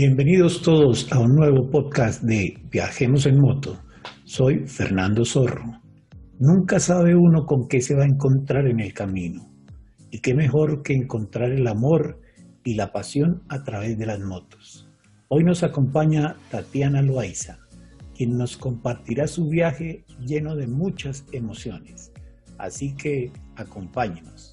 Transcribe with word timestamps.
Bienvenidos 0.00 0.62
todos 0.62 1.12
a 1.12 1.18
un 1.18 1.34
nuevo 1.34 1.68
podcast 1.72 2.22
de 2.22 2.54
Viajemos 2.70 3.26
en 3.26 3.40
Moto. 3.40 3.80
Soy 4.22 4.64
Fernando 4.68 5.24
Zorro. 5.24 5.82
Nunca 6.38 6.78
sabe 6.78 7.16
uno 7.16 7.44
con 7.44 7.66
qué 7.66 7.80
se 7.80 7.96
va 7.96 8.04
a 8.04 8.06
encontrar 8.06 8.68
en 8.68 8.78
el 8.78 8.94
camino. 8.94 9.50
Y 10.12 10.20
qué 10.20 10.36
mejor 10.36 10.84
que 10.84 10.92
encontrar 10.92 11.50
el 11.50 11.66
amor 11.66 12.20
y 12.62 12.74
la 12.74 12.92
pasión 12.92 13.42
a 13.48 13.64
través 13.64 13.98
de 13.98 14.06
las 14.06 14.20
motos. 14.20 14.88
Hoy 15.26 15.42
nos 15.42 15.64
acompaña 15.64 16.36
Tatiana 16.48 17.02
Loaiza, 17.02 17.58
quien 18.14 18.38
nos 18.38 18.56
compartirá 18.56 19.26
su 19.26 19.48
viaje 19.48 20.04
lleno 20.24 20.54
de 20.54 20.68
muchas 20.68 21.26
emociones. 21.32 22.12
Así 22.56 22.94
que 22.94 23.32
acompáñenos. 23.56 24.52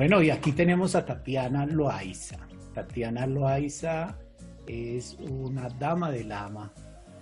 Bueno, 0.00 0.22
y 0.22 0.30
aquí 0.30 0.52
tenemos 0.52 0.94
a 0.94 1.04
Tatiana 1.04 1.66
Loaiza. 1.66 2.38
Tatiana 2.72 3.26
Loaiza 3.26 4.16
es 4.66 5.18
una 5.20 5.68
dama 5.68 6.10
de 6.10 6.24
Lama 6.24 6.72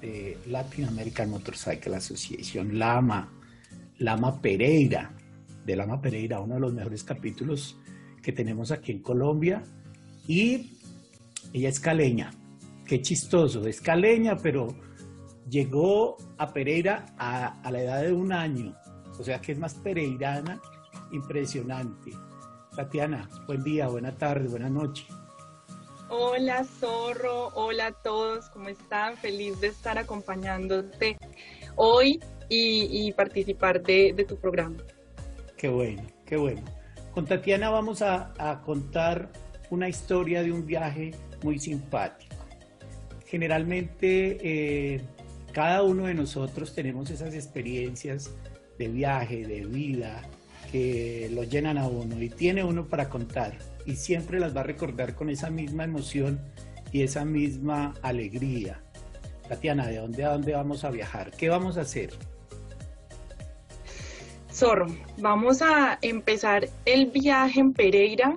de 0.01 0.39
Latin 0.47 0.85
American 0.85 1.29
Motorcycle 1.29 1.97
Association, 1.97 2.79
Lama, 2.79 3.33
Lama 3.99 4.41
Pereira, 4.41 5.13
de 5.67 5.75
Lama 5.75 6.01
Pereira, 6.01 6.39
uno 6.39 6.55
de 6.55 6.61
los 6.61 6.73
mejores 6.73 7.03
capítulos 7.03 7.77
que 8.23 8.31
tenemos 8.31 8.71
aquí 8.71 8.93
en 8.93 9.03
Colombia. 9.03 9.61
Y 10.29 10.79
ella 11.53 11.71
es 11.71 11.81
caleña, 11.81 12.31
qué 12.87 13.03
chistoso, 13.03 13.67
es 13.67 13.81
caleña, 13.81 14.37
pero 14.37 14.69
llegó 15.51 16.17
a 16.37 16.53
Pereira 16.53 17.07
a, 17.19 17.61
a 17.61 17.73
la 17.73 17.83
edad 17.83 18.03
de 18.03 18.13
un 18.13 18.33
año, 18.33 18.77
o 19.19 19.25
sea 19.25 19.41
que 19.41 19.51
es 19.51 19.59
más 19.59 19.75
pereirana, 19.75 20.61
impresionante. 21.11 22.13
Tatiana, 22.79 23.29
buen 23.49 23.65
día, 23.65 23.89
buena 23.89 24.17
tarde, 24.17 24.47
buena 24.47 24.69
noche. 24.71 25.05
Hola 26.11 26.63
Zorro, 26.63 27.49
hola 27.55 27.89
a 27.89 27.93
todos, 27.93 28.49
¿cómo 28.51 28.69
están? 28.69 29.17
Feliz 29.17 29.61
de 29.61 29.67
estar 29.67 29.99
acompañándote 29.99 31.19
hoy 31.75 32.21
y, 32.49 33.13
participar 33.15 33.83
de, 33.83 34.25
tu 34.29 34.37
programa. 34.37 34.77
Qué 35.57 35.69
bueno, 35.69 36.05
qué 36.25 36.37
bueno. 36.37 36.63
Con 37.13 37.27
Tatiana 37.27 37.69
vamos 37.69 38.01
a, 38.01 38.63
contar 38.65 39.29
una 39.71 39.89
historia 39.89 40.45
de 40.45 40.53
un 40.53 40.65
viaje 40.65 41.11
muy 41.43 41.59
simpático. 41.59 42.37
Generalmente 43.27 44.39
eh, 44.41 45.01
cada 45.53 45.83
uno 45.83 46.07
de 46.07 46.15
nosotros 46.15 46.77
tenemos 46.77 47.11
esas 47.11 47.35
experiencias 47.35 48.33
de 48.79 48.87
viaje, 48.87 49.45
de 49.45 49.67
vida, 49.67 50.23
que 50.71 51.31
lo 51.33 51.45
llenan 51.45 51.79
a 51.79 51.87
uno 51.87 52.23
y 52.23 52.29
tiene 52.29 52.63
uno 52.63 52.87
para 52.87 53.09
contar 53.09 53.57
y 53.87 53.97
siempre 53.97 54.39
las 54.39 54.55
va 54.57 54.61
a 54.61 54.65
recordar 54.65 55.15
con 55.15 55.31
esa 55.31 55.51
misma 55.51 55.85
emoción 55.85 56.41
y 56.93 57.03
esa 57.03 57.25
misma 57.25 57.95
alegría. 58.03 58.83
Tatiana, 59.49 59.87
¿de 59.87 59.97
dónde 59.97 60.25
a 60.25 60.33
dónde 60.33 60.53
vamos 60.53 60.85
a 60.85 60.91
viajar? 60.91 61.31
¿Qué 61.31 61.49
vamos 61.49 61.79
a 61.79 61.83
hacer? 61.83 62.11
Zorro, 64.53 64.87
vamos 65.19 65.63
a 65.63 65.99
empezar 66.03 66.69
el 66.85 67.07
viaje 67.07 67.61
en 67.61 67.73
Pereira 67.73 68.35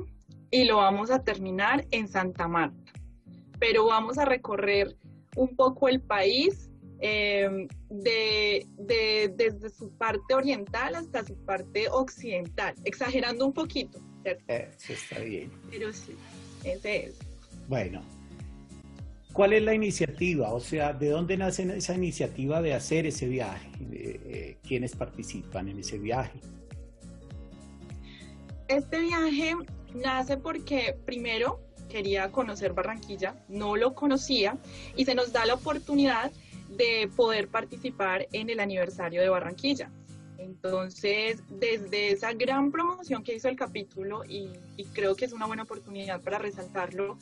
y 0.51 0.65
lo 0.65 0.77
vamos 0.77 1.11
a 1.11 1.23
terminar 1.23 1.85
en 1.91 2.07
Santa 2.07 2.47
Marta. 2.47 2.93
Pero 3.59 3.87
vamos 3.87 4.17
a 4.17 4.25
recorrer 4.25 4.95
un 5.35 5.55
poco 5.55 5.89
el 5.89 6.01
país 6.01 6.70
Em, 7.03 7.67
de, 7.89 8.63
desde 8.77 9.71
su 9.71 9.89
parte 9.97 10.35
oriental 10.35 10.93
hasta 10.93 11.25
su 11.25 11.35
parte 11.45 11.89
occidental, 11.89 12.75
exagerando 12.85 13.47
un 13.47 13.53
poquito. 13.53 13.99
¿cierto? 14.21 14.43
Eso 14.47 14.93
está 14.93 15.19
bien. 15.19 15.51
Pero 15.71 15.91
sí, 15.91 16.15
ese 16.63 17.05
es. 17.07 17.15
Bueno, 17.67 18.03
¿cuál 19.33 19.53
es 19.53 19.63
la 19.63 19.73
iniciativa? 19.73 20.53
O 20.53 20.59
sea, 20.59 20.93
¿de 20.93 21.09
dónde 21.09 21.37
nace 21.37 21.63
esa 21.75 21.95
iniciativa 21.95 22.61
de 22.61 22.75
hacer 22.75 23.07
ese 23.07 23.27
viaje? 23.27 23.67
Eh, 23.91 24.57
¿Quiénes 24.61 24.95
participan 24.95 25.69
en 25.69 25.79
ese 25.79 25.97
viaje? 25.97 26.39
Este 28.67 28.99
viaje 28.99 29.55
nace 29.95 30.37
porque 30.37 30.95
primero 31.03 31.59
quería 31.89 32.31
conocer 32.31 32.73
Barranquilla, 32.73 33.35
no 33.49 33.75
lo 33.75 33.95
conocía 33.95 34.57
y 34.95 35.05
se 35.05 35.15
nos 35.15 35.33
da 35.33 35.45
la 35.45 35.55
oportunidad 35.55 36.31
de 36.77 37.09
poder 37.15 37.47
participar 37.47 38.27
en 38.31 38.49
el 38.49 38.59
aniversario 38.59 39.21
de 39.21 39.29
Barranquilla. 39.29 39.91
Entonces, 40.37 41.43
desde 41.49 42.11
esa 42.11 42.33
gran 42.33 42.71
promoción 42.71 43.23
que 43.23 43.35
hizo 43.35 43.47
el 43.47 43.55
capítulo, 43.55 44.23
y, 44.25 44.49
creo 44.93 45.15
que 45.15 45.25
es 45.25 45.33
una 45.33 45.45
buena 45.45 45.63
oportunidad 45.63 46.21
para 46.21 46.39
resaltarlo, 46.39 47.17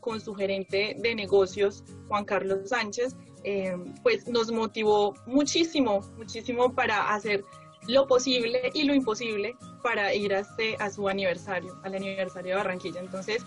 con 0.00 0.20
su 0.20 0.34
gerente 0.34 0.96
de 0.98 1.14
negocios, 1.14 1.84
Juan 2.08 2.24
Carlos 2.24 2.70
Sánchez, 2.70 3.16
eh, 3.44 3.76
pues 4.02 4.26
nos 4.28 4.50
motivó 4.50 5.14
muchísimo, 5.26 6.00
muchísimo 6.16 6.74
para 6.74 7.12
hacer 7.14 7.44
lo 7.86 8.06
posible 8.06 8.70
y 8.72 8.84
lo 8.84 8.94
imposible 8.94 9.56
para 9.82 10.14
ir 10.14 10.34
a, 10.34 10.40
este, 10.40 10.76
a 10.78 10.90
su 10.90 11.08
aniversario, 11.08 11.78
al 11.82 11.94
aniversario 11.94 12.52
de 12.52 12.56
Barranquilla. 12.56 13.00
Entonces, 13.00 13.44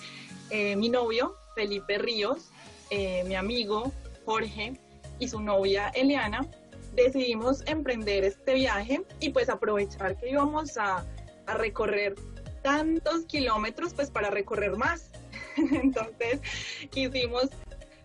eh, 0.50 0.76
mi 0.76 0.90
novio, 0.90 1.36
Felipe 1.56 1.98
Ríos, 1.98 2.50
eh, 2.90 3.24
mi 3.28 3.36
amigo, 3.36 3.92
Jorge, 4.26 4.80
y 5.20 5.28
su 5.28 5.40
novia 5.40 5.90
Eliana 5.90 6.48
decidimos 6.94 7.64
emprender 7.66 8.24
este 8.24 8.54
viaje 8.54 9.02
y 9.20 9.30
pues 9.30 9.50
aprovechar 9.50 10.18
que 10.18 10.30
íbamos 10.30 10.78
a, 10.78 11.06
a 11.46 11.54
recorrer 11.56 12.16
tantos 12.62 13.26
kilómetros 13.26 13.94
pues 13.94 14.10
para 14.10 14.30
recorrer 14.30 14.76
más. 14.78 15.12
Entonces 15.58 16.42
quisimos 16.90 17.50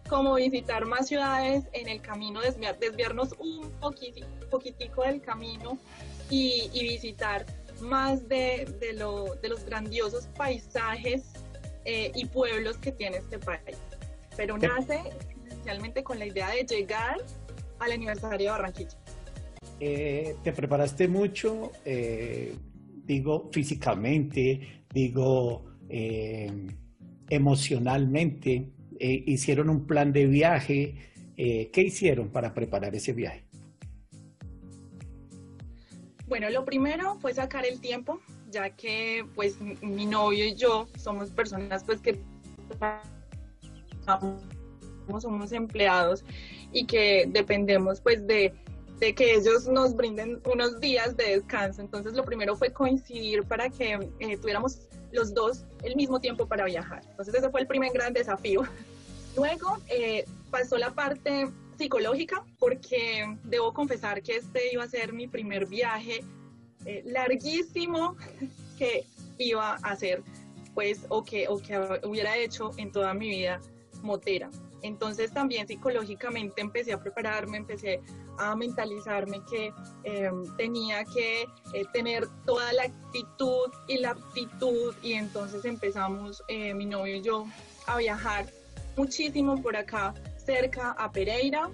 como 0.09 0.35
visitar 0.35 0.87
más 0.87 1.09
ciudades 1.09 1.65
en 1.73 1.89
el 1.89 2.01
camino, 2.01 2.41
desviarnos 2.81 3.35
un 3.39 3.71
poquitico, 3.79 5.03
del 5.05 5.21
camino 5.21 5.79
y, 6.31 6.71
visitar 6.73 7.45
más 7.81 8.27
de, 8.29 8.75
de, 8.81 8.95
lo, 8.95 9.35
de, 9.37 9.51
los 9.51 9.65
grandiosos 9.65 10.27
paisajes 10.37 11.25
eh, 11.85 12.11
y 12.15 12.25
pueblos 12.25 12.79
que 12.79 12.91
tiene 12.91 13.19
este 13.19 13.39
país. 13.39 13.77
Pero 14.37 14.57
nace 14.57 15.03
con 16.03 16.19
la 16.19 16.27
idea 16.27 16.51
de 16.51 16.65
llegar 16.65 17.17
al 17.79 17.93
aniversario 17.93 18.39
de 18.39 18.51
Barranquilla. 18.51 18.97
Eh, 19.81 20.35
¿Te 20.43 20.53
preparaste 20.53 21.09
mucho? 21.09 21.73
Eh, 21.85 22.55
digo, 23.05 23.49
físicamente, 23.53 24.85
digo, 24.93 25.65
eh, 25.89 26.51
emocionalmente. 27.29 28.73
¿Hicieron 29.01 29.71
un 29.71 29.87
plan 29.87 30.13
de 30.13 30.27
viaje? 30.27 30.95
¿Qué 31.37 31.83
hicieron 31.87 32.31
para 32.31 32.53
preparar 32.53 32.97
ese 32.97 33.13
viaje? 33.13 33.45
Bueno, 36.27 36.51
lo 36.51 36.65
primero 36.65 37.17
fue 37.21 37.33
sacar 37.33 37.65
el 37.65 37.81
tiempo, 37.81 38.21
ya 38.51 38.71
que 38.71 39.25
pues 39.37 39.61
mi 39.61 40.05
novio 40.05 40.45
y 40.45 40.57
yo 40.57 40.89
somos 40.99 41.31
personas 41.31 41.85
pues 41.85 42.01
que 42.01 42.19
somos 45.21 45.53
empleados 45.53 46.25
y 46.73 46.87
que 46.87 47.25
dependemos 47.29 48.01
pues 48.01 48.27
de, 48.27 48.53
de, 49.01 49.15
que 49.15 49.35
ellos 49.35 49.67
nos 49.69 49.95
brinden 49.95 50.41
unos 50.45 50.81
días 50.81 51.17
de 51.17 51.37
descanso. 51.37 51.81
Entonces 51.81 52.13
lo 52.15 52.25
primero 52.25 52.57
fue 52.57 52.73
coincidir 52.73 53.45
para 53.45 53.71
que 53.71 53.99
eh, 54.21 54.37
tuviéramos 54.37 54.89
los 55.13 55.33
dos 55.33 55.65
el 55.83 55.97
mismo 55.97 56.21
tiempo 56.21 56.47
para 56.47 56.65
viajar. 56.65 57.03
Entonces 57.11 57.35
ese 57.35 57.51
fue 57.51 57.61
el 57.61 57.67
primer 57.67 57.93
gran 57.93 58.13
desafío. 58.13 58.63
Luego 59.37 59.79
eh, 59.89 60.25
pasó 60.51 60.77
la 60.79 60.91
parte 60.91 61.49
psicológica 61.79 62.45
porque 62.59 63.37
debo 63.45 63.73
confesar 63.73 64.23
que 64.23 64.37
este 64.37 64.73
iba 64.73 64.85
a 64.85 64.89
ser 64.89 65.13
mi 65.13 65.29
primer 65.29 65.67
viaje 65.67 66.25
eh, 66.85 67.03
larguísimo 67.07 68.17
que 68.79 69.05
iba 69.39 69.75
a 69.75 69.91
hacer 69.91 70.23
pues 70.75 71.07
o 71.09 71.25
que, 71.25 71.49
o 71.49 71.59
que 71.59 71.77
hubiera 72.05 72.37
hecho 72.37 72.71
en 72.77 72.93
toda 72.93 73.13
mi 73.13 73.29
vida 73.29 73.61
motera. 74.03 74.49
Entonces 74.83 75.33
también 75.33 75.67
psicológicamente 75.67 76.61
empecé 76.61 76.93
a 76.93 77.01
prepararme, 77.01 77.59
empecé 77.59 78.01
a 78.39 78.55
mentalizarme 78.55 79.43
que 79.51 79.73
em, 80.05 80.57
tenía 80.57 81.05
que 81.05 81.43
eh, 81.43 81.85
tener 81.93 82.29
toda 82.47 82.73
la 82.73 82.85
actitud 82.85 83.71
y 83.89 83.99
la 83.99 84.11
aptitud 84.11 84.95
y 85.03 85.15
entonces 85.15 85.65
empezamos 85.65 86.43
eh, 86.49 86.75
mi 86.75 86.87
novio 86.87 87.17
y 87.17 87.23
yo 87.23 87.47
a 87.87 87.99
viajar 87.99 88.47
muchísimo 88.97 89.61
por 89.61 89.77
acá 89.77 90.15
cerca 90.37 90.93
a 90.93 91.11
Pereira. 91.11 91.71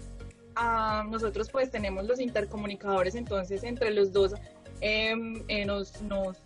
Ah, 0.57 1.05
nosotros 1.09 1.51
pues 1.51 1.71
tenemos 1.71 2.05
los 2.07 2.21
intercomunicadores, 2.21 3.15
entonces 3.17 3.65
entre 3.65 3.91
los 3.91 4.13
dos 4.13 4.35
em, 4.81 5.43
eh, 5.49 5.65
nos, 5.65 6.01
nos, 6.03 6.39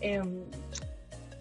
em, 0.00 0.44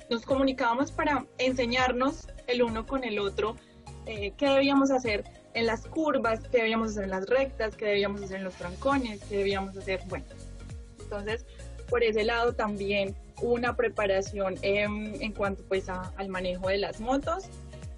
nos 0.10 0.26
comunicábamos 0.26 0.92
para 0.92 1.26
enseñarnos 1.38 2.28
el 2.48 2.64
uno 2.64 2.86
con 2.86 3.04
el 3.04 3.20
otro 3.20 3.56
eh, 4.06 4.34
qué 4.38 4.48
debíamos 4.50 4.92
hacer 4.92 5.24
en 5.54 5.66
las 5.66 5.88
curvas, 5.88 6.40
qué 6.52 6.60
debíamos 6.60 6.92
hacer 6.92 7.06
en 7.06 7.10
las 7.12 7.28
rectas, 7.28 7.76
qué 7.76 7.86
debíamos 7.86 8.22
hacer 8.22 8.38
en 8.38 8.44
los 8.44 8.56
trancones, 8.56 9.22
qué 9.30 9.38
debíamos 9.38 9.78
hacer, 9.78 10.02
bueno. 10.08 10.26
Entonces, 11.00 11.46
por 11.90 12.04
ese 12.04 12.24
lado 12.24 12.54
también 12.54 13.16
una 13.42 13.76
preparación 13.76 14.56
en 14.62 15.32
cuanto 15.34 15.64
pues 15.66 15.90
al 15.90 16.30
manejo 16.30 16.70
de 16.70 16.78
las 16.78 17.00
motos. 17.00 17.46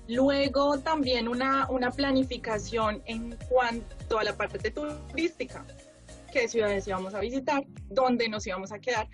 Luego 0.07 0.79
también 0.79 1.27
una, 1.27 1.67
una 1.69 1.91
planificación 1.91 3.01
en 3.05 3.35
cuanto 3.49 4.19
a 4.19 4.23
la 4.23 4.35
parte 4.35 4.71
turística, 4.71 5.65
qué 6.31 6.47
ciudades 6.47 6.87
íbamos 6.87 7.15
a 7.15 7.19
visitar, 7.19 7.65
dónde 7.89 8.29
nos 8.29 8.45
íbamos 8.45 8.71
a 8.71 8.79
quedar, 8.79 9.07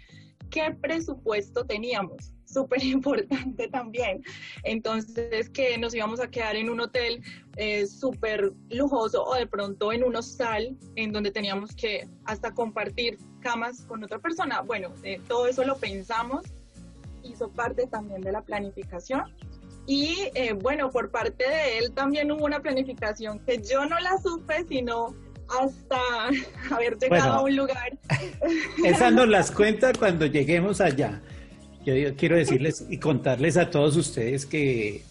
qué 0.49 0.75
presupuesto 0.81 1.65
teníamos, 1.65 2.33
súper 2.51 2.83
importante 2.83 3.67
también. 3.67 4.23
Entonces, 4.63 5.49
que 5.49 5.77
nos 5.77 5.93
íbamos 5.93 6.19
a 6.19 6.29
quedar 6.29 6.55
en 6.55 6.69
un 6.69 6.79
hotel 6.81 7.21
eh, 7.57 7.85
súper 7.87 8.53
lujoso 8.69 9.23
o 9.23 9.35
de 9.35 9.47
pronto 9.47 9.91
en 9.91 10.03
un 10.03 10.15
hostal 10.15 10.77
en 10.95 11.11
donde 11.11 11.31
teníamos 11.31 11.75
que 11.75 12.07
hasta 12.25 12.53
compartir 12.53 13.17
camas 13.41 13.85
con 13.85 14.03
otra 14.03 14.19
persona. 14.19 14.61
Bueno, 14.61 14.93
eh, 15.03 15.19
todo 15.27 15.47
eso 15.47 15.63
lo 15.63 15.77
pensamos, 15.77 16.45
hizo 17.23 17.49
parte 17.51 17.87
también 17.87 18.21
de 18.21 18.31
la 18.31 18.41
planificación. 18.41 19.23
Y 19.87 20.29
eh, 20.35 20.53
bueno, 20.53 20.89
por 20.91 21.09
parte 21.09 21.47
de 21.47 21.79
él 21.79 21.91
también 21.93 22.31
hubo 22.31 22.45
una 22.45 22.61
planificación 22.61 23.39
que 23.39 23.61
yo 23.61 23.85
no 23.85 23.99
la 23.99 24.17
supe, 24.19 24.63
sino 24.69 25.15
hasta 25.59 25.99
haber 26.71 26.97
llegado 26.97 27.33
a 27.33 27.41
un 27.41 27.55
lugar. 27.55 27.97
Esas 28.83 29.11
nos 29.13 29.27
las 29.27 29.51
cuenta 29.51 29.91
cuando 29.93 30.25
lleguemos 30.25 30.81
allá. 30.81 31.21
Yo, 31.85 32.15
quiero 32.15 32.35
decirles 32.35 32.85
y 32.89 32.97
contarles 32.97 33.57
a 33.57 33.69
todos 33.69 33.95
ustedes 33.97 34.45
que 34.45 35.01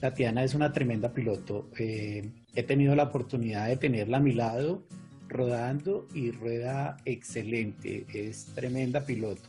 Tatiana 0.00 0.44
es 0.44 0.54
una 0.54 0.72
tremenda 0.72 1.12
piloto. 1.12 1.68
Eh, 1.78 2.30
he 2.54 2.62
tenido 2.62 2.94
la 2.94 3.04
oportunidad 3.04 3.68
de 3.68 3.76
tenerla 3.76 4.18
a 4.18 4.20
mi 4.20 4.32
lado 4.32 4.82
rodando 5.28 6.06
y 6.14 6.30
rueda 6.30 6.98
excelente. 7.04 8.06
Es 8.12 8.46
tremenda 8.54 9.06
piloto 9.06 9.48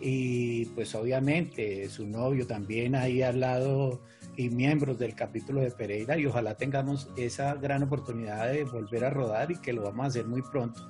y 0.00 0.64
pues 0.66 0.94
obviamente 0.94 1.88
su 1.90 2.06
novio 2.06 2.46
también 2.46 2.94
ahí 2.94 3.22
al 3.22 3.40
lado 3.40 4.00
y 4.36 4.48
miembros 4.48 4.98
del 4.98 5.14
capítulo 5.14 5.60
de 5.60 5.70
Pereira 5.70 6.18
y 6.18 6.24
ojalá 6.24 6.54
tengamos 6.54 7.08
esa 7.16 7.54
gran 7.54 7.82
oportunidad 7.82 8.50
de 8.50 8.64
volver 8.64 9.04
a 9.04 9.10
rodar 9.10 9.50
y 9.50 9.56
que 9.56 9.72
lo 9.72 9.82
vamos 9.82 10.04
a 10.04 10.08
hacer 10.08 10.26
muy 10.26 10.40
pronto. 10.40 10.80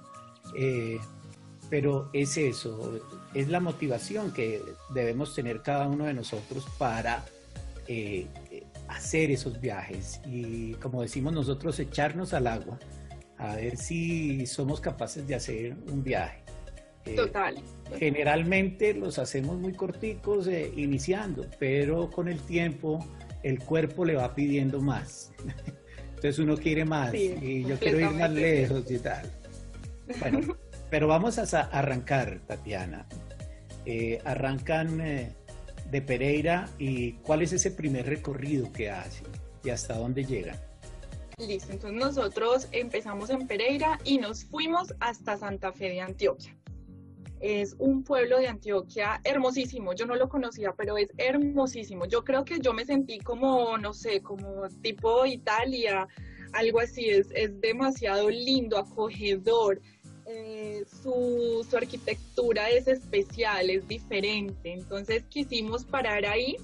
Eh, 0.56 0.98
pero 1.68 2.10
es 2.12 2.36
eso, 2.36 3.00
es 3.34 3.48
la 3.48 3.60
motivación 3.60 4.32
que 4.32 4.62
debemos 4.92 5.34
tener 5.34 5.62
cada 5.62 5.86
uno 5.86 6.06
de 6.06 6.14
nosotros 6.14 6.66
para 6.78 7.24
eh, 7.86 8.26
hacer 8.88 9.30
esos 9.30 9.60
viajes 9.60 10.20
y 10.26 10.74
como 10.74 11.02
decimos 11.02 11.32
nosotros, 11.32 11.78
echarnos 11.78 12.34
al 12.34 12.46
agua 12.46 12.78
a 13.38 13.56
ver 13.56 13.76
si 13.76 14.46
somos 14.46 14.80
capaces 14.80 15.26
de 15.26 15.34
hacer 15.34 15.76
un 15.90 16.04
viaje. 16.04 16.42
Eh, 17.06 17.16
Total. 17.16 17.56
Generalmente 17.98 18.92
los 18.92 19.18
hacemos 19.18 19.58
muy 19.58 19.72
corticos 19.72 20.46
eh, 20.46 20.70
iniciando, 20.76 21.46
pero 21.58 22.10
con 22.10 22.28
el 22.28 22.38
tiempo 22.40 23.04
el 23.42 23.58
cuerpo 23.60 24.04
le 24.04 24.16
va 24.16 24.34
pidiendo 24.34 24.80
más. 24.80 25.32
Entonces 26.14 26.38
uno 26.38 26.56
quiere 26.58 26.84
más 26.84 27.14
y 27.14 27.64
yo 27.64 27.78
quiero 27.78 28.00
ir 28.00 28.10
más 28.10 28.30
lejos 28.30 28.90
y 28.90 28.98
tal. 28.98 29.32
Bueno, 30.18 30.40
pero 30.90 31.06
vamos 31.06 31.38
a 31.38 31.60
arrancar, 31.60 32.40
Tatiana. 32.46 33.06
Eh, 33.86 34.20
arrancan 34.24 34.98
de 35.90 36.02
Pereira 36.02 36.68
y 36.78 37.12
cuál 37.12 37.42
es 37.42 37.52
ese 37.52 37.70
primer 37.70 38.06
recorrido 38.06 38.72
que 38.72 38.90
hacen 38.90 39.26
y 39.64 39.70
hasta 39.70 39.96
dónde 39.96 40.24
llegan. 40.24 40.56
Listo, 41.38 41.72
entonces 41.72 41.98
nosotros 41.98 42.68
empezamos 42.72 43.30
en 43.30 43.46
Pereira 43.46 43.98
y 44.04 44.18
nos 44.18 44.44
fuimos 44.44 44.94
hasta 45.00 45.38
Santa 45.38 45.72
Fe 45.72 45.88
de 45.88 46.00
Antioquia. 46.00 46.54
Es 47.40 47.74
un 47.78 48.04
pueblo 48.04 48.38
de 48.38 48.48
Antioquia 48.48 49.22
hermosísimo. 49.24 49.94
Yo 49.94 50.04
no 50.04 50.14
lo 50.16 50.28
conocía, 50.28 50.74
pero 50.76 50.98
es 50.98 51.10
hermosísimo. 51.16 52.04
Yo 52.04 52.22
creo 52.22 52.44
que 52.44 52.60
yo 52.60 52.74
me 52.74 52.84
sentí 52.84 53.18
como, 53.18 53.78
no 53.78 53.94
sé, 53.94 54.20
como 54.20 54.68
tipo 54.82 55.24
Italia, 55.24 56.06
algo 56.52 56.80
así. 56.80 57.08
Es, 57.08 57.28
es 57.34 57.58
demasiado 57.58 58.28
lindo, 58.28 58.76
acogedor. 58.76 59.80
Eh, 60.26 60.84
su, 61.02 61.66
su, 61.68 61.76
arquitectura 61.76 62.68
es 62.70 62.86
especial, 62.86 63.70
es 63.70 63.86
diferente. 63.88 64.72
Entonces 64.72 65.24
quisimos 65.28 65.84
parar 65.84 66.24
ahí 66.24 66.56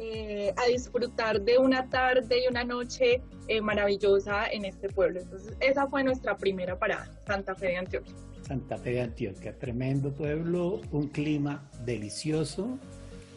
eh, 0.00 0.54
a 0.56 0.66
disfrutar 0.66 1.40
de 1.40 1.58
una 1.58 1.88
tarde 1.90 2.44
y 2.44 2.48
una 2.48 2.62
noche 2.62 3.20
eh, 3.48 3.60
maravillosa 3.60 4.46
en 4.46 4.64
este 4.64 4.88
pueblo. 4.88 5.20
Entonces 5.20 5.56
esa 5.58 5.88
fue 5.88 6.04
nuestra 6.04 6.36
primera 6.36 6.78
parada, 6.78 7.10
Santa 7.26 7.56
Fe 7.56 7.66
de 7.66 7.76
Antioquia. 7.78 8.14
Santa 8.42 8.78
Fe 8.78 8.92
de 8.92 9.00
Antioquia, 9.00 9.58
tremendo 9.58 10.12
pueblo, 10.12 10.80
un 10.92 11.08
clima 11.08 11.68
delicioso, 11.84 12.78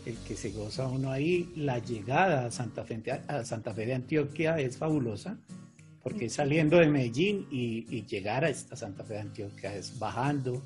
el 0.06 0.16
que 0.20 0.36
se 0.36 0.52
goza 0.52 0.88
uno 0.88 1.12
ahí. 1.12 1.52
La 1.56 1.80
llegada 1.80 2.46
a 2.46 2.52
Santa 2.52 2.84
Fe, 2.84 3.02
a 3.28 3.44
Santa 3.44 3.74
Fe 3.74 3.88
de 3.88 3.96
Antioquia 3.96 4.60
es 4.60 4.78
fabulosa, 4.78 5.40
porque 6.04 6.30
saliendo 6.30 6.78
de 6.78 6.88
Medellín 6.88 7.48
y, 7.52 8.06
llegar 8.06 8.44
a 8.44 8.50
esta 8.50 8.76
Santa 8.76 9.04
Fe 9.04 9.16
de 9.16 9.20
Antioquia 9.22 9.76
es 9.76 9.98
bajando, 10.00 10.62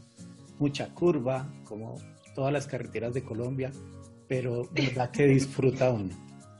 mucha 0.60 0.88
curva, 0.94 1.48
como 1.66 2.00
todas 2.34 2.54
las 2.54 2.68
carreteras 2.68 3.14
de 3.14 3.24
Colombia, 3.24 3.72
pero 4.28 4.68
verdad 4.72 5.12
que 5.12 5.28
disfruta 5.28 5.92
uno, 5.92 6.16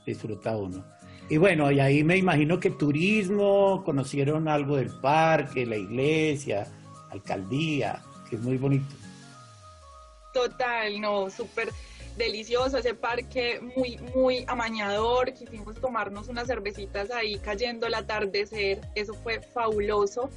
disfruta 0.06 0.56
uno. 0.56 0.84
Y 1.28 1.38
bueno, 1.38 1.72
y 1.72 1.80
ahí 1.80 2.04
me 2.04 2.16
imagino 2.16 2.60
que 2.60 2.70
turismo, 2.70 3.82
conocieron 3.84 4.46
algo 4.46 4.76
del 4.76 4.90
parque, 5.00 5.66
la 5.66 5.76
iglesia, 5.76 6.66
alcaldía, 7.10 8.02
que 8.28 8.36
es 8.36 8.42
muy 8.42 8.58
bonito. 8.58 8.94
Total, 10.32 11.00
no, 11.00 11.30
súper 11.30 11.70
delicioso 12.16 12.78
ese 12.78 12.94
parque, 12.94 13.60
muy, 13.76 13.98
muy 14.14 14.44
amañador. 14.48 15.32
Quisimos 15.32 15.76
tomarnos 15.80 16.28
unas 16.28 16.46
cervecitas 16.46 17.10
ahí 17.10 17.38
cayendo 17.38 17.86
el 17.86 17.94
atardecer, 17.94 18.80
eso 18.94 19.14
fue 19.14 19.40
fabuloso. 19.40 20.30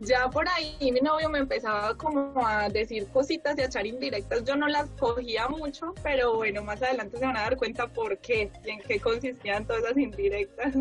Ya 0.00 0.30
por 0.30 0.48
ahí 0.48 0.92
mi 0.92 1.00
novio 1.00 1.28
me 1.28 1.40
empezaba 1.40 1.96
como 1.96 2.32
a 2.46 2.68
decir 2.68 3.08
cositas 3.08 3.58
y 3.58 3.62
a 3.62 3.64
echar 3.64 3.84
indirectas. 3.84 4.44
Yo 4.44 4.54
no 4.54 4.68
las 4.68 4.88
cogía 4.90 5.48
mucho, 5.48 5.92
pero 6.04 6.36
bueno, 6.36 6.62
más 6.62 6.80
adelante 6.80 7.18
se 7.18 7.24
van 7.24 7.36
a 7.36 7.40
dar 7.40 7.56
cuenta 7.56 7.88
por 7.88 8.16
qué 8.18 8.48
y 8.64 8.70
en 8.70 8.78
qué 8.80 9.00
consistían 9.00 9.66
todas 9.66 9.82
esas 9.82 9.98
indirectas. 9.98 10.72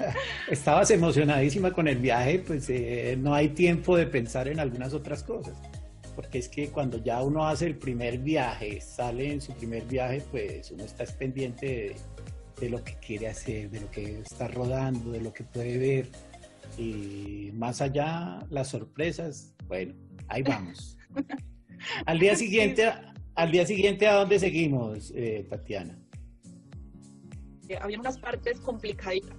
Estabas 0.50 0.90
emocionadísima 0.90 1.72
con 1.72 1.88
el 1.88 1.96
viaje, 1.96 2.44
pues 2.46 2.68
eh, 2.68 3.16
no 3.18 3.34
hay 3.34 3.48
tiempo 3.48 3.96
de 3.96 4.06
pensar 4.06 4.46
en 4.46 4.60
algunas 4.60 4.92
otras 4.92 5.22
cosas. 5.22 5.54
Porque 6.16 6.38
es 6.38 6.48
que 6.48 6.70
cuando 6.70 6.96
ya 7.02 7.22
uno 7.22 7.46
hace 7.46 7.66
el 7.66 7.76
primer 7.76 8.18
viaje, 8.18 8.80
sale 8.80 9.32
en 9.32 9.40
su 9.40 9.52
primer 9.52 9.84
viaje, 9.84 10.22
pues 10.30 10.70
uno 10.72 10.82
está 10.82 11.04
pendiente 11.04 11.66
de, 11.66 11.96
de 12.60 12.70
lo 12.70 12.82
que 12.82 12.94
quiere 12.94 13.28
hacer, 13.28 13.70
de 13.70 13.80
lo 13.80 13.90
que 13.90 14.20
está 14.20 14.48
rodando, 14.48 15.12
de 15.12 15.20
lo 15.20 15.32
que 15.32 15.44
puede 15.44 15.78
ver 15.78 16.08
y 16.78 17.50
más 17.54 17.80
allá, 17.80 18.40
las 18.50 18.68
sorpresas, 18.68 19.54
bueno, 19.66 19.94
ahí 20.28 20.42
vamos. 20.42 20.98
al 22.06 22.18
día 22.18 22.36
siguiente, 22.36 22.92
al 23.34 23.50
día 23.50 23.66
siguiente, 23.66 24.06
¿a 24.06 24.14
dónde 24.14 24.38
seguimos, 24.38 25.12
eh, 25.14 25.46
Tatiana? 25.48 25.98
Eh, 27.68 27.78
había 27.80 27.98
unas 27.98 28.18
partes 28.18 28.60
complicaditas, 28.60 29.36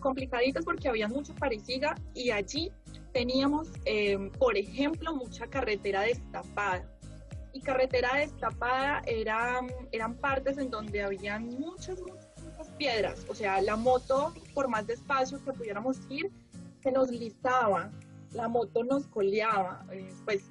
complicaditas 0.00 0.64
porque 0.64 0.88
había 0.88 1.08
mucha 1.08 1.34
pareciga 1.34 1.94
y 2.14 2.30
allí 2.30 2.70
teníamos, 3.14 3.68
em, 3.84 4.30
por 4.32 4.58
ejemplo, 4.58 5.14
mucha 5.14 5.46
carretera 5.46 6.02
destapada. 6.02 6.84
Y 7.52 7.60
carretera 7.60 8.16
destapada 8.16 9.02
eran, 9.06 9.68
eran 9.92 10.16
partes 10.16 10.58
en 10.58 10.68
donde 10.68 11.00
habían 11.00 11.46
muchas, 11.46 12.00
muchas 12.00 12.68
piedras. 12.76 13.24
O 13.28 13.34
sea, 13.34 13.62
la 13.62 13.76
moto, 13.76 14.34
por 14.52 14.66
más 14.68 14.88
despacio 14.88 15.42
que 15.44 15.52
pudiéramos 15.52 15.98
ir, 16.10 16.30
se 16.82 16.90
nos 16.90 17.08
listaba, 17.10 17.90
la 18.32 18.48
moto 18.48 18.82
nos 18.82 19.06
coleaba, 19.06 19.86
eh, 19.92 20.12
pues 20.24 20.42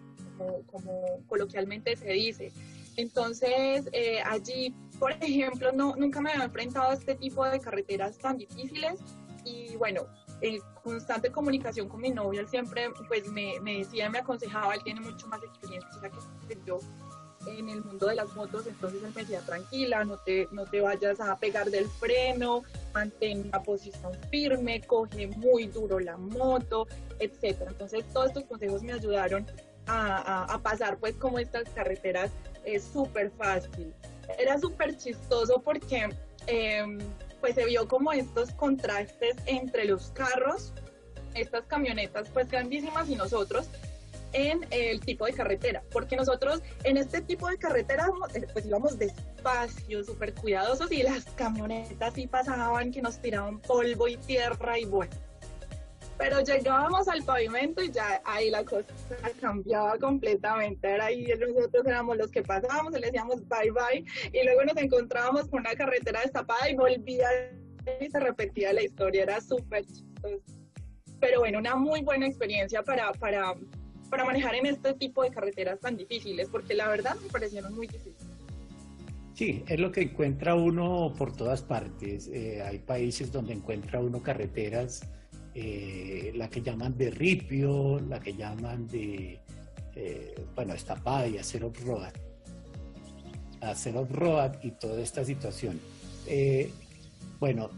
como, 0.71 1.19
coloquialmente 1.27 1.97
se 1.97 2.11
dice. 2.13 2.53
Entonces, 2.95 3.89
eh, 3.91 4.21
allí, 4.25 4.73
por 4.99 5.11
ejemplo, 5.11 5.73
no, 5.73 5.97
nunca 5.97 6.21
me 6.21 6.31
había 6.31 6.45
enfrentado 6.45 6.91
a 6.91 6.93
este 6.93 7.15
tipo 7.15 7.43
de 7.45 7.59
carreteras 7.59 8.17
tan 8.17 8.37
difíciles 8.37 9.01
y 9.43 9.75
bueno, 9.75 10.07
en 10.43 10.59
constante 10.83 11.31
comunicación 11.31 11.87
con 11.87 12.01
mi 12.01 12.09
novio, 12.09 12.41
él 12.41 12.49
siempre 12.49 12.89
pues 13.07 13.27
me, 13.29 13.59
me 13.61 13.77
decía, 13.77 14.09
me 14.09 14.19
aconsejaba, 14.19 14.75
él 14.75 14.83
tiene 14.83 14.99
mucho 14.99 15.25
más 15.27 15.41
experiencia 15.41 15.89
que 16.47 16.57
yo 16.65 16.79
en 17.47 17.69
el 17.69 17.83
mundo 17.83 18.07
de 18.07 18.15
las 18.15 18.33
motos, 18.35 18.67
entonces 18.67 19.01
él 19.03 19.11
me 19.15 19.21
decía, 19.21 19.39
tranquila, 19.41 20.03
no 20.03 20.17
te, 20.17 20.47
no 20.51 20.65
te 20.65 20.81
vayas 20.81 21.19
a 21.21 21.37
pegar 21.37 21.69
del 21.69 21.87
freno, 21.87 22.63
mantén 22.93 23.47
una 23.47 23.63
posición 23.63 24.11
firme, 24.29 24.81
coge 24.81 25.27
muy 25.27 25.67
duro 25.67 25.99
la 25.99 26.17
moto, 26.17 26.87
etcétera. 27.19 27.71
Entonces 27.71 28.03
todos 28.13 28.27
estos 28.27 28.43
consejos 28.43 28.83
me 28.83 28.93
ayudaron 28.93 29.45
a, 29.87 30.53
a, 30.53 30.59
pasar 30.59 30.97
pues 30.97 31.15
como 31.15 31.39
estas 31.39 31.67
carreteras 31.69 32.31
es 32.65 32.83
súper 32.83 33.31
fácil. 33.31 33.93
Era 34.37 34.57
súper 34.57 34.97
chistoso 34.97 35.61
porque 35.63 36.09
em, 36.47 36.99
pues 37.43 37.55
se 37.55 37.65
vio 37.65 37.89
como 37.89 38.13
estos 38.13 38.51
contrastes 38.51 39.35
entre 39.47 39.83
los 39.83 40.11
carros, 40.11 40.71
estas 41.33 41.65
camionetas 41.65 42.29
pues 42.29 42.47
grandísimas 42.47 43.09
y 43.09 43.15
nosotros, 43.15 43.67
en 44.31 44.65
el 44.69 45.01
tipo 45.01 45.25
de 45.25 45.33
carretera, 45.33 45.83
porque 45.91 46.15
nosotros 46.15 46.61
en 46.85 46.95
este 46.95 47.19
tipo 47.19 47.49
de 47.49 47.57
carretera 47.57 48.07
eh, 48.33 48.47
pues 48.53 48.65
íbamos 48.65 48.97
despacio, 48.97 50.05
súper 50.05 50.33
cuidadosos 50.35 50.89
y 50.93 51.03
las 51.03 51.25
camionetas 51.35 52.13
sí 52.13 52.27
pasaban 52.27 52.91
que 52.91 53.01
nos 53.01 53.21
tiraban 53.21 53.59
polvo 53.59 54.07
y 54.07 54.15
tierra 54.15 54.79
y 54.79 54.85
bueno. 54.85 55.11
Pero 56.17 56.41
llegábamos 56.41 57.07
al 57.07 57.23
pavimento 57.23 57.83
y 57.83 57.91
ya 57.91 58.21
ahí 58.25 58.49
la 58.49 58.63
cosa 58.63 58.85
cambiaba 59.41 59.97
completamente. 59.97 60.87
Era 60.87 61.05
ahí 61.05 61.25
nosotros 61.25 61.85
éramos 61.85 62.17
los 62.17 62.31
que 62.31 62.43
pasábamos 62.43 62.95
y 62.95 62.99
le 62.99 63.07
decíamos 63.07 63.47
bye 63.47 63.71
bye 63.71 64.05
y 64.31 64.43
luego 64.45 64.63
nos 64.63 64.77
encontrábamos 64.77 65.47
con 65.49 65.61
una 65.61 65.75
carretera 65.75 66.21
destapada 66.21 66.69
y 66.69 66.75
volvía 66.75 67.27
y 67.99 68.09
se 68.09 68.19
repetía 68.19 68.73
la 68.73 68.83
historia. 68.83 69.23
Era 69.23 69.41
súper 69.41 69.85
chistoso. 69.85 70.41
Pero 71.19 71.39
bueno, 71.39 71.59
una 71.59 71.75
muy 71.75 72.01
buena 72.01 72.27
experiencia 72.27 72.83
para, 72.83 73.11
para 73.13 73.55
para 74.13 74.25
manejar 74.25 74.53
en 74.53 74.67
este 74.67 74.93
tipo 74.93 75.23
de 75.23 75.31
carreteras 75.31 75.79
tan 75.79 75.97
difíciles, 75.97 76.47
porque 76.47 76.75
la 76.75 76.87
verdad 76.87 77.15
me 77.19 77.29
parecieron 77.29 77.73
muy 77.73 77.87
difíciles. 77.87 78.27
Sí, 79.33 79.63
es 79.67 79.79
lo 79.79 79.91
que 79.91 80.01
encuentra 80.01 80.53
uno 80.53 81.15
por 81.17 81.35
todas 81.35 81.63
partes. 81.63 82.27
Eh, 82.27 82.61
hay 82.61 82.77
países 82.77 83.31
donde 83.31 83.53
encuentra 83.53 83.99
uno 83.99 84.21
carreteras, 84.21 85.01
eh, 85.55 86.31
la 86.35 86.49
que 86.49 86.61
llaman 86.61 86.97
de 86.97 87.11
ripio, 87.11 87.99
la 87.99 88.19
que 88.19 88.33
llaman 88.33 88.87
de, 88.87 89.39
eh, 89.95 90.35
bueno, 90.55 90.73
estapada 90.73 91.27
y 91.27 91.37
hacer 91.37 91.63
off-road. 91.63 92.13
Hacer 93.61 93.95
off-road 93.97 94.55
y 94.63 94.71
toda 94.71 95.01
esta 95.01 95.23
situación. 95.23 95.79
bueno, 97.39 97.69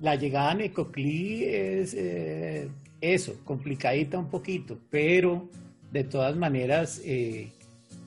la 0.00 0.16
llegada 0.16 0.52
a 0.52 0.54
Necoclí 0.54 1.44
es 1.44 1.94
eso, 3.02 3.34
complicadita 3.44 4.16
un 4.16 4.28
poquito, 4.28 4.78
pero 4.88 5.48
de 5.90 6.04
todas 6.04 6.36
maneras 6.36 7.02
eh, 7.04 7.52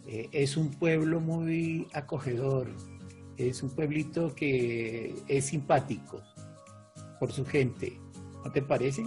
eh, 0.08 0.30
es 0.32 0.56
un 0.58 0.72
pueblo 0.72 1.20
muy 1.20 1.86
acogedor, 1.94 2.68
es 3.38 3.62
un 3.62 3.70
pueblito 3.70 4.34
que 4.34 5.14
es 5.28 5.46
simpático 5.46 6.22
por 7.20 7.34
su 7.34 7.46
gente, 7.46 8.00
¿no 8.46 8.52
te 8.52 8.62
parece? 8.62 9.04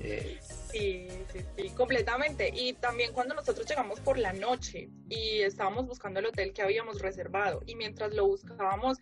Eh, 0.00 0.38
sí, 0.70 1.08
sí, 1.32 1.40
sí, 1.56 1.70
completamente. 1.70 2.50
Y 2.54 2.74
también 2.74 3.12
cuando 3.12 3.34
nosotros 3.34 3.66
llegamos 3.66 3.98
por 4.00 4.18
la 4.18 4.34
noche 4.34 4.90
y 5.08 5.40
estábamos 5.40 5.86
buscando 5.86 6.20
el 6.20 6.26
hotel 6.26 6.52
que 6.52 6.62
habíamos 6.62 7.00
reservado 7.00 7.62
y 7.66 7.74
mientras 7.74 8.14
lo 8.14 8.26
buscábamos, 8.26 8.98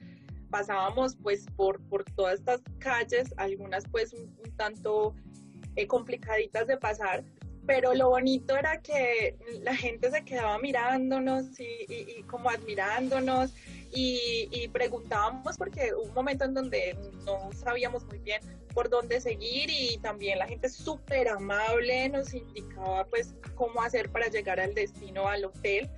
pasábamos 0.51 1.17
pues 1.17 1.47
por, 1.57 1.81
por 1.89 2.05
todas 2.05 2.39
estas 2.39 2.63
calles, 2.79 3.35
algunas 3.37 3.85
pues 3.89 4.13
un, 4.15 4.33
tanto 4.57 5.17
eh, 5.75 5.89
complicaditas 5.89 6.69
de 6.69 6.77
pasar, 6.77 7.25
pero 7.67 7.95
lo 7.95 8.11
bonito 8.11 8.57
era 8.57 8.81
que 8.81 9.37
la 9.63 9.75
gente 9.75 10.11
se 10.11 10.25
quedaba 10.25 10.59
mirándonos 10.59 11.47
y, 11.59 12.23
como 12.25 12.51
admirándonos 12.51 13.53
y, 13.93 14.49
y, 14.51 14.69
preguntábamos 14.69 15.57
porque 15.57 15.95
hubo 15.95 16.09
un 16.09 16.15
momento 16.15 16.45
en 16.45 16.55
donde 16.55 16.97
no 17.25 17.51
sabíamos 17.53 18.05
muy 18.07 18.19
bien 18.19 18.41
por 18.75 18.91
dónde 18.91 19.21
seguir 19.21 19.71
y 19.71 19.99
también 19.99 20.39
la 20.39 20.49
gente 20.49 20.69
súper 20.69 21.29
amable 21.29 22.09
nos 22.09 22.35
indicaba 22.35 23.05
pues 23.07 23.35
cómo 23.55 23.83
hacer 23.83 24.11
para 24.11 24.27
llegar 24.29 24.59
al 24.59 24.75
destino, 24.75 25.29
al 25.29 25.45
hotel. 25.45 25.89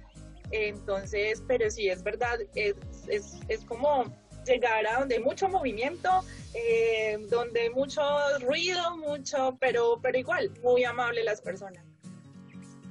Entonces, 0.50 1.42
pero 1.48 1.70
sí, 1.70 1.88
es 1.88 2.02
verdad, 2.02 2.38
es, 2.54 2.76
es, 3.08 3.40
es 3.48 3.64
como 3.64 4.04
llegar 4.46 4.86
a 4.86 5.00
donde 5.00 5.16
hay 5.16 5.22
mucho 5.22 5.48
movimiento, 5.48 6.08
eh, 6.54 7.18
donde 7.28 7.62
hay 7.62 7.70
mucho 7.70 8.02
ruido, 8.40 8.96
mucho, 8.96 9.56
pero, 9.60 9.98
pero 10.00 10.18
igual, 10.18 10.50
muy 10.62 10.84
amable 10.84 11.24
las 11.24 11.40
personas. 11.40 11.84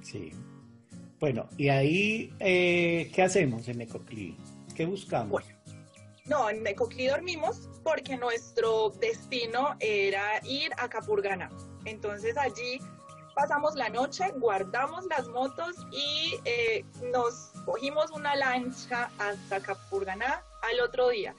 Sí. 0.01 0.31
Bueno, 1.19 1.47
y 1.57 1.69
ahí, 1.69 2.33
eh, 2.39 3.09
¿qué 3.13 3.23
hacemos 3.23 3.67
en 3.67 3.79
Necoclí? 3.79 4.37
¿Qué 4.75 4.85
buscamos? 4.85 5.31
Bueno, 5.31 5.55
no, 6.25 6.49
en 6.49 6.63
Necoclí 6.63 7.07
dormimos 7.07 7.69
porque 7.83 8.17
nuestro 8.17 8.89
destino 8.99 9.75
era 9.79 10.41
ir 10.43 10.71
a 10.77 10.89
Capurganá. 10.89 11.49
Entonces 11.85 12.35
allí 12.37 12.79
pasamos 13.35 13.75
la 13.75 13.89
noche, 13.89 14.31
guardamos 14.37 15.05
las 15.07 15.27
motos 15.27 15.75
y 15.91 16.39
eh, 16.45 16.85
nos 17.11 17.51
cogimos 17.65 18.09
una 18.11 18.35
lancha 18.35 19.11
hasta 19.19 19.59
Capurganá 19.59 20.41
al 20.61 20.79
otro 20.79 21.09
día. 21.09 21.35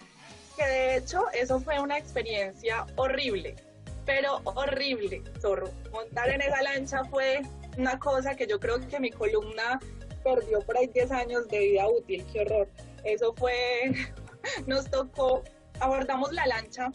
Que 0.56 0.64
de 0.64 0.96
hecho 0.98 1.24
eso 1.32 1.58
fue 1.58 1.80
una 1.80 1.98
experiencia 1.98 2.86
horrible, 2.96 3.56
pero 4.04 4.40
horrible, 4.44 5.22
zorro. 5.40 5.70
Montar 5.90 6.28
en 6.30 6.42
esa 6.42 6.62
lancha 6.62 7.02
fue 7.04 7.42
una 7.78 7.98
cosa 7.98 8.36
que 8.36 8.46
yo 8.46 8.60
creo 8.60 8.78
que 8.86 9.00
mi 9.00 9.10
columna 9.10 9.80
perdió 10.22 10.60
por 10.60 10.76
ahí 10.76 10.86
10 10.88 11.10
años 11.12 11.48
de 11.48 11.58
vida 11.60 11.88
útil, 11.88 12.24
qué 12.32 12.42
horror. 12.42 12.68
Eso 13.04 13.34
fue, 13.34 13.92
nos 14.66 14.90
tocó, 14.90 15.42
abordamos 15.80 16.32
la 16.32 16.46
lancha 16.46 16.90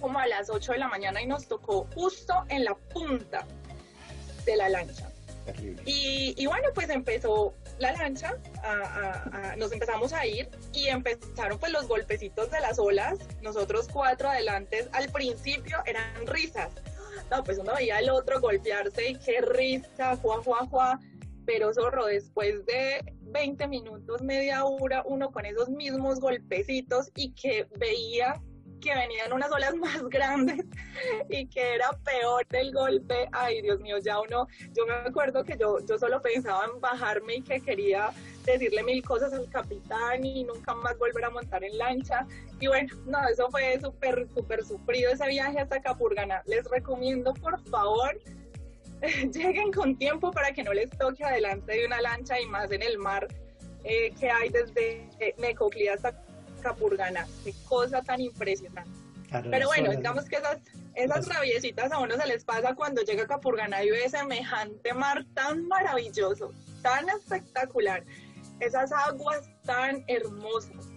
como 0.00 0.18
a 0.18 0.26
las 0.26 0.50
8 0.50 0.72
de 0.72 0.78
la 0.78 0.88
mañana 0.88 1.22
y 1.22 1.26
nos 1.26 1.48
tocó 1.48 1.86
justo 1.94 2.34
en 2.48 2.64
la 2.64 2.74
punta 2.74 3.46
de 4.46 4.56
la 4.56 4.68
lancha. 4.68 5.10
Y, 5.84 6.34
y, 6.36 6.46
bueno, 6.46 6.68
pues 6.74 6.90
empezó 6.90 7.54
la 7.78 7.92
lancha, 7.92 8.36
nos 9.56 9.70
empezamos 9.70 10.12
a 10.12 10.26
ir 10.26 10.48
y 10.72 10.88
empezaron 10.88 11.58
pues 11.58 11.70
los 11.70 11.86
golpecitos 11.86 12.50
de 12.50 12.60
las 12.60 12.78
olas, 12.78 13.18
nosotros 13.42 13.86
cuatro 13.92 14.28
adelante, 14.28 14.88
al 14.92 15.08
principio 15.10 15.78
eran 15.86 16.26
risas, 16.26 16.72
no, 17.30 17.44
pues 17.44 17.58
uno 17.58 17.74
veía 17.74 17.98
al 17.98 18.10
otro 18.10 18.40
golpearse 18.40 19.10
y 19.10 19.14
qué 19.16 19.40
risa, 19.40 20.16
juá, 20.16 20.42
juá, 20.42 20.66
juá, 20.66 21.00
pero 21.44 21.72
zorro, 21.72 22.06
después 22.06 22.66
de 22.66 23.14
20 23.20 23.68
minutos, 23.68 24.22
media 24.22 24.64
hora, 24.64 25.02
uno 25.06 25.30
con 25.30 25.46
esos 25.46 25.68
mismos 25.68 26.18
golpecitos 26.18 27.10
y 27.14 27.32
que 27.34 27.68
veía 27.78 28.42
que 28.80 28.94
venían 28.94 29.32
unas 29.32 29.50
olas 29.50 29.74
más 29.76 30.02
grandes 30.08 30.64
y 31.28 31.46
que 31.46 31.74
era 31.74 31.90
peor 32.04 32.46
el 32.50 32.72
golpe. 32.72 33.28
Ay, 33.32 33.62
Dios 33.62 33.80
mío, 33.80 33.98
ya 33.98 34.20
uno, 34.20 34.46
yo 34.72 34.86
me 34.86 34.94
acuerdo 34.94 35.44
que 35.44 35.56
yo, 35.56 35.78
yo 35.86 35.98
solo 35.98 36.20
pensaba 36.22 36.64
en 36.72 36.80
bajarme 36.80 37.36
y 37.36 37.42
que 37.42 37.60
quería 37.60 38.10
decirle 38.44 38.82
mil 38.82 39.02
cosas 39.02 39.32
al 39.32 39.48
capitán 39.50 40.24
y 40.24 40.44
nunca 40.44 40.74
más 40.74 40.96
volver 40.98 41.24
a 41.24 41.30
montar 41.30 41.64
en 41.64 41.76
lancha. 41.78 42.26
Y 42.60 42.68
bueno, 42.68 42.94
no, 43.06 43.26
eso 43.28 43.50
fue 43.50 43.78
súper, 43.80 44.26
súper 44.34 44.64
sufrido 44.64 45.12
ese 45.12 45.26
viaje 45.28 45.60
hasta 45.60 45.80
Capurgana. 45.80 46.42
Les 46.46 46.64
recomiendo, 46.70 47.34
por 47.34 47.60
favor, 47.68 48.18
lleguen 49.32 49.72
con 49.72 49.96
tiempo 49.96 50.30
para 50.30 50.52
que 50.52 50.62
no 50.62 50.72
les 50.72 50.90
toque 50.90 51.24
adelante 51.24 51.72
de 51.72 51.86
una 51.86 52.00
lancha 52.00 52.40
y 52.40 52.46
más 52.46 52.70
en 52.70 52.82
el 52.82 52.98
mar 52.98 53.28
eh, 53.84 54.12
que 54.18 54.28
hay 54.28 54.48
desde 54.48 55.08
eh, 55.20 55.34
Necoclí 55.38 55.86
hasta 55.88 56.12
Capurganá. 56.66 57.26
Qué 57.44 57.54
cosa 57.68 58.02
tan 58.02 58.20
impresionante. 58.20 58.90
Pero 59.50 59.68
bueno, 59.68 59.90
digamos 59.90 60.24
que 60.24 60.36
esas, 60.36 60.58
esas 60.94 61.28
rabiecitas 61.28 61.92
a 61.92 61.98
uno 61.98 62.16
se 62.16 62.26
les 62.26 62.44
pasa 62.44 62.74
cuando 62.74 63.02
llega 63.02 63.24
a 63.24 63.26
Capurganá 63.26 63.84
y 63.84 63.90
ve 63.90 64.08
semejante 64.08 64.94
mar 64.94 65.24
tan 65.34 65.66
maravilloso, 65.68 66.52
tan 66.82 67.08
espectacular, 67.08 68.02
esas 68.60 68.90
aguas 68.92 69.48
tan 69.64 70.04
hermosas. 70.08 70.88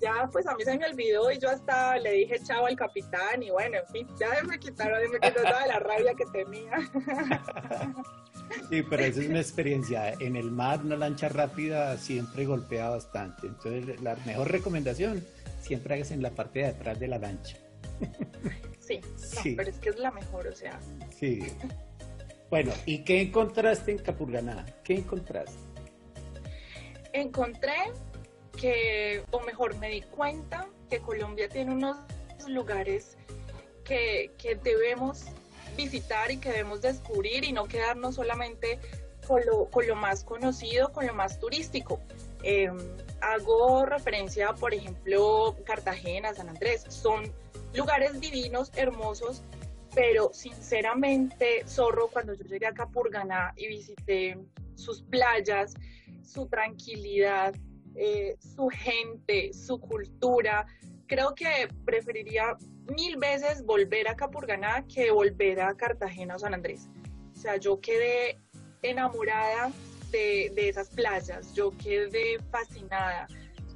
Ya 0.00 0.28
pues 0.30 0.46
a 0.46 0.54
mí 0.54 0.62
se 0.62 0.78
me 0.78 0.86
olvidó 0.86 1.30
y 1.32 1.38
yo 1.38 1.48
hasta 1.48 1.96
le 1.98 2.12
dije 2.12 2.38
chao 2.44 2.66
al 2.66 2.76
capitán 2.76 3.42
y 3.42 3.50
bueno, 3.50 3.78
en 3.78 3.86
fin, 3.86 4.08
ya 4.20 4.42
me 4.42 4.58
quitaron, 4.58 5.10
me 5.10 5.18
quitó 5.18 5.42
toda 5.42 5.66
la 5.66 5.78
rabia 5.78 6.12
que 6.14 6.26
tenía. 6.26 6.72
Sí, 8.70 8.82
pero 8.82 9.04
esa 9.04 9.20
es 9.20 9.28
una 9.28 9.40
experiencia. 9.40 10.12
En 10.20 10.36
el 10.36 10.50
mar, 10.50 10.80
una 10.84 10.96
lancha 10.96 11.28
rápida 11.28 11.96
siempre 11.98 12.44
golpea 12.44 12.90
bastante. 12.90 13.46
Entonces, 13.46 14.00
la 14.00 14.16
mejor 14.26 14.50
recomendación, 14.50 15.24
siempre 15.60 15.94
hagas 15.94 16.10
en 16.10 16.22
la 16.22 16.30
parte 16.30 16.60
de 16.60 16.66
atrás 16.66 16.98
de 16.98 17.08
la 17.08 17.18
lancha. 17.18 17.56
Sí, 18.78 19.00
pero 19.56 19.70
es 19.70 19.78
que 19.78 19.88
es 19.88 19.98
la 19.98 20.10
mejor, 20.10 20.46
o 20.46 20.54
sea. 20.54 20.78
Sí. 21.10 21.42
Bueno, 22.50 22.72
¿y 22.84 23.02
qué 23.04 23.22
encontraste 23.22 23.90
en 23.92 23.98
Capurganá? 23.98 24.64
¿Qué 24.84 24.94
encontraste? 24.94 25.58
Encontré 27.12 27.74
que, 28.56 29.22
o 29.30 29.40
mejor, 29.40 29.76
me 29.78 29.90
di 29.90 30.02
cuenta 30.02 30.68
que 30.88 31.00
Colombia 31.00 31.48
tiene 31.48 31.72
unos 31.72 31.96
lugares 32.46 33.16
que, 33.84 34.32
que 34.38 34.54
debemos 34.56 35.24
visitar 35.76 36.30
y 36.30 36.38
que 36.38 36.50
debemos 36.50 36.82
descubrir 36.82 37.44
y 37.44 37.52
no 37.52 37.66
quedarnos 37.66 38.16
solamente 38.16 38.78
con 39.26 39.44
lo, 39.44 39.66
con 39.66 39.86
lo 39.86 39.96
más 39.96 40.24
conocido, 40.24 40.92
con 40.92 41.06
lo 41.06 41.14
más 41.14 41.38
turístico. 41.38 42.00
Em, 42.42 42.76
hago 43.20 43.86
referencia, 43.86 44.52
por 44.54 44.72
ejemplo, 44.72 45.56
Cartagena, 45.64 46.34
San 46.34 46.48
Andrés, 46.48 46.84
son 46.88 47.32
lugares 47.74 48.20
divinos, 48.20 48.70
hermosos, 48.76 49.42
pero 49.94 50.30
sinceramente, 50.32 51.64
Zorro, 51.66 52.08
cuando 52.08 52.34
yo 52.34 52.44
llegué 52.44 52.66
a 52.66 52.74
Capurganá 52.74 53.52
y 53.56 53.68
visité 53.68 54.38
sus 54.74 55.02
playas, 55.02 55.74
su 56.22 56.46
tranquilidad, 56.48 57.54
eh, 57.94 58.36
su 58.38 58.68
gente, 58.68 59.52
su 59.54 59.80
cultura, 59.80 60.66
creo 61.06 61.34
que 61.34 61.68
preferiría 61.84 62.56
mil 62.94 63.16
veces 63.16 63.64
volver 63.64 64.08
a 64.08 64.16
Capurganá 64.16 64.86
que 64.86 65.10
volver 65.10 65.60
a 65.60 65.74
Cartagena 65.74 66.36
o 66.36 66.38
San 66.38 66.54
Andrés. 66.54 66.88
sea, 67.34 67.56
yo 67.56 67.80
quedé 67.80 68.38
enamorada 68.82 69.70
de, 70.10 70.52
esas 70.56 70.88
playas, 70.90 71.52
yo 71.54 71.70
quedé 71.76 72.38
fascinada. 72.50 73.26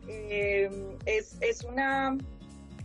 Em, 0.09 0.97
es, 1.05 1.37
es 1.41 1.63
una 1.63 2.17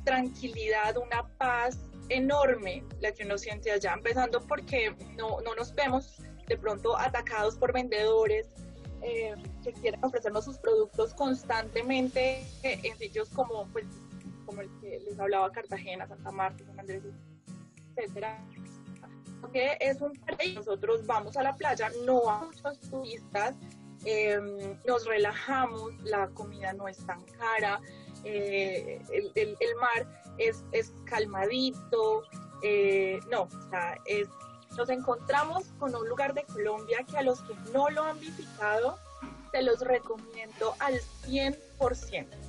tranquilidad, 0.03 0.97
una 0.97 1.27
paz 1.37 1.79
enorme 2.09 2.83
la 2.99 3.11
que 3.11 3.23
uno 3.23 3.37
siente 3.37 3.71
allá, 3.71 3.93
empezando 3.93 4.41
porque 4.41 4.95
no, 5.17 5.41
no 5.41 5.55
nos 5.55 5.73
vemos 5.73 6.21
de 6.47 6.57
pronto 6.57 6.97
atacados 6.97 7.57
por 7.57 7.73
vendedores 7.73 8.47
eh, 9.01 9.35
que 9.63 9.73
quieren 9.73 10.03
ofrecernos 10.03 10.45
sus 10.45 10.57
productos 10.57 11.13
constantemente 11.13 12.43
en 12.63 12.97
sitios 12.97 13.29
como, 13.29 13.67
pues, 13.67 13.85
como 14.55 14.61
el 14.61 14.79
que 14.79 14.99
les 14.99 15.19
hablaba 15.19 15.51
Cartagena, 15.51 16.07
Santa 16.07 16.31
Marta, 16.31 16.63
San 16.65 16.79
Andrés, 16.79 17.03
etcétera. 17.95 18.39
Que 19.51 19.77
es 19.79 20.01
un 20.01 20.13
paraíso. 20.13 20.59
Nosotros 20.59 21.05
vamos 21.05 21.37
a 21.37 21.43
la 21.43 21.55
playa, 21.55 21.91
no 22.05 22.29
a 22.29 22.45
muchos 22.45 22.79
turistas, 22.89 23.55
em, 24.05 24.77
nos 24.87 25.05
relajamos, 25.05 25.93
la 26.03 26.27
comida 26.29 26.73
no 26.73 26.87
es 26.87 26.97
tan 27.05 27.21
cara, 27.37 27.79
eh, 28.23 29.01
el, 29.13 29.31
el, 29.35 29.57
el, 29.59 29.75
mar 29.75 30.07
es, 30.37 30.63
es 30.71 30.93
calmadito, 31.05 32.23
eh, 32.63 33.19
no, 33.29 33.43
o 33.43 33.69
sea, 33.69 33.97
es 34.05 34.27
nos 34.75 34.89
encontramos 34.89 35.65
con 35.79 35.95
un 35.95 36.09
lugar 36.09 36.33
de 36.33 36.43
Colombia 36.43 37.05
que 37.09 37.17
a 37.17 37.21
los 37.21 37.39
que 37.41 37.53
no 37.71 37.89
lo 37.89 38.03
han 38.03 38.19
visitado, 38.19 38.97
se 39.51 39.61
los 39.61 39.79
recomiendo 39.79 40.75
al 40.79 40.99
100%. 41.25 42.44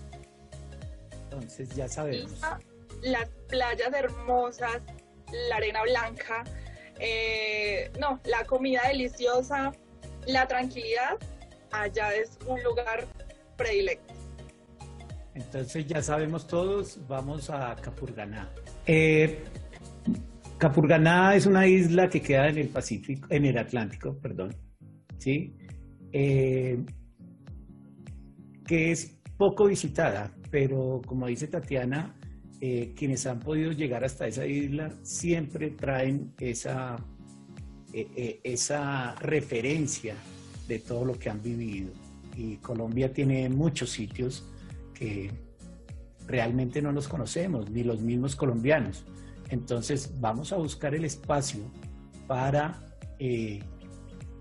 Entonces 1.37 1.69
ya 1.77 1.89
sabemos. 1.89 2.41
las 3.03 3.29
playas 3.49 3.93
hermosas, 3.93 4.83
la 5.49 5.57
arena 5.57 5.83
blanca, 5.83 6.45
eh, 6.99 7.91
no, 8.01 8.21
la 8.25 8.45
comida 8.45 8.81
deliciosa, 8.89 9.73
la 10.27 10.47
tranquilidad, 10.49 11.19
allá 11.71 12.15
es 12.15 12.39
un 12.47 12.63
lugar 12.63 13.07
predilecto. 13.57 14.15
Entonces 15.35 15.87
ya 15.87 16.03
sabemos 16.03 16.47
todos, 16.47 16.99
vamos 17.07 17.51
a 17.51 17.77
Capurganá. 17.77 18.51
Eh, 18.87 19.45
Capurganá 20.59 21.35
es 21.35 21.45
una 21.45 21.67
isla 21.67 22.09
que 22.09 22.23
queda 22.23 22.49
en 22.49 22.57
el 22.57 22.69
Pacífico, 22.69 23.29
en 23.31 23.45
el 23.45 23.59
Atlántico, 23.59 24.19
perdón, 24.19 24.57
¿sí? 25.19 25.55
Eh, 26.13 26.83
que 28.67 28.93
es 28.93 29.21
poco 29.37 29.67
visitada, 29.67 30.33
pero 30.51 31.03
como 31.07 31.27
dice 31.27 31.49
Tatiana, 31.49 32.15
eh, 32.61 32.95
quienes 32.97 33.27
han 33.27 33.41
podido 33.41 33.73
llegar 33.73 34.05
hasta 34.05 34.27
esa 34.27 34.47
isla 34.47 34.91
siempre 35.03 35.71
traen 35.71 36.33
esa, 36.39 36.97
eh, 37.93 38.41
esa 38.43 39.15
referencia 39.17 40.15
de 40.67 40.79
todo 40.79 41.05
lo 41.05 41.19
que 41.19 41.31
han 41.31 41.43
vivido. 41.43 41.93
Y 42.37 42.57
Colombia 42.57 43.13
tiene 43.13 43.49
muchos 43.49 43.91
sitios 43.91 44.45
que 44.95 45.31
realmente 46.27 46.83
no 46.83 46.93
los 46.93 47.09
conocemos, 47.09 47.71
ni 47.71 47.85
los 47.85 48.01
mismos 48.01 48.37
colombianos. 48.37 49.05
Entonces 49.51 50.13
vamos 50.21 50.53
a 50.53 50.57
buscar 50.57 50.95
el 50.95 51.05
espacio 51.05 51.61
para 52.27 52.83
eh, 53.19 53.61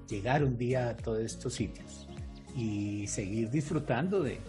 llegar 0.10 0.44
un 0.44 0.58
día 0.58 0.90
a 0.90 0.98
todos 0.98 1.20
estos 1.20 1.54
sitios 1.54 2.08
y 2.56 3.06
seguir 3.08 3.50
disfrutando 3.50 4.24
de, 4.24 4.40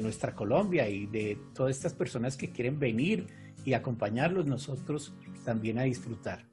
nuestra 0.00 0.34
Colombia 0.34 0.88
y 0.88 1.06
de 1.06 1.38
todas 1.54 1.76
estas 1.76 1.92
personas 1.92 2.36
que 2.36 2.50
quieren 2.50 2.78
venir 2.78 3.26
y 3.64 3.74
acompañarlos 3.74 4.46
nosotros 4.46 5.12
también 5.44 5.78
a 5.78 5.82
disfrutar. 5.82 6.44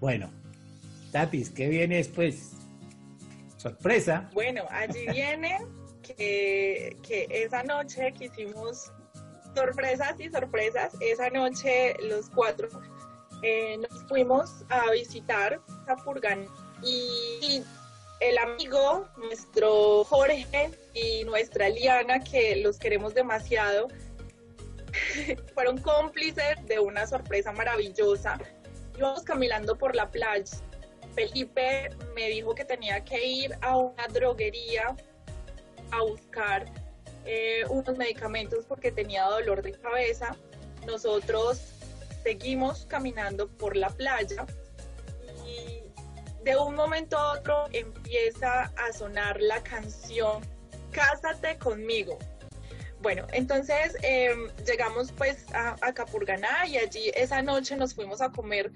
Bueno, 0.00 0.30
Tatis, 1.12 1.50
¿qué 1.50 1.68
viene 1.68 1.96
después? 1.96 2.52
Sorpresa. 3.56 4.28
Bueno, 4.34 4.64
allí 4.70 5.06
viene 5.12 5.58
que, 6.02 6.96
que 7.02 7.28
esa 7.30 7.62
noche 7.62 8.12
quisimos 8.12 8.90
sorpresas 9.54 10.18
y 10.18 10.28
sorpresas. 10.30 10.94
Esa 11.00 11.30
noche 11.30 11.94
los 12.02 12.28
cuatro 12.30 12.68
eh, 13.42 13.76
nos 13.78 14.04
fuimos 14.04 14.64
a 14.68 14.90
visitar 14.92 15.60
Capurgan 15.86 16.46
y, 16.82 17.62
el 18.22 18.38
amigo, 18.38 19.08
nuestro 19.16 20.04
Jorge 20.04 20.70
y 20.94 21.24
nuestra 21.24 21.68
Liana, 21.68 22.20
que 22.20 22.56
los 22.56 22.78
queremos 22.78 23.14
demasiado, 23.14 23.88
fueron 25.54 25.78
cómplices 25.78 26.64
de 26.66 26.78
una 26.78 27.06
sorpresa 27.06 27.50
maravillosa. 27.50 28.38
Íbamos 28.96 29.24
caminando 29.24 29.76
por 29.76 29.96
la 29.96 30.08
playa. 30.08 30.44
Felipe 31.16 31.90
me 32.14 32.28
dijo 32.28 32.54
que 32.54 32.64
tenía 32.64 33.04
que 33.04 33.26
ir 33.26 33.56
a 33.60 33.76
una 33.76 34.06
droguería 34.08 34.96
a 35.90 36.02
buscar 36.02 36.66
eh, 37.26 37.64
unos 37.68 37.98
medicamentos 37.98 38.64
porque 38.66 38.92
tenía 38.92 39.24
dolor 39.24 39.62
de 39.62 39.72
cabeza. 39.72 40.36
Nosotros 40.86 41.60
seguimos 42.22 42.86
caminando 42.86 43.48
por 43.48 43.76
la 43.76 43.90
playa 43.90 44.46
de 46.44 46.56
un 46.56 46.74
momento 46.74 47.16
a 47.16 47.38
otro 47.38 47.64
empieza 47.72 48.64
a 48.64 48.92
sonar 48.92 49.40
la 49.40 49.62
canción 49.62 50.42
Cásate 50.90 51.58
conmigo. 51.58 52.18
Bueno, 53.00 53.26
entonces 53.32 53.96
em, 54.02 54.48
llegamos 54.66 55.10
pues 55.12 55.46
a, 55.54 55.74
a 55.80 55.94
Capurganá 55.94 56.66
y 56.66 56.76
allí 56.76 57.10
esa 57.16 57.42
noche 57.42 57.76
nos 57.76 57.94
fuimos 57.94 58.20
a 58.20 58.30
comer 58.30 58.70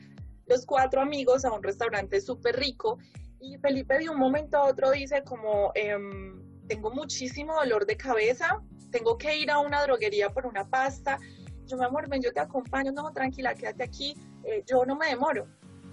los 0.46 0.64
cuatro 0.64 1.00
amigos 1.00 1.44
a 1.44 1.52
un 1.52 1.62
restaurante 1.62 2.20
súper 2.20 2.56
rico 2.56 2.98
y 3.40 3.58
Felipe 3.58 3.98
de 3.98 4.08
un 4.08 4.18
momento 4.18 4.56
a 4.56 4.64
otro 4.64 4.90
dice 4.90 5.22
como, 5.22 5.72
em, 5.74 6.40
tengo 6.66 6.90
muchísimo 6.90 7.54
dolor 7.54 7.86
de 7.86 7.96
cabeza, 7.96 8.62
tengo 8.90 9.18
que 9.18 9.38
ir 9.38 9.50
a 9.50 9.58
una 9.58 9.82
droguería 9.82 10.30
por 10.30 10.46
una 10.46 10.68
pasta. 10.68 11.18
Yo, 11.66 11.76
mi 11.76 11.84
amor, 11.84 12.08
ven, 12.08 12.22
yo 12.22 12.32
te 12.32 12.40
acompaño, 12.40 12.92
no, 12.92 13.12
tranquila, 13.12 13.54
quédate 13.54 13.84
aquí, 13.84 14.14
eh, 14.44 14.64
yo 14.66 14.84
no 14.84 14.96
me 14.96 15.08
demoro. 15.08 15.46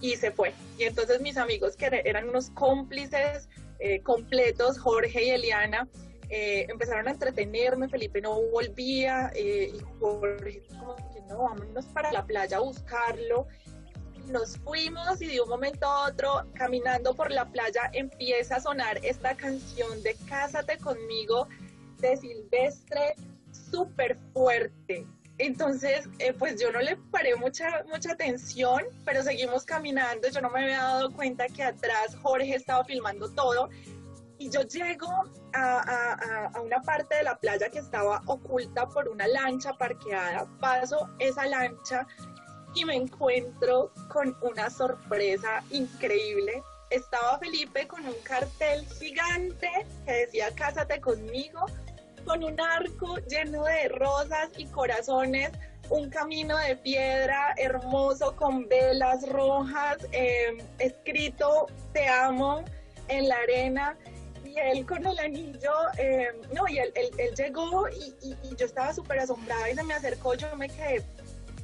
Y 0.03 0.15
se 0.17 0.29
fue. 0.29 0.53
Y 0.77 0.83
entonces 0.83 1.19
mis 1.21 1.37
amigos, 1.37 1.75
que 1.75 2.03
eran 2.05 2.29
unos 2.29 2.51
cómplices 2.51 3.49
eh, 3.79 4.01
completos, 4.01 4.77
Jorge 4.77 5.23
y 5.25 5.29
Eliana, 5.31 5.87
eh, 6.29 6.67
empezaron 6.69 7.07
a 7.07 7.11
entretenerme, 7.11 7.89
Felipe 7.89 8.21
no 8.21 8.39
volvía, 8.51 9.31
y 9.35 9.79
Jorge 9.99 10.61
como 10.77 10.95
que 10.95 11.21
no, 11.27 11.43
vámonos 11.43 11.85
para 11.87 12.11
la 12.11 12.25
playa 12.25 12.57
a 12.57 12.59
buscarlo 12.59 13.47
nos 14.27 14.57
fuimos 14.57 15.21
y 15.21 15.27
de 15.27 15.41
un 15.41 15.49
momento 15.49 15.85
a 15.85 16.07
otro, 16.07 16.43
caminando 16.53 17.13
por 17.13 17.31
la 17.31 17.45
playa, 17.45 17.89
empieza 17.93 18.57
a 18.57 18.61
sonar 18.61 18.99
esta 19.03 19.35
canción 19.35 20.01
de 20.03 20.15
Cásate 20.27 20.77
conmigo 20.77 21.47
de 21.99 22.17
Silvestre, 22.17 23.15
súper 23.51 24.17
fuerte. 24.33 25.05
Entonces, 25.37 26.07
eh, 26.19 26.33
pues 26.33 26.61
yo 26.61 26.71
no 26.71 26.79
le 26.79 26.95
paré 27.11 27.35
mucha, 27.35 27.83
mucha 27.91 28.11
atención, 28.11 28.83
pero 29.03 29.23
seguimos 29.23 29.65
caminando. 29.65 30.27
Yo 30.29 30.41
no 30.41 30.49
me 30.49 30.63
había 30.63 30.83
dado 30.83 31.11
cuenta 31.11 31.47
que 31.47 31.63
atrás 31.63 32.15
Jorge 32.21 32.55
estaba 32.55 32.85
filmando 32.85 33.29
todo. 33.29 33.69
Y 34.37 34.49
yo 34.49 34.61
llego 34.61 35.07
a, 35.53 36.49
a 36.53 36.61
una 36.61 36.81
parte 36.81 37.15
de 37.15 37.23
la 37.23 37.37
playa 37.37 37.69
que 37.69 37.79
estaba 37.79 38.21
oculta 38.25 38.87
por 38.87 39.07
una 39.07 39.27
lancha 39.27 39.73
parqueada. 39.73 40.45
Paso 40.59 41.09
esa 41.19 41.45
lancha 41.45 42.05
y 42.75 42.85
me 42.85 42.95
encuentro 42.95 43.91
con 44.09 44.35
una 44.41 44.69
sorpresa 44.69 45.63
increíble. 45.71 46.63
Estaba 46.89 47.39
Felipe 47.39 47.87
con 47.87 48.05
un 48.05 48.15
cartel 48.23 48.85
gigante 48.99 49.69
que 50.05 50.11
decía 50.11 50.53
Cásate 50.55 50.99
conmigo, 50.99 51.65
con 52.25 52.43
un 52.43 52.59
arco 52.59 53.17
lleno 53.27 53.63
de 53.63 53.89
rosas 53.89 54.49
y 54.57 54.65
corazones, 54.65 55.51
un 55.89 56.09
camino 56.09 56.57
de 56.57 56.75
piedra 56.77 57.53
hermoso 57.57 58.35
con 58.35 58.67
velas 58.67 59.27
rojas, 59.29 59.97
em, 60.11 60.57
escrito 60.79 61.67
Te 61.93 62.07
amo 62.07 62.63
en 63.07 63.27
la 63.27 63.35
arena. 63.35 63.97
Y 64.45 64.59
él 64.59 64.85
con 64.85 65.05
el 65.05 65.17
anillo, 65.19 65.73
em, 65.97 66.35
no, 66.53 66.67
y 66.67 66.77
él, 66.77 66.93
llegó 67.35 67.87
y, 67.89 68.15
y 68.21 68.55
yo 68.55 68.65
estaba 68.65 68.93
súper 68.93 69.19
asombrada 69.19 69.69
y 69.69 69.75
se 69.75 69.83
me 69.83 69.93
acercó, 69.93 70.35
yo 70.35 70.55
me 70.55 70.69
quedé 70.69 71.03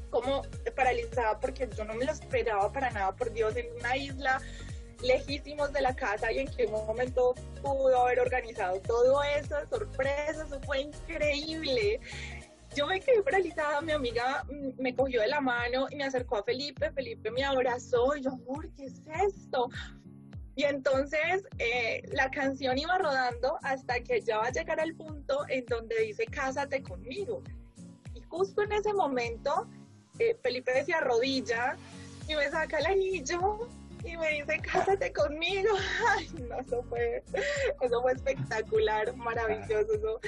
como 0.09 0.41
paralizada 0.75 1.39
porque 1.39 1.69
yo 1.75 1.85
no 1.85 1.93
me 1.93 2.05
lo 2.05 2.11
esperaba 2.11 2.71
para 2.71 2.89
nada, 2.89 3.11
por 3.15 3.31
Dios, 3.31 3.55
en 3.55 3.67
una 3.79 3.95
isla 3.95 4.41
lejísimos 5.01 5.71
de 5.71 5.81
la 5.81 5.95
casa 5.95 6.31
y 6.31 6.39
en 6.39 6.47
qué 6.47 6.67
momento 6.67 7.33
pudo 7.61 8.05
haber 8.05 8.19
organizado 8.19 8.79
todo 8.81 9.23
eso, 9.23 9.55
sorpresa, 9.69 10.45
eso 10.45 10.59
fue 10.61 10.81
increíble. 10.81 11.99
Yo 12.75 12.85
me 12.85 12.99
quedé 12.99 13.23
paralizada, 13.23 13.81
mi 13.81 13.93
amiga 13.93 14.45
me 14.77 14.95
cogió 14.95 15.21
de 15.21 15.27
la 15.27 15.41
mano 15.41 15.87
y 15.89 15.95
me 15.95 16.03
acercó 16.03 16.37
a 16.37 16.43
Felipe, 16.43 16.91
Felipe 16.91 17.31
me 17.31 17.43
abrazó 17.43 18.15
y 18.15 18.21
yo, 18.21 18.31
amor, 18.31 18.69
¿qué 18.75 18.85
es 18.85 19.01
esto? 19.27 19.69
Y 20.55 20.63
entonces 20.63 21.43
eh, 21.57 22.03
la 22.11 22.29
canción 22.29 22.77
iba 22.77 22.97
rodando 22.97 23.57
hasta 23.63 24.01
que 24.01 24.21
ya 24.21 24.39
va 24.39 24.47
a 24.47 24.51
llegar 24.51 24.79
al 24.79 24.93
punto 24.93 25.45
en 25.47 25.65
donde 25.65 25.97
dice, 26.01 26.25
cásate 26.25 26.83
conmigo. 26.83 27.41
Y 28.13 28.21
justo 28.23 28.61
en 28.61 28.73
ese 28.73 28.93
momento 28.93 29.67
eh, 30.19 30.37
Felipe 30.43 30.73
decía 30.73 30.99
rodilla 30.99 31.77
y 32.27 32.35
me 32.35 32.49
saca 32.49 32.77
el 32.79 32.87
anillo 32.87 33.67
y 34.09 34.17
me 34.17 34.29
dice, 34.31 34.59
cásate 34.59 35.11
conmigo. 35.13 35.69
Ay, 36.17 36.29
no, 36.47 36.59
eso 36.59 36.83
fue, 36.89 37.23
eso 37.81 38.01
fue 38.01 38.11
espectacular, 38.13 39.15
maravilloso. 39.15 40.19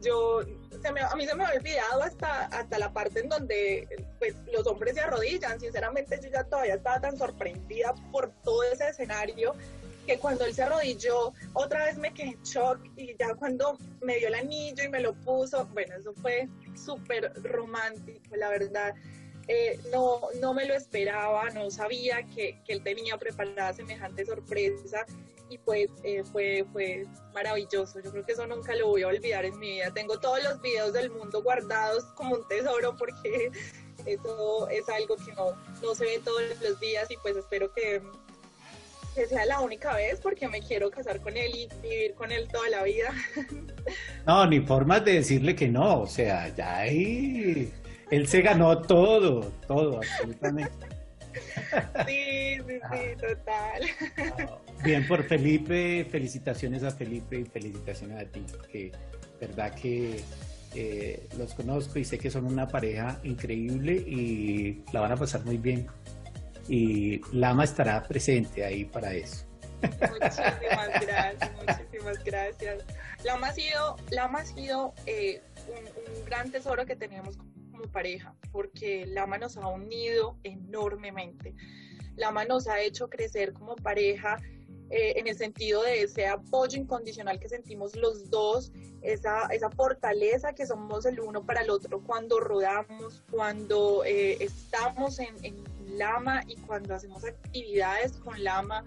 yo, 0.00 0.40
a 0.40 1.16
mí 1.16 1.26
se 1.26 1.34
me 1.34 1.44
había 1.44 1.58
olvidado 1.58 2.02
hasta, 2.02 2.46
hasta 2.46 2.78
la 2.78 2.92
parte 2.92 3.20
en 3.20 3.28
donde 3.28 3.88
pues, 4.18 4.34
los 4.52 4.66
hombres 4.66 4.94
se 4.94 5.00
arrodillan. 5.00 5.60
Sinceramente, 5.60 6.18
yo 6.22 6.28
ya 6.30 6.44
todavía 6.44 6.74
estaba 6.74 7.00
tan 7.00 7.16
sorprendida 7.16 7.94
por 8.12 8.30
todo 8.42 8.62
ese 8.64 8.88
escenario 8.88 9.54
que 10.08 10.18
cuando 10.18 10.46
él 10.46 10.54
se 10.54 10.62
arrodilló, 10.62 11.34
otra 11.52 11.84
vez 11.84 11.98
me 11.98 12.14
quedé 12.14 12.28
en 12.28 12.42
shock 12.42 12.80
y 12.96 13.14
ya 13.18 13.34
cuando 13.34 13.76
me 14.00 14.16
dio 14.16 14.28
el 14.28 14.36
anillo 14.36 14.82
y 14.82 14.88
me 14.88 15.00
lo 15.00 15.12
puso, 15.12 15.66
bueno, 15.66 15.96
eso 15.96 16.14
fue 16.14 16.48
súper 16.74 17.30
romántico, 17.42 18.34
la 18.36 18.48
verdad. 18.48 18.94
Eh, 19.48 19.80
no, 19.90 20.20
no 20.40 20.52
me 20.52 20.66
lo 20.66 20.74
esperaba, 20.74 21.48
no 21.50 21.70
sabía 21.70 22.22
que, 22.34 22.60
que, 22.66 22.74
él 22.74 22.82
tenía 22.82 23.16
preparada 23.16 23.72
semejante 23.72 24.26
sorpresa 24.26 25.06
y 25.48 25.56
pues 25.56 25.88
eh, 26.02 26.22
fue, 26.30 26.66
fue 26.70 27.06
maravilloso. 27.32 28.00
Yo 28.00 28.10
creo 28.10 28.26
que 28.26 28.32
eso 28.32 28.46
nunca 28.46 28.74
lo 28.74 28.88
voy 28.88 29.02
a 29.02 29.08
olvidar 29.08 29.46
en 29.46 29.58
mi 29.58 29.72
vida. 29.72 29.90
Tengo 29.92 30.18
todos 30.20 30.42
los 30.44 30.60
videos 30.60 30.92
del 30.92 31.10
mundo 31.10 31.42
guardados 31.42 32.04
como 32.14 32.34
un 32.34 32.46
tesoro 32.46 32.94
porque 32.96 33.50
eso 34.06 34.68
es 34.68 34.88
algo 34.90 35.16
que 35.16 35.32
no, 35.32 35.56
no 35.82 35.94
se 35.94 36.04
ve 36.04 36.20
todos 36.22 36.42
los 36.62 36.78
días 36.78 37.10
y 37.10 37.16
pues 37.16 37.34
espero 37.36 37.72
que, 37.72 38.02
que 39.14 39.26
sea 39.26 39.46
la 39.46 39.60
única 39.60 39.94
vez 39.94 40.20
porque 40.20 40.46
me 40.46 40.60
quiero 40.60 40.90
casar 40.90 41.22
con 41.22 41.36
él 41.38 41.54
y 41.54 41.68
vivir 41.80 42.14
con 42.14 42.32
él 42.32 42.48
toda 42.52 42.68
la 42.68 42.82
vida. 42.82 43.12
No, 44.26 44.46
ni 44.46 44.60
formas 44.60 45.02
de 45.06 45.14
decirle 45.14 45.56
que 45.56 45.66
no, 45.66 46.02
o 46.02 46.06
sea, 46.06 46.54
ya 46.54 46.80
ahí 46.80 47.72
él 48.10 48.26
se 48.26 48.42
ganó 48.42 48.80
todo, 48.82 49.52
todo, 49.66 49.98
absolutamente. 49.98 50.86
Sí, 52.06 52.56
sí, 52.66 52.80
sí, 52.92 53.16
total. 53.20 53.82
Bien, 54.82 55.06
por 55.06 55.24
Felipe, 55.24 56.06
felicitaciones 56.10 56.82
a 56.82 56.90
Felipe 56.90 57.40
y 57.40 57.44
felicitaciones 57.44 58.26
a 58.26 58.30
ti, 58.30 58.44
que 58.72 58.92
verdad 59.40 59.74
que 59.74 60.20
eh, 60.74 61.28
los 61.36 61.54
conozco 61.54 61.98
y 61.98 62.04
sé 62.04 62.18
que 62.18 62.30
son 62.30 62.46
una 62.46 62.68
pareja 62.68 63.18
increíble 63.24 63.92
y 63.92 64.84
la 64.92 65.00
van 65.00 65.12
a 65.12 65.16
pasar 65.16 65.44
muy 65.44 65.58
bien. 65.58 65.86
Y 66.68 67.20
Lama 67.32 67.64
estará 67.64 68.02
presente 68.02 68.64
ahí 68.64 68.84
para 68.84 69.14
eso. 69.14 69.46
Muchísimas 69.82 71.00
gracias, 71.00 71.52
muchísimas 71.54 72.24
gracias. 72.24 72.84
Lama 73.24 73.48
ha 73.48 73.52
sido, 73.52 73.96
Lama 74.10 74.40
ha 74.40 74.44
sido 74.44 74.94
eh, 75.06 75.40
un, 75.68 76.14
un 76.14 76.24
gran 76.24 76.50
tesoro 76.50 76.84
que 76.84 76.96
teníamos 76.96 77.38
pareja, 77.82 78.34
porque 78.52 79.06
Lama 79.06 79.38
nos 79.38 79.56
ha 79.56 79.68
unido 79.68 80.38
enormemente. 80.42 81.54
Lama 82.16 82.44
nos 82.44 82.66
ha 82.66 82.80
hecho 82.80 83.08
crecer 83.08 83.52
como 83.52 83.76
pareja 83.76 84.38
eh, 84.90 85.14
en 85.16 85.28
el 85.28 85.36
sentido 85.36 85.82
de 85.82 86.02
ese 86.02 86.26
apoyo 86.26 86.78
incondicional 86.78 87.38
que 87.38 87.48
sentimos 87.48 87.94
los 87.94 88.30
dos, 88.30 88.72
esa, 89.02 89.46
esa 89.48 89.70
fortaleza 89.70 90.54
que 90.54 90.66
somos 90.66 91.04
el 91.04 91.20
uno 91.20 91.44
para 91.44 91.60
el 91.60 91.68
otro 91.68 92.02
cuando 92.02 92.40
rodamos, 92.40 93.22
cuando 93.30 94.02
eh, 94.04 94.38
estamos 94.40 95.18
en, 95.18 95.36
Lama 95.96 96.42
y 96.46 96.54
cuando 96.56 96.94
hacemos 96.94 97.24
actividades 97.24 98.12
con 98.18 98.44
Lama. 98.44 98.84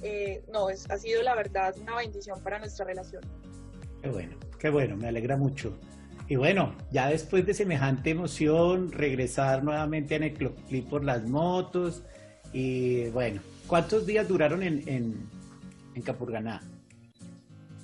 Eh, 0.00 0.42
no, 0.50 0.70
es, 0.70 0.90
ha 0.90 0.98
sido 0.98 1.22
la 1.22 1.34
verdad 1.34 1.74
una 1.78 1.96
bendición 1.96 2.42
para 2.42 2.58
nuestra 2.58 2.86
relación. 2.86 3.22
Qué 4.00 4.08
bueno, 4.08 4.36
qué 4.58 4.70
bueno, 4.70 4.96
me 4.96 5.08
alegra 5.08 5.36
mucho. 5.36 5.78
Y 6.28 6.36
bueno, 6.36 6.74
ya 6.90 7.08
después 7.08 7.44
de 7.46 7.54
semejante 7.54 8.10
emoción, 8.10 8.92
regresar 8.92 9.64
nuevamente 9.64 10.14
a 10.14 10.18
Necloclí 10.18 10.82
por 10.82 11.04
las 11.04 11.24
motos. 11.24 12.02
Y 12.52 13.08
bueno, 13.10 13.40
¿cuántos 13.66 14.06
días 14.06 14.28
duraron 14.28 14.62
en, 14.62 15.28
en, 15.94 16.02
Capurganá? 16.02 16.62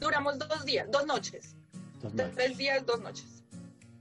Duramos 0.00 0.38
dos 0.38 0.64
días, 0.64 0.88
dos 0.90 1.06
noches. 1.06 1.56
Dos 2.00 2.14
noches. 2.14 2.34
Tres 2.34 2.56
días, 2.56 2.86
dos 2.86 3.00
noches. 3.00 3.44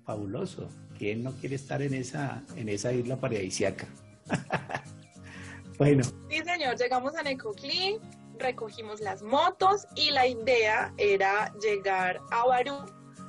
Fabuloso. 0.05 0.69
¿Quién 0.97 1.23
no 1.23 1.31
quiere 1.33 1.55
estar 1.55 1.81
en 1.81 1.93
esa, 1.93 2.43
en 2.55 2.69
esa 2.69 2.91
isla 2.91 3.17
paradisiaca? 3.17 3.87
bueno. 5.77 6.03
Sí, 6.29 6.41
señor, 6.43 6.77
llegamos 6.77 7.15
a 7.15 7.23
Necoclí, 7.23 7.99
recogimos 8.39 9.01
las 9.01 9.21
motos 9.21 9.85
y 9.95 10.11
la 10.11 10.25
idea 10.27 10.93
era 10.97 11.53
llegar 11.59 12.19
a 12.31 12.45
Barú 12.45 12.77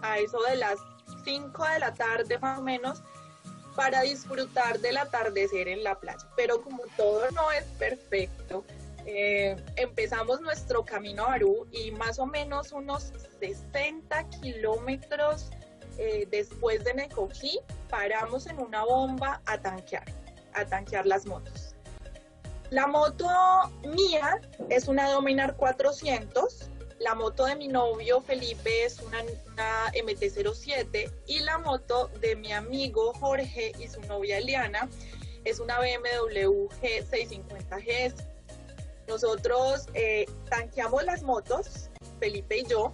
a 0.03 0.19
eso 0.19 0.39
de 0.49 0.57
las 0.57 0.79
5 1.29 1.65
de 1.75 1.79
la 1.79 1.93
tarde 1.93 2.39
más 2.39 2.59
o 2.59 2.63
menos 2.63 3.03
para 3.77 4.01
disfrutar 4.01 4.81
del 4.81 4.97
atardecer 4.97 5.69
en 5.69 5.85
la 5.85 6.01
playa. 6.01 6.27
Pero 6.37 6.63
como 6.63 6.85
todo 6.97 7.31
no 7.33 7.53
es 7.53 7.65
perfecto, 7.79 8.65
eh, 9.05 9.57
empezamos 9.77 10.41
nuestro 10.41 10.85
camino 10.85 11.25
a 11.25 11.29
Barú 11.29 11.67
y 11.71 11.91
más 11.93 12.19
o 12.19 12.25
menos 12.25 12.73
unos 12.73 13.13
60 13.41 14.29
kilómetros 14.41 15.51
eh, 15.99 16.27
después 16.31 16.83
de 16.85 16.95
Necoclí 16.95 17.61
paramos 17.91 18.47
en 18.47 18.59
una 18.59 18.85
bomba 18.85 19.43
a 19.45 19.59
tanquear, 19.59 20.05
a 20.55 20.65
tanquear 20.65 21.07
las 21.07 21.27
motos. 21.27 21.75
La 22.71 22.87
moto 22.87 23.29
mía 23.83 24.41
es 24.71 24.89
una 24.89 25.11
Dominar 25.11 25.57
400 25.57 26.71
la 27.01 27.15
moto 27.15 27.45
de 27.47 27.57
mi 27.57 27.69
novio 27.69 28.21
Felipe 28.21 28.85
es 28.85 29.01
una, 29.01 29.23
MT-07 29.93 31.13
y 31.27 31.41
la 31.41 31.59
moto 31.59 32.09
de 32.21 32.37
mi 32.37 32.53
amigo 32.53 33.13
Jorge 33.15 33.73
y 33.79 33.89
su 33.89 34.01
novia 34.03 34.39
Eliana 34.39 34.89
es 35.45 35.61
una 35.61 35.79
BMW 35.79 36.69
G650GS. 36.81 38.15
Nosotros 39.09 39.87
eh, 39.95 40.27
tanqueamos 40.51 41.05
las 41.05 41.23
motos, 41.23 41.91
Felipe 42.21 42.59
y 42.59 42.67
yo. 42.67 42.93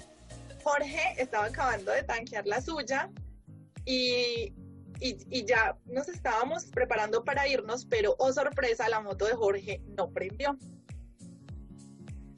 Jorge 0.62 1.14
estaba 1.18 1.46
acabando 1.46 1.92
de 1.92 2.02
tanquear 2.04 2.46
la 2.46 2.62
suya 2.62 3.10
y, 3.84 4.54
y, 5.00 5.44
ya 5.44 5.76
nos 5.84 6.08
estábamos 6.08 6.64
preparando 6.66 7.22
para 7.24 7.46
irnos, 7.46 7.84
pero 7.84 8.14
oh 8.18 8.32
sorpresa, 8.32 8.88
la 8.88 9.00
moto 9.00 9.26
de 9.26 9.34
Jorge 9.34 9.82
no 9.98 10.10
prendió. 10.10 10.56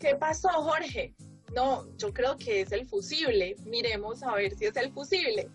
¿Qué 0.00 0.16
pasó, 0.16 0.48
Jorge? 0.48 1.14
No, 1.54 1.86
yo 1.96 2.12
creo 2.12 2.36
que 2.36 2.60
es 2.60 2.72
el 2.72 2.86
fusible, 2.86 3.56
miremos 3.64 4.22
a 4.22 4.34
ver 4.34 4.56
si 4.56 4.66
es 4.66 4.76
el 4.76 4.92
fusible. 4.92 5.48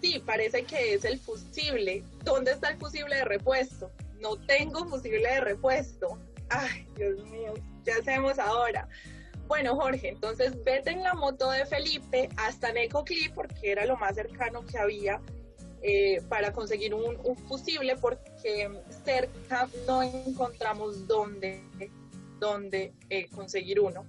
Sí, 0.00 0.22
parece 0.24 0.64
que 0.64 0.94
es 0.94 1.04
el 1.04 1.18
fusible. 1.18 2.04
¿Dónde 2.22 2.52
está 2.52 2.70
el 2.70 2.78
fusible 2.78 3.16
de 3.16 3.24
repuesto? 3.24 3.90
No 4.20 4.36
tengo 4.36 4.86
fusible 4.86 5.28
de 5.28 5.40
repuesto. 5.40 6.18
Ay, 6.48 6.86
Dios 6.96 7.24
mío, 7.30 7.54
¿qué 7.84 7.92
hacemos 7.92 8.38
ahora? 8.38 8.88
Bueno, 9.48 9.76
Jorge, 9.76 10.08
entonces 10.08 10.62
vete 10.64 10.90
en 10.90 11.02
la 11.02 11.14
moto 11.14 11.50
de 11.50 11.64
Felipe 11.66 12.28
hasta 12.36 12.72
Necoclí 12.72 13.28
porque 13.34 13.70
era 13.70 13.86
lo 13.86 13.96
más 13.96 14.16
cercano 14.16 14.66
que 14.66 14.76
había 14.76 15.20
eh, 15.82 16.20
para 16.28 16.52
conseguir 16.52 16.94
un, 16.94 17.36
fusible 17.48 17.96
porque 17.96 18.68
cerca 19.04 19.68
no 19.86 20.02
encontramos 20.02 21.06
dónde, 21.06 21.62
dónde 22.40 22.92
eh, 23.08 23.28
conseguir 23.28 23.78
uno. 23.80 24.04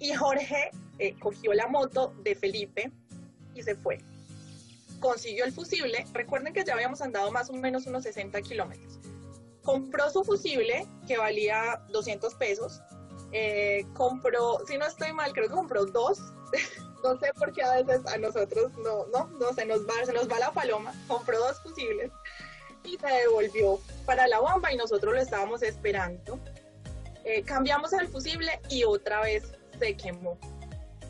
Y 0.00 0.14
Jorge 0.14 0.70
eh, 0.98 1.14
cogió 1.20 1.52
la 1.52 1.68
moto 1.68 2.12
de 2.22 2.34
Felipe 2.34 2.90
y 3.54 3.62
se 3.62 3.76
fue. 3.76 3.98
Consiguió 4.98 5.44
el 5.44 5.52
fusible. 5.52 6.06
Recuerden 6.12 6.52
que 6.52 6.64
ya 6.64 6.72
habíamos 6.72 7.00
andado 7.02 7.30
más 7.30 7.50
o 7.50 7.52
menos 7.52 7.86
unos 7.86 8.02
60 8.02 8.40
kilómetros. 8.42 8.98
Compró 9.62 10.10
su 10.10 10.24
fusible, 10.24 10.86
que 11.06 11.18
valía 11.18 11.82
200 11.90 12.34
pesos. 12.34 12.80
Eh, 13.32 13.86
compró, 13.94 14.64
si 14.66 14.78
no 14.78 14.86
estoy 14.86 15.12
mal, 15.12 15.32
creo 15.32 15.48
que 15.48 15.54
compró 15.54 15.84
dos. 15.84 16.18
no 17.04 17.18
sé 17.18 17.32
por 17.34 17.52
qué 17.52 17.62
a 17.62 17.82
veces 17.82 18.06
a 18.06 18.16
nosotros 18.16 18.72
no, 18.78 19.06
no, 19.06 19.26
no 19.38 19.52
se 19.52 19.66
nos 19.66 19.86
va, 19.86 20.04
se 20.04 20.14
nos 20.14 20.30
va 20.30 20.38
la 20.38 20.52
paloma. 20.52 20.94
Compró 21.08 21.38
dos 21.38 21.60
fusibles 21.60 22.10
y 22.84 22.96
se 22.96 23.06
devolvió 23.06 23.78
para 24.06 24.26
la 24.26 24.40
bomba 24.40 24.72
y 24.72 24.76
nosotros 24.76 25.14
lo 25.14 25.20
estábamos 25.20 25.62
esperando. 25.62 26.38
Eh, 27.24 27.42
cambiamos 27.42 27.92
el 27.92 28.08
fusible 28.08 28.60
y 28.70 28.84
otra 28.84 29.20
vez 29.20 29.52
se 29.80 29.96
quemó. 29.96 30.38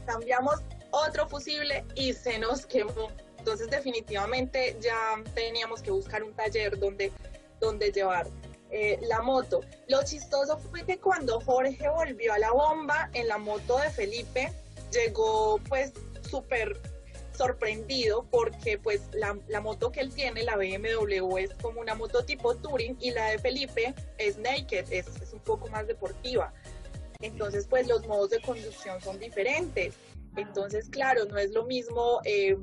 Cambiamos 0.07 0.61
otro 0.91 1.29
fusible 1.29 1.85
y 1.95 2.13
se 2.15 2.39
nos 2.39 2.65
quemó. 2.65 3.11
Entonces 3.39 3.69
definitivamente 3.71 4.77
ya 4.81 5.23
teníamos 5.35 5.83
que 5.83 5.91
buscar 5.91 6.23
un 6.23 6.33
taller 6.35 6.79
donde, 6.79 7.13
donde 7.59 7.91
llevar 7.91 8.27
eh, 8.71 8.99
la 9.03 9.23
moto. 9.23 9.61
Lo 9.89 10.03
chistoso 10.05 10.59
fue 10.59 10.85
que 10.85 10.99
cuando 10.99 11.41
Jorge 11.41 11.89
volvió 11.89 12.33
a 12.33 12.39
la 12.39 12.53
bomba 12.53 13.11
en 13.15 13.29
la 13.29 13.39
moto 13.39 13.79
de 13.79 13.91
Felipe, 13.91 14.53
llegó 14.93 15.59
pues 15.69 15.93
súper 16.29 16.77
sorprendido 17.33 18.27
porque 18.31 18.77
pues 18.77 19.01
la, 19.13 19.39
la, 19.49 19.63
moto 19.63 19.91
que 19.91 20.01
él 20.01 20.13
tiene, 20.13 20.43
la 20.43 20.57
BMW, 20.57 21.39
es 21.39 21.55
como 21.63 21.81
una 21.81 21.95
moto 21.95 22.23
tipo 22.23 22.55
Touring 22.55 22.99
y 23.01 23.13
la 23.13 23.31
de 23.31 23.39
Felipe 23.39 23.95
es 24.19 24.37
naked, 24.37 24.85
es, 24.93 25.07
es 25.23 25.33
un 25.33 25.41
poco 25.41 25.67
más 25.69 25.87
deportiva. 25.87 26.53
Entonces, 27.21 27.67
pues 27.69 27.87
los 27.87 28.07
modos 28.07 28.31
de 28.31 28.41
conducción 28.41 29.01
son 29.01 29.19
diferentes. 29.19 29.95
Entonces, 30.37 30.89
claro, 30.89 31.25
no 31.27 31.39
es 31.39 31.53
lo 31.53 31.65
mismo 31.67 32.21
eh, 32.25 32.57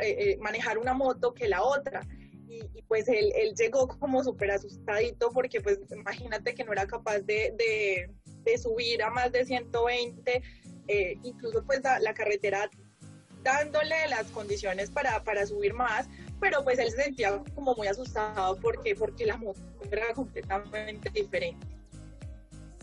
eh, 0.00 0.16
eh, 0.18 0.36
manejar 0.40 0.78
una 0.78 0.94
moto 0.94 1.34
que 1.34 1.48
la 1.48 1.62
otra. 1.62 2.00
y, 2.48 2.82
pues 2.82 3.08
él, 3.08 3.32
llegó 3.58 3.88
como 3.88 4.22
súper 4.22 4.52
asustadito 4.52 5.30
porque 5.32 5.60
pues 5.60 5.80
imagínate 5.90 6.54
que 6.54 6.64
no 6.64 6.72
era 6.72 6.86
capaz 6.86 7.18
de, 7.20 8.08
subir 8.62 9.02
a 9.02 9.10
más 9.10 9.32
de 9.32 9.44
120, 9.44 10.42
eh, 10.86 11.18
incluso 11.24 11.64
pues 11.64 11.80
la, 11.82 12.14
carretera 12.14 12.70
dándole 13.42 13.96
las 14.08 14.28
condiciones 14.28 14.90
para, 14.90 15.22
para 15.24 15.46
subir 15.46 15.74
más, 15.74 16.08
pero 16.40 16.62
pues 16.62 16.78
él 16.78 16.90
se 16.90 17.02
sentía 17.02 17.42
como 17.54 17.74
muy 17.74 17.88
asustado 17.88 18.56
porque, 18.60 18.94
porque 18.94 19.26
la 19.26 19.36
moto 19.36 19.60
era 19.90 20.14
completamente 20.14 21.10
diferente. 21.10 21.66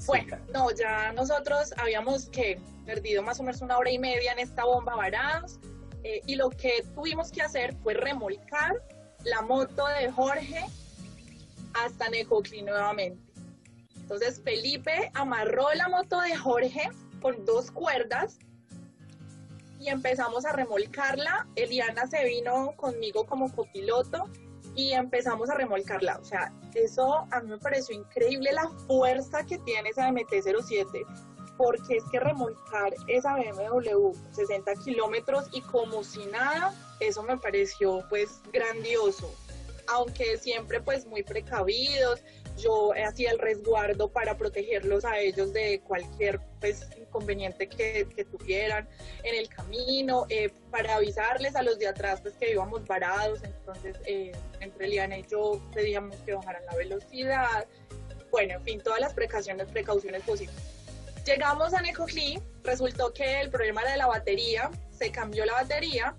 Bueno, 0.05 0.37
no, 0.53 0.71
ya 0.71 1.13
nosotros 1.13 1.73
habíamos 1.77 2.29
que 2.29 2.59
perdido 2.85 3.23
más 3.23 3.39
o 3.39 3.43
menos 3.43 3.61
una 3.61 3.77
hora 3.77 3.89
y 3.91 3.99
media 3.99 4.33
en 4.33 4.39
esta 4.39 4.65
bomba 4.65 4.95
varados 4.95 5.59
eh, 6.03 6.21
y 6.25 6.35
lo 6.35 6.49
que 6.49 6.83
tuvimos 6.93 7.31
que 7.31 7.41
hacer 7.41 7.73
fue 7.81 7.93
remolcar 7.93 8.73
la 9.23 9.41
moto 9.41 9.85
de 9.99 10.11
Jorge 10.11 10.65
hasta 11.73 12.09
Necoclí 12.09 12.61
nuevamente. 12.61 13.21
Entonces 13.95 14.41
Felipe 14.43 15.11
amarró 15.13 15.73
la 15.73 15.87
moto 15.87 16.19
de 16.19 16.35
Jorge 16.35 16.89
con 17.21 17.45
dos 17.45 17.71
cuerdas 17.71 18.37
y 19.79 19.87
empezamos 19.87 20.45
a 20.45 20.51
remolcarla. 20.51 21.47
Eliana 21.55 22.05
se 22.07 22.23
vino 22.25 22.73
conmigo 22.75 23.25
como 23.25 23.49
copiloto 23.53 24.29
y 24.75 24.93
empezamos 24.93 25.49
a 25.49 25.55
remolcarla. 25.55 26.17
O 26.19 26.25
sea, 26.25 26.53
eso 26.73 27.25
a 27.31 27.41
mí 27.41 27.51
me 27.51 27.57
pareció 27.57 27.95
increíble 27.95 28.51
la 28.51 28.67
fuerza 28.87 29.45
que 29.45 29.57
tiene 29.59 29.89
esa 29.89 30.09
MT-07 30.09 31.05
porque 31.57 31.97
es 31.97 32.03
que 32.11 32.19
remolcar 32.19 32.93
esa 33.07 33.35
BMW 33.35 34.11
60 34.31 34.73
kilómetros 34.83 35.45
y 35.51 35.61
como 35.61 36.03
si 36.03 36.25
nada, 36.25 36.73
eso 36.99 37.23
me 37.23 37.37
pareció 37.37 38.03
pues 38.09 38.41
grandioso, 38.51 39.31
aunque 39.87 40.37
siempre 40.37 40.81
pues 40.81 41.05
muy 41.05 41.23
precavidos, 41.23 42.21
yo 42.57 42.91
hacía 43.05 43.31
el 43.31 43.39
resguardo 43.39 44.11
para 44.11 44.37
protegerlos 44.37 45.05
a 45.05 45.19
ellos 45.19 45.53
de 45.53 45.81
cualquier 45.81 46.39
pues, 46.59 46.87
inconveniente 46.99 47.67
que, 47.67 48.05
tuvieran 48.31 48.87
en 49.23 49.35
el 49.35 49.49
camino, 49.49 50.25
eh, 50.29 50.51
para 50.71 50.95
avisarles 50.95 51.55
a 51.55 51.63
los 51.63 51.79
de 51.79 51.87
atrás 51.87 52.21
pues 52.21 52.35
que 52.35 52.51
íbamos 52.51 52.85
varados, 52.85 53.43
entonces 53.43 53.97
eh, 54.05 54.31
entre 54.63 54.87
Liana 54.87 55.17
y 55.17 55.25
yo 55.29 55.61
pedíamos 55.73 56.15
que 56.17 56.33
bajaran 56.33 56.65
la 56.65 56.75
velocidad, 56.75 57.65
bueno, 58.31 58.55
en 58.55 58.63
fin, 58.63 58.81
todas 58.81 58.99
las 58.99 59.13
precauciones, 59.13 59.67
precauciones 59.67 60.23
posibles. 60.23 60.55
Llegamos 61.25 61.73
a 61.73 61.81
Necoclí, 61.81 62.41
resultó 62.63 63.13
que 63.13 63.41
el 63.41 63.49
problema 63.49 63.81
era 63.81 63.91
de 63.91 63.97
la 63.97 64.07
batería, 64.07 64.71
se 64.91 65.11
cambió 65.11 65.45
la 65.45 65.53
batería 65.53 66.15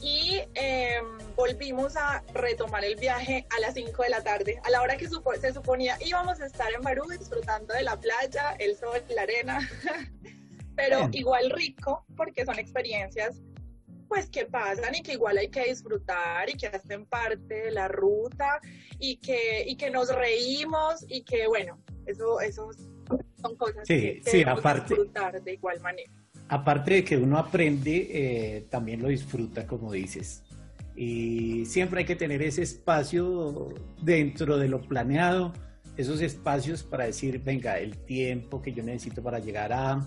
y 0.00 0.40
em, 0.54 1.04
volvimos 1.36 1.96
a 1.96 2.24
retomar 2.34 2.84
el 2.84 2.96
viaje 2.96 3.46
a 3.56 3.60
las 3.60 3.74
5 3.74 4.02
de 4.02 4.08
la 4.08 4.22
tarde, 4.22 4.60
a 4.64 4.70
la 4.70 4.82
hora 4.82 4.96
que 4.96 5.08
se 5.08 5.52
suponía 5.52 5.96
íbamos 6.04 6.40
a 6.40 6.46
estar 6.46 6.72
en 6.72 6.82
Barú 6.82 7.08
disfrutando 7.08 7.72
de 7.74 7.82
la 7.82 8.00
playa, 8.00 8.56
el 8.58 8.76
sol, 8.76 9.00
la 9.14 9.22
arena, 9.22 9.70
pero 10.74 11.08
igual 11.12 11.50
rico 11.50 12.04
porque 12.16 12.44
son 12.44 12.58
experiencias 12.58 13.36
pues 14.12 14.28
que 14.28 14.44
pasan 14.44 14.94
y 14.94 15.00
que 15.00 15.14
igual 15.14 15.38
hay 15.38 15.48
que 15.48 15.64
disfrutar 15.64 16.50
y 16.50 16.52
que 16.52 16.66
hacen 16.66 17.06
parte 17.06 17.54
de 17.54 17.70
la 17.70 17.88
ruta 17.88 18.60
y 18.98 19.16
que, 19.16 19.64
y 19.66 19.74
que 19.74 19.90
nos 19.90 20.14
reímos 20.14 21.02
y 21.08 21.22
que 21.22 21.46
bueno, 21.46 21.78
eso, 22.04 22.38
eso 22.42 22.68
son 23.40 23.56
cosas 23.56 23.88
que, 23.88 24.20
sí, 24.22 24.42
aparte, 24.42 24.88
disfrutar 24.90 25.42
de 25.42 25.54
igual 25.54 25.80
manera. 25.80 26.12
Aparte 26.48 26.92
de 26.92 27.04
que 27.04 27.16
uno 27.16 27.38
aprende, 27.38 28.08
eh, 28.10 28.66
también 28.68 29.00
lo 29.00 29.08
disfruta, 29.08 29.66
como 29.66 29.90
dices. 29.90 30.42
Y 30.94 31.64
siempre 31.64 32.00
hay 32.00 32.04
que 32.04 32.16
tener 32.16 32.42
ese 32.42 32.60
espacio 32.60 33.72
dentro 34.02 34.58
de 34.58 34.68
lo 34.68 34.82
planeado, 34.82 35.54
esos 35.96 36.20
espacios 36.20 36.82
para 36.82 37.06
decir, 37.06 37.42
venga, 37.42 37.78
el 37.78 37.96
tiempo 37.96 38.60
que 38.60 38.74
yo 38.74 38.82
necesito 38.82 39.22
para 39.22 39.38
llegar 39.38 39.72
a, 39.72 40.06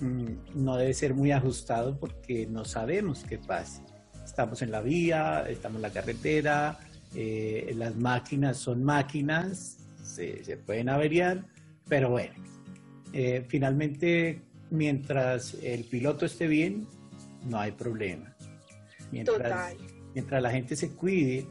no 0.00 0.76
debe 0.76 0.94
ser 0.94 1.14
muy 1.14 1.32
ajustado 1.32 1.98
porque 1.98 2.46
no 2.46 2.64
sabemos 2.64 3.24
qué 3.28 3.38
pasa. 3.38 3.84
Estamos 4.24 4.62
en 4.62 4.70
la 4.70 4.80
vía, 4.80 5.44
estamos 5.48 5.76
en 5.76 5.82
la 5.82 5.90
carretera, 5.90 6.78
eh, 7.14 7.72
las 7.76 7.96
máquinas 7.96 8.56
son 8.56 8.84
máquinas, 8.84 9.78
se, 10.02 10.44
se 10.44 10.56
pueden 10.56 10.88
averiar, 10.88 11.44
pero 11.88 12.10
bueno, 12.10 12.34
eh, 13.12 13.44
finalmente, 13.48 14.42
mientras 14.70 15.54
el 15.54 15.84
piloto 15.84 16.26
esté 16.26 16.46
bien, 16.46 16.86
no 17.44 17.58
hay 17.58 17.72
problema. 17.72 18.34
Mientras, 19.10 19.74
mientras 20.14 20.42
la 20.42 20.50
gente 20.50 20.76
se 20.76 20.92
cuide 20.92 21.46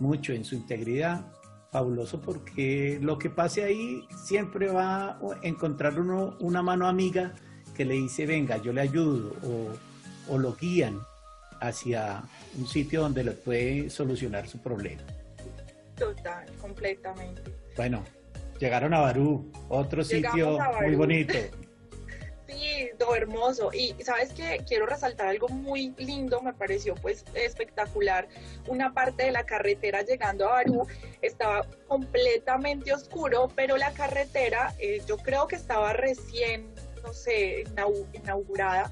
mucho 0.00 0.32
en 0.32 0.44
su 0.44 0.54
integridad, 0.54 1.24
fabuloso 1.70 2.20
porque 2.20 2.98
lo 3.02 3.18
que 3.18 3.30
pase 3.30 3.62
ahí 3.64 4.06
siempre 4.24 4.68
va 4.68 5.10
a 5.10 5.18
encontrar 5.42 6.00
uno 6.00 6.36
una 6.40 6.62
mano 6.62 6.86
amiga 6.86 7.34
que 7.78 7.86
le 7.86 7.94
dice, 7.94 8.26
venga, 8.26 8.58
yo 8.58 8.74
le 8.74 8.82
ayudo, 8.82 9.34
o, 9.42 10.34
o 10.34 10.36
lo 10.36 10.54
guían 10.54 11.00
hacia 11.60 12.22
un 12.58 12.66
sitio 12.66 13.00
donde 13.00 13.24
le 13.24 13.32
puede 13.32 13.88
solucionar 13.88 14.46
su 14.46 14.58
problema. 14.58 15.02
Total, 15.96 16.46
completamente. 16.60 17.42
Bueno, 17.76 18.04
Llegaron 18.58 18.92
a 18.92 19.00
Barú, 19.00 19.50
otro 19.68 20.02
sitio 20.02 20.58
muy 20.82 20.94
bonito. 20.94 21.34
Sí, 22.48 22.88
todo 22.98 23.14
hermoso. 23.14 23.70
Y 23.74 23.94
sabes 24.02 24.32
que 24.32 24.64
quiero 24.66 24.86
resaltar 24.86 25.28
algo 25.28 25.48
muy 25.48 25.94
lindo, 25.98 26.40
me 26.40 26.54
pareció 26.54 26.94
pues 26.94 27.24
espectacular. 27.34 28.26
Una 28.66 28.94
parte 28.94 29.24
de 29.24 29.32
la 29.32 29.44
carretera 29.44 30.00
llegando 30.00 30.48
a 30.48 30.52
Barú 30.52 30.86
estaba 31.20 31.66
completamente 31.86 32.92
oscuro, 32.94 33.52
pero 33.54 33.76
la 33.76 33.92
carretera, 33.92 34.74
eh, 34.78 35.02
yo 35.06 35.18
creo 35.18 35.46
que 35.46 35.56
estaba 35.56 35.92
recién, 35.92 36.72
no 37.02 37.12
sé, 37.12 37.64
inaugurada. 38.12 38.90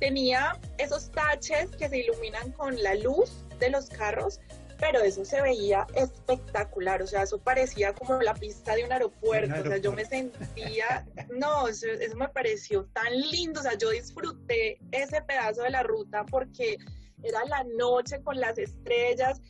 Tenía 0.00 0.58
esos 0.78 1.10
taches 1.10 1.70
que 1.76 1.88
se 1.88 1.98
iluminan 1.98 2.52
con 2.52 2.80
la 2.82 2.94
luz 2.94 3.44
de 3.58 3.70
los 3.70 3.88
carros 3.88 4.40
pero 4.78 5.00
eso 5.00 5.24
se 5.24 5.42
veía 5.42 5.86
espectacular, 5.94 7.02
o 7.02 7.06
sea, 7.06 7.24
eso 7.24 7.38
parecía 7.38 7.92
como 7.92 8.20
la 8.22 8.34
pista 8.34 8.74
de 8.76 8.84
un 8.84 8.92
aeropuerto, 8.92 9.60
o 9.60 9.64
sea, 9.64 9.78
yo 9.78 9.92
me 9.92 10.04
sentía, 10.04 11.06
no, 11.36 11.68
eso, 11.68 11.86
me 12.16 12.28
pareció 12.28 12.84
tan 12.92 13.12
lindo, 13.12 13.60
o 13.60 13.62
sea, 13.62 13.76
yo 13.76 13.90
disfruté 13.90 14.78
ese 14.92 15.20
pedazo 15.22 15.62
de 15.62 15.70
la 15.70 15.82
ruta 15.82 16.24
porque 16.26 16.78
era 17.22 17.44
la 17.46 17.64
noche 17.76 18.22
con 18.22 18.38
las 18.38 18.56
estrellas 18.58 19.40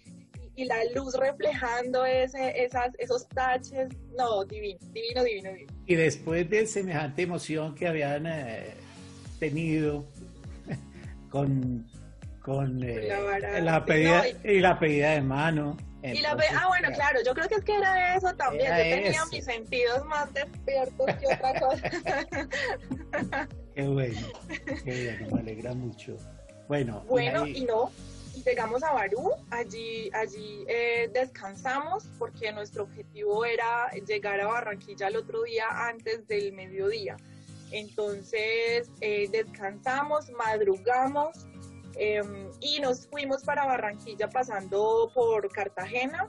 y, 0.59 0.65
la 0.65 0.77
luz 0.95 1.15
reflejando 1.15 2.05
ese, 2.05 2.65
esas, 2.65 2.93
esos 2.99 3.29
taches, 3.29 3.89
no, 4.17 4.45
divino, 4.45 4.79
divino, 4.93 5.25
divino, 5.25 5.51
divino. 5.51 5.73
Y 5.87 5.95
después 5.95 6.49
de 6.51 6.67
semejante 6.67 7.23
emoción 7.23 7.75
que 7.75 7.87
habían 7.87 8.27
eh, 8.27 8.75
tenido 9.39 10.07
con 11.31 11.87
con 12.49 12.83
eh, 12.83 13.61
la, 13.61 13.85
pedida 13.85 14.25
y 14.43 14.61
la 14.61 14.79
pedida 14.79 15.11
de 15.11 15.21
mano. 15.21 15.77
ah, 16.03 16.67
bueno, 16.67 16.89
claro, 16.95 17.21
yo 17.25 17.35
creo 17.35 17.47
que 17.47 17.57
es 17.57 17.65
que 17.65 17.77
era 17.77 18.17
eso 18.17 18.35
también. 18.37 18.71
yo 18.71 18.83
tenía 19.03 19.27
mis 19.31 19.45
sentidos 19.45 20.03
más 20.07 20.33
despiertos 20.33 21.07
que 21.17 21.27
otra 21.27 21.61
cosa. 21.61 21.91
qué 23.75 23.83
bueno, 23.83 24.29
qué 24.83 25.19
bueno, 25.19 25.35
me 25.35 25.41
alegra 25.41 25.75
mucho. 25.75 26.17
Bueno, 26.69 27.05
bueno 27.07 27.47
y, 27.47 27.67
no, 27.67 27.91
llegamos 28.45 28.83
a 28.83 28.93
Barú, 28.93 29.33
allí, 29.51 30.11
allí 30.15 30.65
eh, 30.69 31.11
descansamos 31.13 32.05
porque 32.19 32.53
nuestro 32.53 32.85
objetivo 32.85 33.45
era 33.45 33.91
llegar 34.07 34.41
a 34.41 34.47
Barranquilla 34.47 35.09
el 35.09 35.17
otro 35.17 35.43
día 35.43 35.67
antes 35.71 36.27
del 36.29 36.53
mediodía. 36.53 37.17
Entonces 37.71 38.91
eh, 39.01 39.29
descansamos, 39.31 40.31
madrugamos, 40.31 41.47
Em, 42.01 42.49
y 42.61 42.79
nos 42.79 43.09
fuimos 43.09 43.43
para 43.43 43.67
Barranquilla 43.67 44.29
pasando 44.31 45.11
por 45.13 45.51
Cartagena 45.51 46.29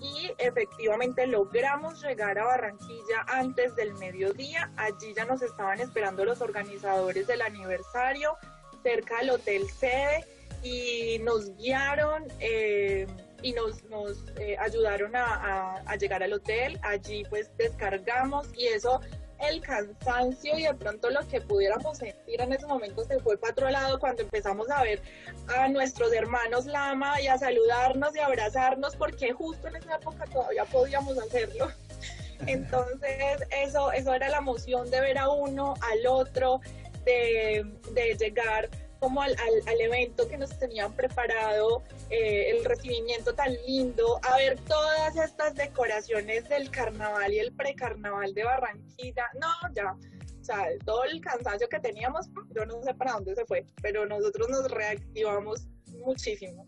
y 0.00 0.32
efectivamente 0.38 1.24
logramos 1.28 2.02
llegar 2.02 2.36
a 2.40 2.46
Barranquilla 2.46 3.24
antes 3.28 3.76
del 3.76 3.94
mediodía. 3.94 4.72
Allí 4.76 5.14
ya 5.14 5.24
nos 5.24 5.40
estaban 5.40 5.78
esperando 5.78 6.24
los 6.24 6.40
organizadores 6.40 7.28
del 7.28 7.42
aniversario 7.42 8.36
cerca 8.82 9.18
del 9.18 9.30
hotel 9.30 9.70
sede 9.70 10.24
y 10.62 11.18
nos 11.20 11.54
guiaron 11.56 12.24
eh, 12.40 13.06
y 13.42 13.52
nos, 13.52 13.82
nos 13.84 14.18
eh, 14.38 14.56
ayudaron 14.58 15.14
a, 15.16 15.82
a, 15.84 15.96
llegar 15.96 16.22
al 16.22 16.32
hotel. 16.32 16.78
Allí 16.82 17.24
pues 17.28 17.50
descargamos 17.58 18.48
y 18.56 18.66
eso 18.66 19.00
el 19.48 19.60
cansancio 19.60 20.56
y 20.56 20.62
de 20.62 20.74
pronto 20.74 21.10
lo 21.10 21.26
que 21.26 21.40
pudiéramos 21.40 21.98
sentir 21.98 22.40
en 22.40 22.52
ese 22.52 22.66
momento 22.66 23.04
se 23.04 23.18
fue 23.18 23.36
para 23.36 23.52
otro 23.52 23.70
lado 23.70 23.98
cuando 23.98 24.22
empezamos 24.22 24.70
a 24.70 24.82
ver 24.82 25.02
a 25.48 25.68
nuestros 25.68 26.12
hermanos 26.12 26.66
Lama 26.66 27.20
y 27.20 27.26
a 27.26 27.36
saludarnos 27.36 28.14
y 28.14 28.20
abrazarnos 28.20 28.94
porque 28.94 29.32
justo 29.32 29.66
en 29.68 29.76
esa 29.76 29.96
época 29.96 30.24
todavía 30.26 30.64
podíamos 30.66 31.18
hacerlo. 31.18 31.68
Entonces 32.46 33.42
eso, 33.50 33.92
eso 33.92 34.14
era 34.14 34.28
la 34.28 34.38
emoción 34.38 34.90
de 34.90 35.00
ver 35.00 35.18
a 35.18 35.28
uno, 35.28 35.74
al 35.80 36.06
otro, 36.06 36.60
de, 37.04 37.64
de 37.92 38.14
llegar 38.14 38.68
como 39.02 39.20
al, 39.20 39.34
al, 39.66 39.80
evento 39.80 40.28
que 40.28 40.38
nos 40.38 40.56
tenían 40.60 40.92
preparado, 40.92 41.82
eh, 42.08 42.50
el 42.50 42.64
recibimiento 42.64 43.34
tan 43.34 43.52
lindo, 43.66 44.20
a 44.22 44.36
ver 44.36 44.60
todas 44.60 45.16
estas 45.16 45.56
decoraciones 45.56 46.48
del 46.48 46.70
carnaval 46.70 47.34
y 47.34 47.40
el 47.40 47.52
precarnaval 47.52 48.32
de 48.32 48.44
Barranquilla. 48.44 49.24
No, 49.40 49.48
ya, 49.74 49.96
o 50.40 50.44
sea, 50.44 50.66
todo 50.84 51.02
el 51.02 51.20
cansancio 51.20 51.68
que 51.68 51.80
teníamos, 51.80 52.30
yo 52.54 52.64
no 52.64 52.80
sé 52.84 52.94
para 52.94 53.14
dónde 53.14 53.34
se 53.34 53.44
fue, 53.44 53.66
pero 53.82 54.06
nosotros 54.06 54.48
nos 54.48 54.70
reactivamos 54.70 55.66
muchísimo. 56.04 56.64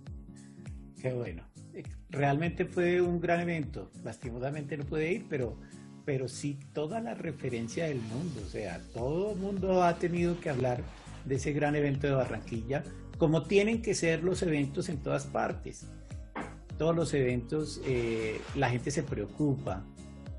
Qué 1.00 1.12
bueno. 1.12 1.48
Realmente 2.10 2.64
fue 2.64 3.00
un 3.00 3.20
gran 3.20 3.42
evento. 3.42 3.92
Lastimosamente 4.02 4.76
no 4.76 4.84
pude 4.84 5.12
ir, 5.12 5.26
pero, 5.28 5.56
pero 6.04 6.26
sí 6.26 6.58
toda 6.72 6.98
la 7.00 7.14
referencia 7.14 7.86
del 7.86 8.00
mundo. 8.00 8.40
O 8.44 8.48
sea, 8.48 8.80
todo 8.92 9.32
el 9.32 9.38
mundo 9.38 9.84
ha 9.84 9.96
tenido 9.98 10.40
que 10.40 10.50
hablar 10.50 10.82
de 11.24 11.36
ese 11.36 11.52
gran 11.52 11.74
evento 11.76 12.06
de 12.06 12.14
Barranquilla, 12.14 12.82
como 13.18 13.42
tienen 13.44 13.82
que 13.82 13.94
ser 13.94 14.22
los 14.24 14.42
eventos 14.42 14.88
en 14.88 15.02
todas 15.02 15.26
partes. 15.26 15.86
Todos 16.78 16.94
los 16.94 17.14
eventos, 17.14 17.80
eh, 17.86 18.40
la 18.56 18.68
gente 18.70 18.90
se 18.90 19.02
preocupa 19.02 19.84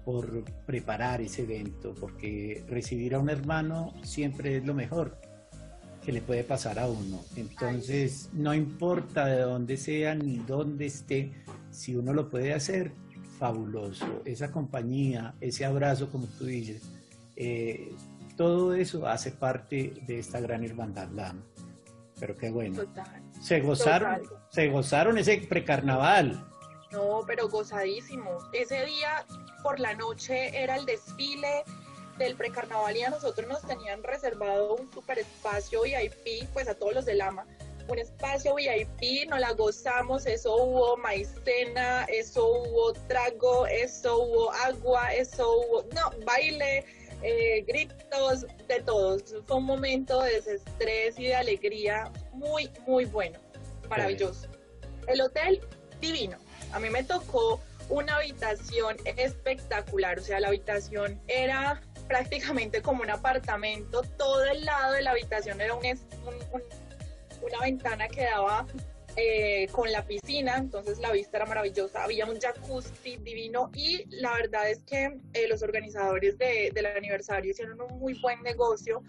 por 0.04 0.44
preparar 0.66 1.22
ese 1.22 1.44
evento, 1.44 1.96
porque 2.00 2.64
recibir 2.70 3.16
a 3.16 3.20
un 3.20 3.30
hermano 3.30 3.94
siempre 4.04 4.58
es 4.58 4.66
lo 4.66 4.74
mejor 4.74 5.18
que 6.06 6.12
le 6.12 6.22
puede 6.22 6.44
pasar 6.44 6.78
a 6.78 6.88
uno. 6.88 7.22
Entonces, 7.36 8.30
no 8.34 8.54
importa 8.54 9.26
de 9.26 9.42
dónde 9.42 9.78
sea 9.78 10.14
ni 10.14 10.38
dónde 10.38 10.86
esté, 10.86 11.32
si 11.72 11.96
uno 11.96 12.14
lo 12.14 12.30
puede 12.30 12.54
hacer, 12.54 12.92
fabuloso. 13.40 14.22
Esa 14.26 14.52
compañía, 14.52 15.34
ese 15.42 15.66
abrazo, 15.66 16.10
como 16.12 16.28
tú 16.28 16.46
dices, 16.46 16.84
eh, 17.36 17.92
todo 18.36 18.74
eso 18.74 19.08
hace 19.08 19.32
parte 19.32 19.94
de 20.06 20.20
esta 20.20 20.40
gran 20.40 20.64
hermandad 20.64 21.10
Lama. 21.10 21.44
Pero 22.20 22.38
qué 22.38 22.50
bueno. 22.50 22.84
Se 23.42 23.60
gozaron, 23.60 24.22
se 24.50 24.68
gozaron 24.70 25.18
ese 25.18 25.38
precarnaval. 25.50 26.46
No, 26.92 27.22
pero 27.28 27.50
gozadísimo. 27.50 28.38
Ese 28.54 28.86
día 28.86 29.26
por 29.64 29.80
la 29.80 29.94
noche 29.96 30.58
era 30.58 30.78
el 30.78 30.86
desfile 30.86 31.64
del 32.18 32.36
precarnaval 32.36 32.96
y 32.96 33.04
a 33.04 33.10
nosotros 33.10 33.48
nos 33.48 33.62
tenían 33.64 34.02
reservado 34.04 34.76
un 34.76 34.92
super 34.94 35.20
espacio 35.20 35.82
VIP, 35.82 36.48
pues 36.54 36.70
a 36.70 36.76
todos 36.76 36.94
los 36.94 37.06
de 37.06 37.16
Lama, 37.16 37.46
un 37.88 38.00
espacio 38.00 38.56
VIP, 38.56 39.30
nos 39.30 39.40
la 39.40 39.52
gozamos, 39.52 40.26
eso 40.26 40.56
hubo 40.56 40.98
maicena, 40.98 42.06
eso 42.06 42.48
hubo 42.48 42.94
trago, 43.08 43.68
eso 43.68 44.18
hubo 44.20 44.52
agua, 44.52 45.14
eso 45.14 45.60
hubo, 45.60 45.84
no, 45.94 46.26
baile, 46.26 46.86
eh, 47.26 47.66
gritos, 47.68 48.46
de 48.68 48.82
todos. 48.82 49.24
Fue 49.46 49.58
un 49.58 49.66
momento 49.66 50.22
de 50.22 50.34
desestrés 50.34 51.18
y 51.18 51.26
de 51.26 51.36
alegría 51.36 52.12
muy, 52.34 52.70
muy 52.86 53.06
bueno, 53.06 53.40
maravilloso. 53.90 54.48
El 55.08 55.22
hotel 55.22 55.60
divino. 56.00 56.38
A 56.72 56.80
mí 56.80 56.90
me 56.90 57.04
tocó 57.04 57.60
una 57.90 58.18
habitación 58.18 58.98
espectacular, 59.06 60.20
o 60.20 60.22
sea, 60.22 60.40
la 60.40 60.50
habitación 60.50 61.20
era 61.28 61.82
prácticamente 62.08 62.82
como 62.82 63.02
un 63.02 63.10
apartamento, 63.10 64.04
todo 64.18 64.44
el 64.46 64.64
lado 64.64 64.94
de 64.94 65.02
la 65.02 65.12
habitación 65.12 65.60
era 65.62 65.74
un, 65.74 65.84
una 65.84 67.60
ventana 67.62 68.08
que 68.08 68.24
daba 68.24 68.68
eh, 69.18 69.68
con 69.72 69.92
la 69.92 70.06
piscina, 70.06 70.58
entonces 70.58 71.00
la 71.00 71.12
vista 71.12 71.38
era 71.38 71.46
maravillosa, 71.46 72.04
había 72.04 72.26
un 72.26 72.38
jacuzzi 72.40 73.18
divino 73.18 73.72
y 73.74 74.04
la 74.10 74.34
verdad 74.34 74.70
es 74.70 74.84
que 74.84 75.18
eh, 75.34 75.48
los 75.48 75.64
organizadores 75.64 76.38
de, 76.38 76.72
del 76.74 76.86
aniversario 76.86 77.52
hicieron 77.52 77.80
un 77.80 77.98
muy 77.98 78.20
buen 78.20 78.42
negocio 78.44 79.02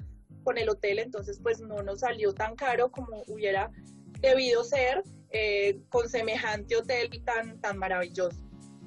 con 0.45 0.59
el 0.59 0.69
hotel, 0.69 1.01
entonces 1.01 1.41
pues 1.43 1.61
no 1.61 1.83
nos 1.83 2.01
salió 2.01 2.33
tan 2.33 2.55
caro 2.55 2.91
como 2.91 3.25
hubiera 3.27 3.71
debido 4.21 4.63
ser 4.63 5.03
eh, 5.31 5.81
con 5.89 6.09
semejante 6.09 6.77
hotel 6.77 7.11
tan, 7.25 7.61
tan 7.61 7.77
maravilloso. 7.77 8.39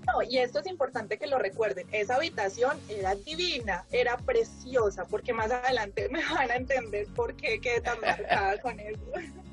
No, 0.07 0.23
y 0.23 0.37
esto 0.37 0.59
es 0.59 0.67
importante 0.67 1.17
que 1.19 1.27
lo 1.27 1.37
recuerden, 1.37 1.85
esa 1.91 2.15
habitación 2.15 2.79
era 2.87 3.13
divina, 3.15 3.85
era 3.91 4.15
preciosa, 4.17 5.03
porque 5.05 5.33
más 5.33 5.51
adelante 5.51 6.07
me 6.11 6.23
van 6.23 6.49
a 6.49 6.55
entender 6.55 7.07
por 7.13 7.35
qué 7.35 7.59
quedé 7.59 7.81
tan 7.81 7.99
marcada 7.99 8.57
con 8.61 8.79
eso. 8.79 9.11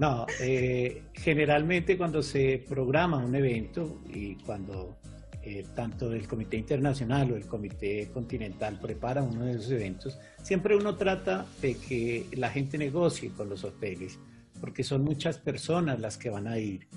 No, 0.00 0.26
eh, 0.40 1.04
generalmente 1.12 1.96
cuando 1.96 2.22
se 2.22 2.64
programa 2.68 3.18
un 3.18 3.34
evento 3.34 4.00
y 4.12 4.34
cuando 4.36 4.96
eh, 5.42 5.64
tanto 5.74 6.12
el 6.12 6.26
Comité 6.26 6.56
Internacional 6.56 7.30
o 7.30 7.36
el 7.36 7.46
Comité 7.46 8.10
Continental 8.12 8.78
prepara 8.80 9.22
uno 9.22 9.44
de 9.44 9.52
esos 9.52 9.70
eventos, 9.70 10.18
siempre 10.42 10.74
uno 10.74 10.96
trata 10.96 11.46
de 11.62 11.76
que 11.76 12.26
la 12.32 12.50
gente 12.50 12.76
negocie 12.76 13.30
con 13.30 13.48
los 13.48 13.62
hoteles, 13.62 14.18
porque 14.60 14.82
son 14.82 15.04
muchas 15.04 15.38
personas 15.38 16.00
las 16.00 16.18
que 16.18 16.30
van 16.30 16.48
a 16.48 16.58
ir. 16.58 16.88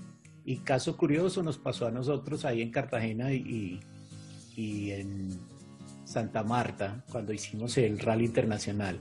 Y 0.43 0.57
caso 0.57 0.97
curioso 0.97 1.43
nos 1.43 1.59
pasó 1.59 1.85
a 1.85 1.91
nosotros 1.91 2.45
ahí 2.45 2.61
en 2.61 2.71
Cartagena 2.71 3.31
y, 3.31 3.79
y 4.55 4.91
en 4.91 5.39
Santa 6.03 6.41
Marta, 6.41 7.03
cuando 7.11 7.31
hicimos 7.31 7.77
el 7.77 7.99
Rally 7.99 8.25
Internacional 8.25 8.99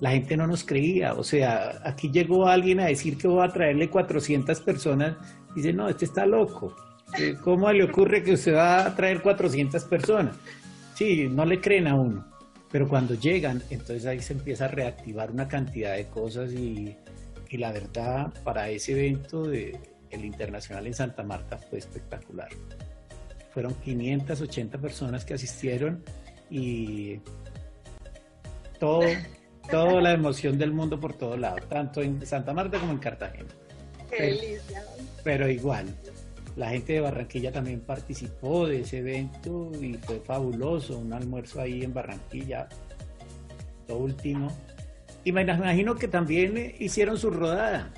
la 0.00 0.10
gente 0.10 0.36
no 0.36 0.46
nos 0.46 0.64
creía. 0.64 1.14
O 1.14 1.24
sea, 1.24 1.80
aquí 1.84 2.10
llegó 2.10 2.46
alguien 2.46 2.80
a 2.80 2.86
decir 2.86 3.16
que 3.16 3.28
voy 3.28 3.46
a 3.46 3.52
traerle 3.52 3.88
400 3.88 4.60
personas. 4.60 5.16
Y 5.52 5.60
dice, 5.60 5.72
no, 5.72 5.88
este 5.88 6.04
está 6.04 6.26
loco. 6.26 6.74
¿Cómo 7.42 7.70
le 7.72 7.84
ocurre 7.84 8.22
que 8.22 8.32
usted 8.32 8.54
va 8.54 8.86
a 8.86 8.94
traer 8.94 9.22
400 9.22 9.84
personas? 9.84 10.36
Sí, 10.94 11.28
no 11.30 11.44
le 11.44 11.60
creen 11.60 11.86
a 11.86 11.94
uno. 11.94 12.26
Pero 12.70 12.88
cuando 12.88 13.14
llegan, 13.14 13.62
entonces 13.70 14.06
ahí 14.06 14.20
se 14.20 14.34
empieza 14.34 14.66
a 14.66 14.68
reactivar 14.68 15.30
una 15.30 15.48
cantidad 15.48 15.94
de 15.94 16.06
cosas 16.08 16.52
y, 16.52 16.94
y 17.48 17.56
la 17.56 17.72
verdad, 17.72 18.32
para 18.44 18.68
ese 18.68 18.92
evento 18.92 19.44
de 19.44 19.78
el 20.10 20.24
internacional 20.24 20.86
en 20.86 20.94
Santa 20.94 21.22
Marta 21.22 21.58
fue 21.58 21.78
espectacular. 21.78 22.48
Fueron 23.52 23.74
580 23.74 24.78
personas 24.78 25.24
que 25.24 25.34
asistieron 25.34 26.02
y 26.50 27.18
todo 28.78 29.02
toda 29.70 30.00
la 30.00 30.12
emoción 30.12 30.58
del 30.58 30.72
mundo 30.72 30.98
por 30.98 31.14
todos 31.14 31.38
lados, 31.38 31.60
tanto 31.68 32.02
en 32.02 32.24
Santa 32.26 32.52
Marta 32.52 32.78
como 32.78 32.92
en 32.92 32.98
Cartagena. 32.98 33.48
Qué 34.10 34.60
pero, 35.24 35.48
igual, 35.50 35.86
la 36.54 36.70
gente 36.70 36.94
de 36.94 37.00
Barranquilla 37.00 37.50
también 37.50 37.80
participó 37.80 38.66
de 38.68 38.80
ese 38.80 38.98
evento 38.98 39.72
y 39.80 39.94
fue 39.94 40.20
fabuloso, 40.20 40.98
un 40.98 41.12
almuerzo 41.12 41.60
ahí 41.60 41.82
en 41.82 41.92
Barranquilla, 41.92 42.68
lo 43.88 43.96
último. 43.96 44.56
Y 45.24 45.32
me 45.32 45.42
imagino 45.42 45.96
que 45.96 46.06
también 46.06 46.74
hicieron 46.78 47.18
su 47.18 47.30
rodada. 47.30 47.92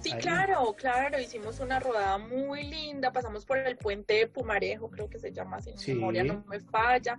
Sí, 0.00 0.12
claro, 0.20 0.74
claro, 0.76 1.18
hicimos 1.18 1.58
una 1.58 1.80
rodada 1.80 2.18
muy 2.18 2.64
linda, 2.64 3.10
pasamos 3.10 3.44
por 3.44 3.58
el 3.58 3.76
puente 3.76 4.14
de 4.14 4.26
Pumarejo, 4.28 4.90
creo 4.90 5.08
que 5.08 5.18
se 5.18 5.32
llama, 5.32 5.60
si 5.60 5.94
memoria 5.94 6.22
no 6.22 6.44
me 6.46 6.60
falla. 6.60 7.16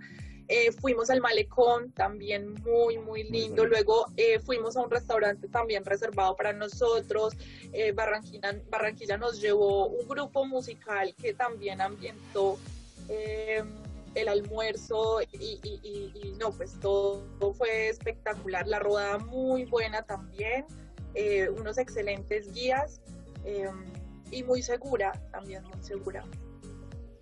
Eh, 0.48 0.72
fuimos 0.72 1.10
al 1.10 1.20
malecón, 1.20 1.92
también 1.92 2.54
muy, 2.64 2.96
muy 2.96 3.24
lindo. 3.24 3.66
Luego 3.66 4.06
eh, 4.16 4.38
fuimos 4.38 4.76
a 4.78 4.80
un 4.80 4.90
restaurante 4.90 5.46
también 5.48 5.84
reservado 5.84 6.34
para 6.36 6.54
nosotros. 6.54 7.34
Eh, 7.72 7.92
Barranquilla, 7.92 8.58
Barranquilla 8.70 9.18
nos 9.18 9.40
llevó 9.42 9.88
un 9.88 10.08
grupo 10.08 10.46
musical 10.46 11.14
que 11.20 11.34
también 11.34 11.80
ambientó 11.82 12.58
el 14.14 14.28
almuerzo 14.28 15.20
y, 15.32 15.60
y, 15.62 16.34
no, 16.38 16.50
pues 16.50 16.78
todo, 16.80 17.22
fue 17.54 17.88
espectacular. 17.88 18.66
La 18.66 18.78
rodada 18.78 19.18
muy 19.18 19.64
buena 19.66 20.02
también. 20.02 20.64
unos 21.56 21.78
excelentes 21.78 22.52
guías 22.52 23.00
y 24.30 24.42
muy 24.42 24.62
segura, 24.62 25.12
también 25.30 25.62
muy 25.64 25.82
segura. 25.82 26.24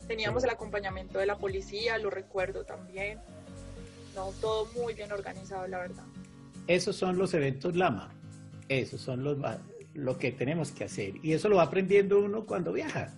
Teníamos 0.06 0.44
el 0.44 0.50
acompañamiento 0.50 1.18
de 1.18 1.26
la 1.26 1.36
policía, 1.36 1.98
lo 1.98 2.10
recuerdo 2.10 2.64
también. 2.64 3.18
No, 4.14 4.30
todo 4.40 4.66
muy 4.74 4.94
bien 4.94 5.12
organizado, 5.12 5.66
la 5.66 5.78
verdad. 5.78 6.04
Esos 6.66 6.96
son 6.96 7.18
los 7.18 7.34
eventos 7.34 7.76
Lama. 7.76 8.10
Esos 8.68 9.00
son 9.00 9.22
los 9.22 9.38
lo 9.94 10.18
que 10.18 10.30
tenemos 10.30 10.72
que 10.72 10.84
hacer. 10.84 11.14
Y 11.22 11.32
eso 11.32 11.48
lo 11.48 11.56
va 11.56 11.64
aprendiendo 11.64 12.20
uno 12.20 12.44
cuando 12.44 12.72
viaja. 12.72 13.14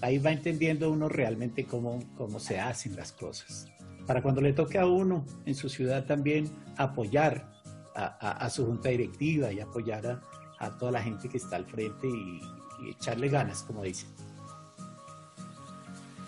Ahí 0.00 0.18
va 0.18 0.30
entendiendo 0.30 0.90
uno 0.90 1.08
realmente 1.08 1.64
cómo, 1.64 2.02
cómo 2.16 2.40
se 2.40 2.60
hacen 2.60 2.96
las 2.96 3.12
cosas. 3.12 3.68
Para 4.06 4.22
cuando 4.22 4.40
le 4.40 4.52
toque 4.52 4.78
a 4.78 4.86
uno 4.86 5.24
en 5.46 5.54
su 5.54 5.68
ciudad 5.68 6.06
también 6.06 6.50
apoyar 6.76 7.50
a, 7.94 8.48
su 8.50 8.64
junta 8.64 8.88
directiva 8.88 9.52
y 9.52 9.60
apoyar 9.60 10.20
a, 10.58 10.78
toda 10.78 10.92
la 10.92 11.02
gente 11.02 11.28
que 11.28 11.36
está 11.36 11.56
al 11.56 11.66
frente 11.66 12.06
y, 12.08 12.40
y 12.84 12.90
echarle 12.90 13.28
ganas, 13.28 13.62
como 13.62 13.82
dicen. 13.82 14.08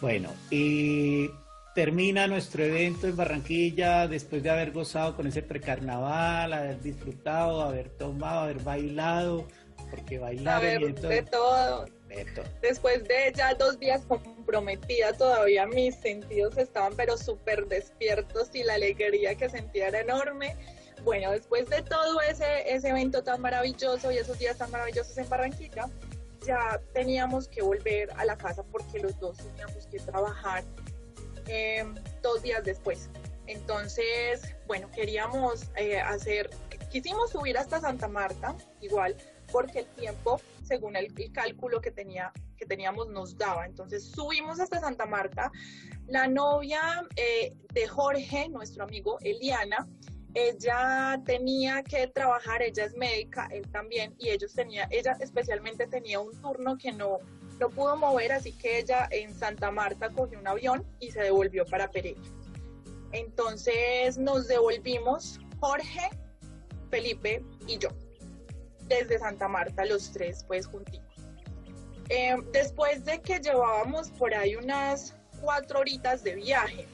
Bueno, 0.04 0.28
y 0.50 1.30
termina 1.74 2.26
nuestro 2.26 2.62
evento 2.62 3.06
en 3.06 3.16
Barranquilla 3.16 4.06
después 4.06 4.42
de 4.42 4.50
haber 4.50 4.70
gozado 4.70 5.16
con 5.16 5.26
ese 5.26 5.40
precarnaval, 5.40 6.52
haber 6.52 6.78
disfrutado, 6.82 7.62
haber 7.62 7.88
tomado, 7.88 8.40
haber 8.40 8.58
bailado, 8.58 9.48
porque 9.88 10.18
bailaron 10.18 10.94
de 10.94 11.22
todo. 11.22 11.86
Después 12.60 13.02
de 13.04 13.32
ya 13.34 13.54
dos 13.54 13.80
días 13.80 14.02
comprometida, 14.06 15.14
todavía 15.14 15.66
mis 15.66 15.94
sentidos 15.94 16.58
estaban 16.58 16.92
pero 16.96 17.16
súper 17.16 17.66
despiertos 17.66 18.50
y 18.52 18.62
la 18.62 18.74
alegría 18.74 19.36
que 19.36 19.48
sentía 19.48 19.88
era 19.88 20.00
enorme. 20.00 20.54
bueno, 21.02 21.30
después 21.30 21.66
de 21.70 21.80
todo 21.80 22.20
ese, 22.20 22.74
ese 22.74 22.90
evento 22.90 23.22
tan 23.22 23.40
maravilloso 23.40 24.12
y 24.12 24.18
esos 24.18 24.38
días 24.38 24.58
tan 24.58 24.70
maravillosos 24.70 25.16
en 25.16 25.30
Barranquilla, 25.30 25.88
ya 26.44 26.80
teníamos 26.92 27.48
que 27.48 27.62
volver 27.62 28.10
a 28.16 28.24
la 28.24 28.36
casa 28.36 28.62
porque 28.62 28.98
los 28.98 29.18
dos 29.18 29.38
teníamos 29.38 29.86
que 29.86 29.98
trabajar 30.00 30.64
eh, 31.46 31.84
dos 32.22 32.42
días 32.42 32.64
después. 32.64 33.10
Entonces, 33.46 34.54
bueno, 34.66 34.90
queríamos 34.90 35.70
eh, 35.76 36.00
hacer, 36.00 36.50
quisimos 36.90 37.30
subir 37.30 37.58
hasta 37.58 37.80
Santa 37.80 38.08
Marta, 38.08 38.56
igual, 38.80 39.16
porque 39.52 39.80
el 39.80 39.86
tiempo, 39.88 40.40
según 40.62 40.96
el, 40.96 41.12
cálculo 41.32 41.80
que, 41.80 41.90
tenía, 41.90 42.32
que 42.56 42.64
teníamos, 42.64 43.08
nos 43.08 43.36
daba. 43.36 43.66
Entonces 43.66 44.04
subimos 44.04 44.60
hasta 44.60 44.80
Santa 44.80 45.04
Marta. 45.04 45.52
La 46.06 46.26
novia 46.26 47.06
eh, 47.16 47.54
de 47.72 47.86
Jorge, 47.86 48.48
nuestro 48.48 48.84
amigo 48.84 49.18
Eliana, 49.20 49.86
ella 50.34 51.20
tenía 51.24 51.82
que 51.82 52.08
trabajar, 52.08 52.60
ella 52.62 52.84
es 52.84 52.96
médica, 52.96 53.48
él 53.52 53.66
también, 53.70 54.14
y 54.18 54.30
ellos 54.30 54.52
tenía, 54.52 54.88
ella 54.90 55.16
especialmente 55.20 55.86
tenía 55.86 56.18
un 56.18 56.32
turno 56.40 56.76
que 56.76 56.90
no, 56.92 57.18
no 57.60 57.70
pudo 57.70 57.96
mover, 57.96 58.32
así 58.32 58.52
que 58.52 58.80
ella 58.80 59.08
en 59.10 59.32
Santa 59.32 59.70
Marta 59.70 60.10
cogió 60.10 60.38
un 60.38 60.48
avión 60.48 60.84
y 60.98 61.12
se 61.12 61.20
devolvió 61.20 61.64
para 61.64 61.90
Pereira. 61.90 62.20
Entonces 63.12 64.18
nos 64.18 64.48
devolvimos 64.48 65.38
Jorge, 65.60 66.10
Felipe 66.90 67.44
y 67.68 67.78
yo, 67.78 67.90
desde 68.88 69.20
Santa 69.20 69.46
Marta, 69.46 69.84
los 69.84 70.12
tres 70.12 70.44
pues 70.48 70.66
juntitos. 70.66 71.04
Eh, 72.08 72.36
después 72.52 73.04
de 73.04 73.22
que 73.22 73.38
llevábamos 73.38 74.10
por 74.10 74.34
ahí 74.34 74.56
unas 74.56 75.14
cuatro 75.40 75.78
horitas 75.78 76.22
de 76.24 76.34
viaje, 76.34 76.86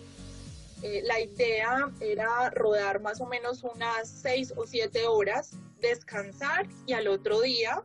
eh, 0.82 1.02
la 1.04 1.20
idea 1.20 1.90
era 2.00 2.50
rodar 2.50 3.00
más 3.00 3.20
o 3.20 3.26
menos 3.26 3.62
unas 3.62 4.08
seis 4.08 4.52
o 4.56 4.66
siete 4.66 5.06
horas, 5.06 5.52
descansar 5.80 6.66
y 6.86 6.92
al 6.92 7.08
otro 7.08 7.40
día 7.40 7.82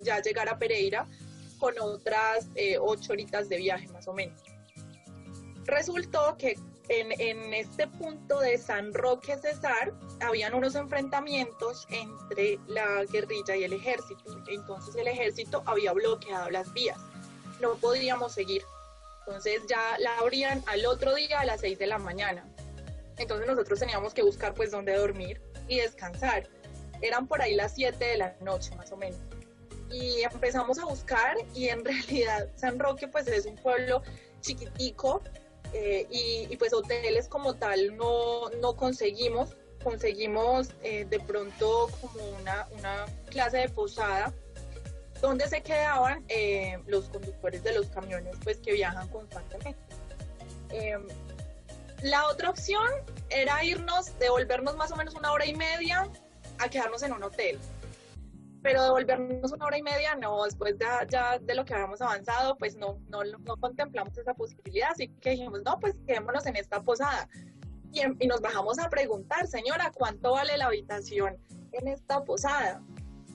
ya 0.00 0.20
llegar 0.20 0.48
a 0.48 0.58
Pereira 0.58 1.06
con 1.58 1.78
otras 1.78 2.48
eh, 2.54 2.78
ocho 2.78 3.12
horitas 3.12 3.48
de 3.48 3.58
viaje 3.58 3.88
más 3.88 4.08
o 4.08 4.12
menos. 4.12 4.40
Resultó 5.64 6.36
que 6.36 6.58
en, 6.88 7.12
en, 7.20 7.54
este 7.54 7.86
punto 7.86 8.40
de 8.40 8.58
San 8.58 8.92
Roque 8.92 9.36
Cesar 9.36 9.92
habían 10.20 10.54
unos 10.54 10.74
enfrentamientos 10.74 11.86
entre 11.90 12.58
la 12.66 13.04
guerrilla 13.04 13.56
y 13.56 13.64
el 13.64 13.74
ejército. 13.74 14.42
Entonces 14.48 14.96
el 14.96 15.06
ejército 15.06 15.62
había 15.66 15.92
bloqueado 15.92 16.50
las 16.50 16.72
vías. 16.72 16.98
No 17.60 17.76
podíamos 17.76 18.32
seguir. 18.32 18.62
Entonces 19.26 19.62
ya 19.68 19.96
la 19.98 20.18
abrían 20.18 20.62
al 20.66 20.84
otro 20.86 21.14
día 21.14 21.40
a 21.40 21.44
las 21.44 21.60
6 21.60 21.78
de 21.78 21.86
la 21.86 21.98
mañana. 21.98 22.44
Entonces 23.18 23.46
nosotros 23.46 23.78
teníamos 23.78 24.14
que 24.14 24.22
buscar 24.22 24.54
pues 24.54 24.70
dónde 24.70 24.96
dormir 24.96 25.40
y 25.68 25.78
descansar. 25.78 26.48
Eran 27.00 27.26
por 27.26 27.40
ahí 27.40 27.54
las 27.54 27.74
7 27.74 28.04
de 28.04 28.16
la 28.16 28.36
noche 28.40 28.74
más 28.76 28.90
o 28.92 28.96
menos. 28.96 29.20
Y 29.90 30.22
empezamos 30.22 30.78
a 30.78 30.86
buscar 30.86 31.36
y 31.54 31.68
en 31.68 31.84
realidad 31.84 32.48
San 32.56 32.78
Roque 32.78 33.08
pues 33.08 33.28
es 33.28 33.46
un 33.46 33.56
pueblo 33.56 34.02
chiquitico 34.40 35.22
eh, 35.72 36.06
y, 36.10 36.56
pues 36.56 36.74
hoteles 36.74 37.28
como 37.28 37.54
tal 37.54 37.96
no, 37.96 38.50
no 38.60 38.76
conseguimos. 38.76 39.56
Conseguimos 39.82 40.68
eh, 40.82 41.06
de 41.08 41.18
pronto 41.20 41.88
como 42.00 42.24
una, 42.40 42.68
una 42.78 43.06
clase 43.30 43.58
de 43.58 43.68
posada 43.68 44.32
donde 45.22 45.48
se 45.48 45.62
quedaban 45.62 46.24
eh, 46.28 46.78
los 46.86 47.08
conductores 47.08 47.62
de 47.62 47.72
los 47.72 47.86
camiones 47.86 48.36
pues 48.42 48.58
que 48.58 48.72
viajan 48.72 49.08
constantemente. 49.08 49.80
Em, 50.70 51.06
la 52.02 52.26
otra 52.26 52.50
opción 52.50 52.88
era 53.30 53.64
irnos, 53.64 54.18
devolvernos 54.18 54.76
más 54.76 54.90
o 54.90 54.96
menos 54.96 55.14
una 55.14 55.32
hora 55.32 55.46
y 55.46 55.54
media 55.54 56.10
a 56.58 56.68
quedarnos 56.68 57.04
en 57.04 57.12
un 57.12 57.22
hotel. 57.22 57.58
Pero 58.62 58.82
devolvernos 58.82 59.52
una 59.52 59.66
hora 59.66 59.78
y 59.78 59.82
media, 59.82 60.16
no, 60.16 60.44
después 60.44 60.76
de, 60.78 60.86
ya 61.08 61.38
de 61.38 61.54
lo 61.54 61.64
que 61.64 61.74
habíamos 61.74 62.00
avanzado, 62.02 62.56
pues 62.58 62.76
no, 62.76 62.98
no, 63.08 63.22
no 63.22 63.56
contemplamos 63.58 64.18
esa 64.18 64.34
posibilidad, 64.34 64.90
así 64.90 65.08
que 65.20 65.30
dijimos, 65.30 65.62
no, 65.64 65.78
pues 65.78 65.94
quedémonos 66.06 66.46
en 66.46 66.56
esta 66.56 66.82
posada. 66.82 67.28
Y, 67.92 68.02
y 68.24 68.26
nos 68.26 68.40
bajamos 68.40 68.80
a 68.80 68.88
preguntar, 68.88 69.46
señora, 69.46 69.92
¿cuánto 69.94 70.32
vale 70.32 70.56
la 70.56 70.66
habitación 70.66 71.38
en 71.72 71.88
esta 71.88 72.24
posada? 72.24 72.82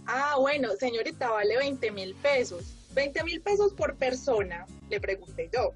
Ah, 0.08 0.38
bueno, 0.40 0.70
señorita, 0.80 1.30
vale 1.30 1.58
20 1.58 1.92
mil 1.92 2.16
pesos. 2.16 2.64
20 2.94 3.24
mil 3.26 3.42
pesos 3.42 3.74
por 3.74 3.96
persona, 3.98 4.66
le 4.90 5.02
pregunté 5.02 5.50
yo. 5.54 5.74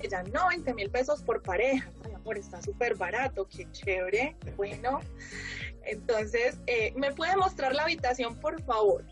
Ella, 0.00 0.22
no, 0.32 0.46
20 0.48 0.74
mil 0.74 0.88
pesos 0.90 1.22
por 1.22 1.42
pareja. 1.42 1.90
Ay, 2.04 2.12
amor, 2.14 2.38
está 2.38 2.62
súper 2.62 2.94
barato, 2.94 3.48
qué 3.48 3.70
chévere. 3.72 4.36
Bueno, 4.56 5.00
entonces, 5.82 6.56
eh, 6.68 6.92
¿me 6.94 7.12
puede 7.12 7.36
mostrar 7.36 7.74
la 7.74 7.82
habitación, 7.82 8.36
por 8.36 8.62
favor? 8.62 9.04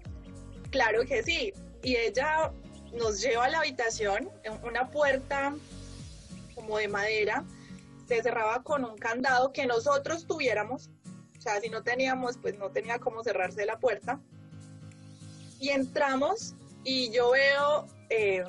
Claro 0.70 1.04
que 1.04 1.24
sí. 1.24 1.52
Y 1.82 1.96
ella 1.96 2.52
nos 2.92 3.20
lleva 3.20 3.46
a 3.46 3.48
la 3.50 3.58
habitación, 3.58 4.30
una 4.62 4.88
puerta 4.90 5.56
como 6.54 6.78
de 6.78 6.86
madera, 6.86 7.44
se 8.06 8.22
cerraba 8.22 8.62
con 8.62 8.84
un 8.84 8.96
candado 8.96 9.52
que 9.52 9.66
nosotros 9.66 10.24
tuviéramos. 10.28 10.88
O 11.36 11.40
sea, 11.40 11.60
si 11.60 11.68
no 11.68 11.82
teníamos, 11.82 12.38
pues 12.38 12.56
no 12.56 12.70
tenía 12.70 13.00
cómo 13.00 13.24
cerrarse 13.24 13.66
la 13.66 13.78
puerta 13.78 14.20
y 15.60 15.70
entramos 15.70 16.54
y 16.84 17.10
yo 17.10 17.30
veo 17.32 17.86
eh, 18.10 18.44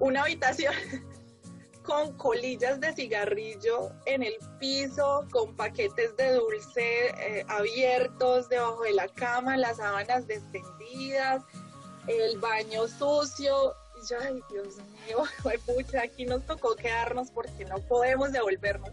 una 0.00 0.22
habitación 0.22 0.74
con 1.82 2.16
colillas 2.16 2.80
de 2.80 2.92
cigarrillo 2.94 3.90
en 4.06 4.22
el 4.22 4.34
piso, 4.58 5.26
con 5.30 5.54
paquetes 5.54 6.16
de 6.16 6.32
dulce 6.32 7.08
eh, 7.08 7.44
abiertos 7.48 8.48
debajo 8.48 8.82
de 8.82 8.92
la 8.94 9.08
cama, 9.08 9.56
las 9.56 9.76
sábanas 9.76 10.26
descendidas, 10.26 11.42
el 12.06 12.38
baño 12.38 12.88
sucio. 12.88 13.74
Y 14.02 14.08
yo, 14.08 14.16
ay, 14.20 14.40
Dios 14.50 14.76
mío, 15.06 15.24
pucha, 15.66 16.02
aquí 16.02 16.24
nos 16.24 16.44
tocó 16.46 16.74
quedarnos 16.74 17.30
porque 17.30 17.64
no 17.66 17.78
podemos 17.80 18.32
devolvernos. 18.32 18.90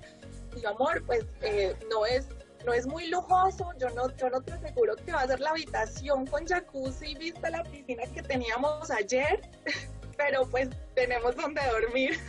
Y 0.55 0.61
yo, 0.61 0.69
amor, 0.69 1.01
pues 1.05 1.25
eh, 1.41 1.73
no 1.89 2.05
es 2.05 2.27
no 2.65 2.73
es 2.73 2.85
muy 2.85 3.07
lujoso, 3.07 3.71
yo 3.77 3.89
no, 3.91 4.15
yo 4.17 4.29
no 4.29 4.41
te 4.41 4.53
aseguro 4.53 4.95
que 4.95 5.11
va 5.11 5.21
a 5.21 5.27
ser 5.27 5.39
la 5.39 5.51
habitación 5.51 6.25
con 6.27 6.45
jacuzzi 6.45 7.15
vista 7.15 7.49
la 7.49 7.63
piscina 7.63 8.03
que 8.13 8.21
teníamos 8.21 8.89
ayer, 8.91 9.41
pero 10.17 10.45
pues 10.47 10.69
tenemos 10.95 11.35
donde 11.35 11.61
dormir. 11.71 12.19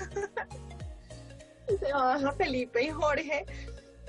Se 1.81 1.93
baja 1.93 2.33
Felipe 2.33 2.83
y 2.83 2.91
Jorge 2.91 3.47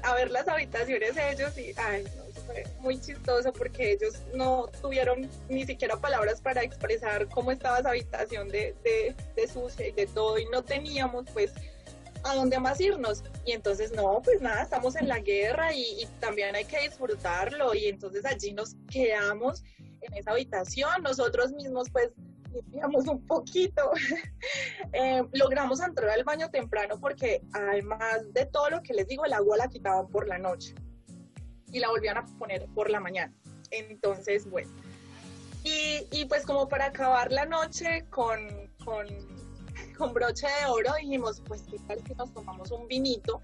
a 0.03 0.15
ver 0.15 0.31
las 0.31 0.47
habitaciones 0.47 1.15
ellos 1.17 1.57
y 1.57 1.73
ay, 1.77 2.03
no, 2.03 2.41
fue 2.45 2.65
muy 2.79 2.99
chistoso 2.99 3.53
porque 3.53 3.93
ellos 3.93 4.21
no 4.33 4.69
tuvieron 4.81 5.29
ni 5.49 5.65
siquiera 5.65 5.95
palabras 5.95 6.41
para 6.41 6.61
expresar 6.61 7.27
cómo 7.29 7.51
estaba 7.51 7.79
esa 7.79 7.89
habitación 7.89 8.49
de, 8.49 8.75
de, 8.83 9.15
de 9.35 9.47
sucia 9.47 9.87
y 9.87 9.91
de 9.93 10.07
todo 10.07 10.37
y 10.37 10.45
no 10.47 10.61
teníamos 10.61 11.25
pues 11.31 11.53
a 12.23 12.35
dónde 12.35 12.59
más 12.59 12.79
irnos. 12.79 13.23
Y 13.45 13.51
entonces, 13.51 13.91
no, 13.93 14.21
pues 14.23 14.41
nada, 14.41 14.63
estamos 14.63 14.95
en 14.95 15.07
la 15.07 15.19
guerra 15.19 15.73
y, 15.73 16.07
también 16.19 16.55
hay 16.55 16.65
que 16.65 16.79
disfrutarlo. 16.79 17.73
Y 17.73 17.85
entonces 17.85 18.25
allí 18.25 18.53
nos 18.53 18.75
quedamos 18.89 19.63
en 20.01 20.13
esa 20.13 20.31
habitación. 20.31 21.03
Nosotros 21.03 21.51
mismos, 21.51 21.89
pues, 21.91 22.09
limpiamos 22.53 23.07
un 23.07 23.25
poquito. 23.25 23.91
Eh, 24.91 25.23
logramos 25.31 25.79
entrar 25.79 26.09
al 26.09 26.23
baño 26.23 26.51
temprano 26.51 26.99
porque 26.99 27.41
además 27.53 28.31
de 28.31 28.45
todo 28.45 28.69
lo 28.69 28.83
que 28.83 28.93
les 28.93 29.07
digo, 29.07 29.25
el 29.25 29.33
agua 29.33 29.57
la 29.57 29.67
quitaban 29.67 30.07
por 30.07 30.27
la 30.27 30.37
noche 30.37 30.75
y 31.71 31.79
la 31.79 31.89
volvían 31.89 32.17
a 32.17 32.25
poner 32.37 32.67
por 32.75 32.91
la 32.91 32.99
mañana. 32.99 33.33
Entonces, 33.71 34.47
bueno. 34.47 34.69
Y, 35.63 36.05
y 36.11 36.25
pues 36.25 36.45
como 36.45 36.67
para 36.67 36.85
acabar 36.87 37.31
la 37.31 37.45
noche 37.45 38.05
con, 38.11 38.69
con 38.83 39.07
con 40.03 40.13
broche 40.13 40.47
de 40.47 40.65
oro 40.65 40.91
dijimos, 40.99 41.41
pues 41.47 41.63
qué 41.71 41.79
tal 41.87 42.05
si 42.05 42.13
nos 42.15 42.33
tomamos 42.33 42.71
un 42.71 42.89
vinito, 42.89 43.41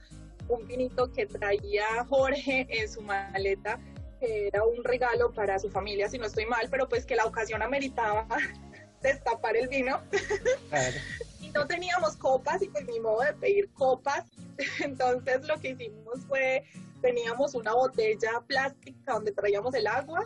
un 0.49 0.68
vinito 0.68 1.10
que 1.10 1.26
traía 1.26 2.03
Jorge 2.10 2.68
en 2.70 2.89
su 2.89 3.01
maleta, 3.01 3.80
que 4.20 4.47
era 4.47 4.66
un 4.66 4.84
regalo 4.84 5.32
para 5.32 5.57
su 5.57 5.70
familia, 5.70 6.10
si 6.10 6.18
no 6.18 6.26
estoy 6.26 6.45
mal, 6.47 6.68
pero 6.70 6.89
pues 6.89 7.05
que 7.05 7.16
la 7.16 7.24
ocasión 7.24 7.62
ameritaba 7.62 8.28
destapar 9.01 9.55
el 9.55 9.70
vino. 9.70 10.01
y 11.39 11.47
no 11.51 11.66
teníamos 11.66 12.18
copas 12.18 12.62
y 12.62 12.68
pues 12.68 12.86
ni 12.88 12.99
modo 12.99 13.22
de 13.22 13.34
pedir 13.36 13.72
copas. 13.72 14.26
Entonces 14.84 15.47
lo 15.47 15.57
que 15.62 15.70
hicimos 15.70 16.26
fue, 16.28 16.66
teníamos 17.01 17.55
una 17.55 17.74
botella 17.74 18.43
plástica 18.45 19.14
donde 19.14 19.32
traíamos 19.32 19.74
el 19.76 19.88
agua, 19.88 20.26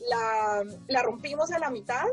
la, 0.00 0.64
la 0.88 1.02
rompimos 1.04 1.52
a 1.52 1.60
la 1.60 1.70
mitad 1.70 2.08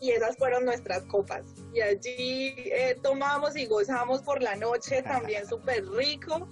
y 0.00 0.10
esas 0.10 0.36
fueron 0.36 0.64
nuestras 0.64 1.04
copas. 1.04 1.44
Y 1.74 1.80
allí 1.80 2.54
eh, 2.56 2.98
tomamos 3.02 3.56
y 3.56 3.66
gozamos 3.66 4.22
por 4.22 4.42
la 4.42 4.56
noche 4.56 5.02
también 5.04 5.46
súper 5.46 5.86
rico. 5.90 6.48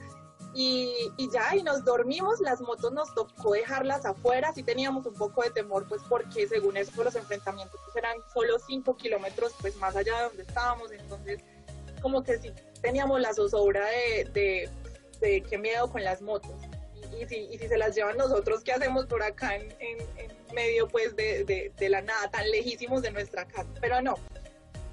Y, 0.55 1.13
y, 1.19 1.31
ya, 1.31 1.55
y 1.55 1.63
nos 1.63 1.85
dormimos, 1.85 2.41
las 2.41 2.61
motos 2.61 2.93
nos 2.93 3.15
tocó 3.15 3.53
dejarlas 3.53 4.05
afuera, 4.07 4.53
sí 4.55 4.63
teníamos 4.63 5.07
un 5.07 5.15
poco 5.15 5.43
de 5.43 5.51
temor, 5.51 5.87
pues 5.87 6.01
porque 6.09 6.49
según 6.49 6.77
eso 6.77 7.05
los 7.05 7.15
enfrentamientos 7.15 7.79
pues, 7.85 7.97
eran 7.97 8.17
solo 8.33 8.59
5 8.59 8.97
kilómetros 8.97 9.53
pues 9.61 9.77
más 9.77 9.95
allá 9.95 10.17
de 10.17 10.23
donde 10.25 10.43
estábamos, 10.43 10.91
entonces 10.91 11.43
como 12.01 12.25
que 12.25 12.39
sí 12.39 12.51
teníamos 12.81 13.21
la 13.21 13.35
zozobra 13.35 13.87
de, 13.87 14.25
de, 14.33 14.71
de 15.21 15.43
qué 15.43 15.59
miedo 15.59 15.93
con 15.93 16.03
las 16.03 16.23
motos. 16.23 16.68
Y, 17.21 17.27
si, 17.27 17.59
se 17.59 17.77
las 17.77 17.95
llevan 17.95 18.17
nosotros, 18.17 18.63
¿qué 18.63 18.73
hacemos 18.73 19.07
por 19.07 19.23
acá 19.23 19.57
en, 19.57 19.69
medio 20.55 20.89
pues 20.89 21.15
de, 21.15 21.73
la 21.89 22.03
nada, 22.03 22.31
tan 22.31 22.51
lejísimos 22.51 23.03
de 23.03 23.11
nuestra 23.11 23.47
casa? 23.47 23.69
Pero 23.81 24.01
no, 24.01 24.15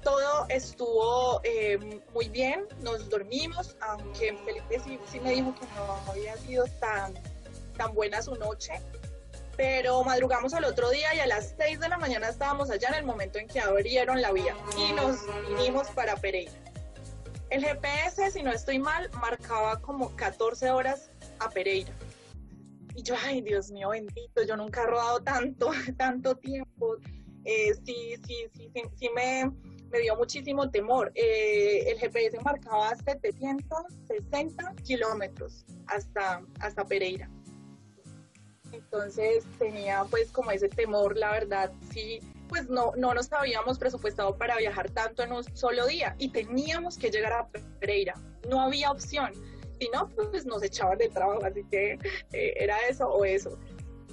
todo 0.02 0.46
estuvo 0.48 1.40
eh, 1.44 2.00
muy 2.12 2.28
bien, 2.28 2.66
nos 2.80 3.08
dormimos, 3.08 3.76
aunque 3.80 4.36
Felipe 4.44 4.80
sí, 5.10 5.20
me 5.20 5.30
dijo 5.30 5.54
que 5.54 5.66
no 5.74 6.10
había 6.10 6.36
sido 6.36 6.64
tan, 6.80 7.14
tan 7.76 7.94
buena 7.94 8.22
su 8.22 8.34
noche, 8.34 8.74
pero 9.56 10.04
madrugamos 10.04 10.52
al 10.54 10.64
otro 10.64 10.90
día 10.90 11.14
y 11.14 11.20
a 11.20 11.26
las 11.26 11.54
6 11.56 11.80
de 11.80 11.88
la 11.88 11.98
mañana 11.98 12.28
estábamos 12.28 12.70
allá 12.70 12.88
en 12.88 12.94
el 12.96 13.04
momento 13.04 13.38
en 13.38 13.48
que 13.48 13.60
abrieron 13.60 14.20
la 14.20 14.32
vía 14.32 14.54
y 14.76 14.92
nos 14.92 15.16
vinimos 15.48 15.88
para 15.88 16.16
Pereira. 16.16 16.52
El 17.48 17.64
GPS, 17.64 18.32
si 18.32 18.42
no 18.42 18.50
estoy 18.52 18.78
mal, 18.78 19.08
marcaba 19.20 19.80
como 19.80 20.14
14 20.16 20.70
horas 20.70 21.10
a 21.38 21.48
Pereira. 21.48 21.92
Y 22.96 23.02
yo, 23.02 23.14
ay, 23.22 23.42
Dios 23.42 23.70
mío, 23.70 23.90
bendito, 23.90 24.42
yo 24.42 24.56
nunca 24.56 24.82
he 24.82 24.86
rodado 24.86 25.20
tanto, 25.20 25.70
tanto 25.98 26.34
tiempo. 26.36 26.96
Eh, 27.44 27.74
sí, 27.84 28.16
sí, 28.26 28.48
sí, 28.54 28.70
sí, 28.94 29.08
me, 29.14 29.52
me 29.90 30.00
dio 30.00 30.16
muchísimo 30.16 30.70
temor. 30.70 31.12
Eh, 31.14 31.90
el 31.90 31.98
GPS 31.98 32.40
marcaba 32.40 32.96
760 32.96 34.74
kilómetros 34.82 35.66
hasta, 35.88 36.42
hasta 36.60 36.84
Pereira. 36.86 37.30
Entonces 38.72 39.44
tenía 39.58 40.04
pues 40.10 40.32
como 40.32 40.50
ese 40.50 40.68
temor, 40.68 41.18
la 41.18 41.32
verdad, 41.32 41.72
sí, 41.92 42.20
pues 42.48 42.68
no, 42.70 42.92
no 42.96 43.12
nos 43.12 43.30
habíamos 43.32 43.78
presupuestado 43.78 44.36
para 44.38 44.56
viajar 44.56 44.90
tanto 44.90 45.22
en 45.22 45.32
un 45.32 45.44
solo 45.54 45.86
día 45.86 46.16
y 46.18 46.30
teníamos 46.30 46.96
que 46.96 47.10
llegar 47.10 47.34
a 47.34 47.48
Pereira. 47.78 48.14
No 48.48 48.62
había 48.62 48.90
opción 48.90 49.32
si 49.78 49.88
no, 49.88 50.08
pues 50.08 50.46
nos 50.46 50.62
echaban 50.62 50.98
de 50.98 51.08
trabajo, 51.08 51.44
así 51.44 51.64
que 51.64 51.98
eh, 52.32 52.54
era 52.56 52.78
eso 52.88 53.08
o 53.08 53.24
eso. 53.24 53.58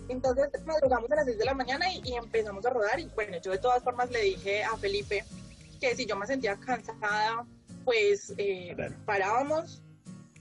Entonces 0.09 0.49
madrugamos 0.66 1.11
a 1.11 1.16
las 1.16 1.26
6 1.26 1.38
de 1.38 1.45
la 1.45 1.53
mañana 1.53 1.86
y, 1.93 2.14
empezamos 2.14 2.66
a 2.66 2.70
rodar 2.70 2.99
y 2.99 3.07
bueno, 3.16 3.38
yo 3.41 3.51
de 3.51 3.57
todas 3.57 3.84
formas 3.84 4.11
le 4.11 4.22
dije 4.22 4.64
a 4.64 4.76
Felipe 4.78 5.24
que 5.80 5.95
si 5.95 6.05
yo 6.05 6.16
me 6.16 6.28
sentía 6.28 6.57
cansada, 6.59 7.45
pues 7.86 8.34
eh, 8.38 8.76
parábamos, 9.05 9.82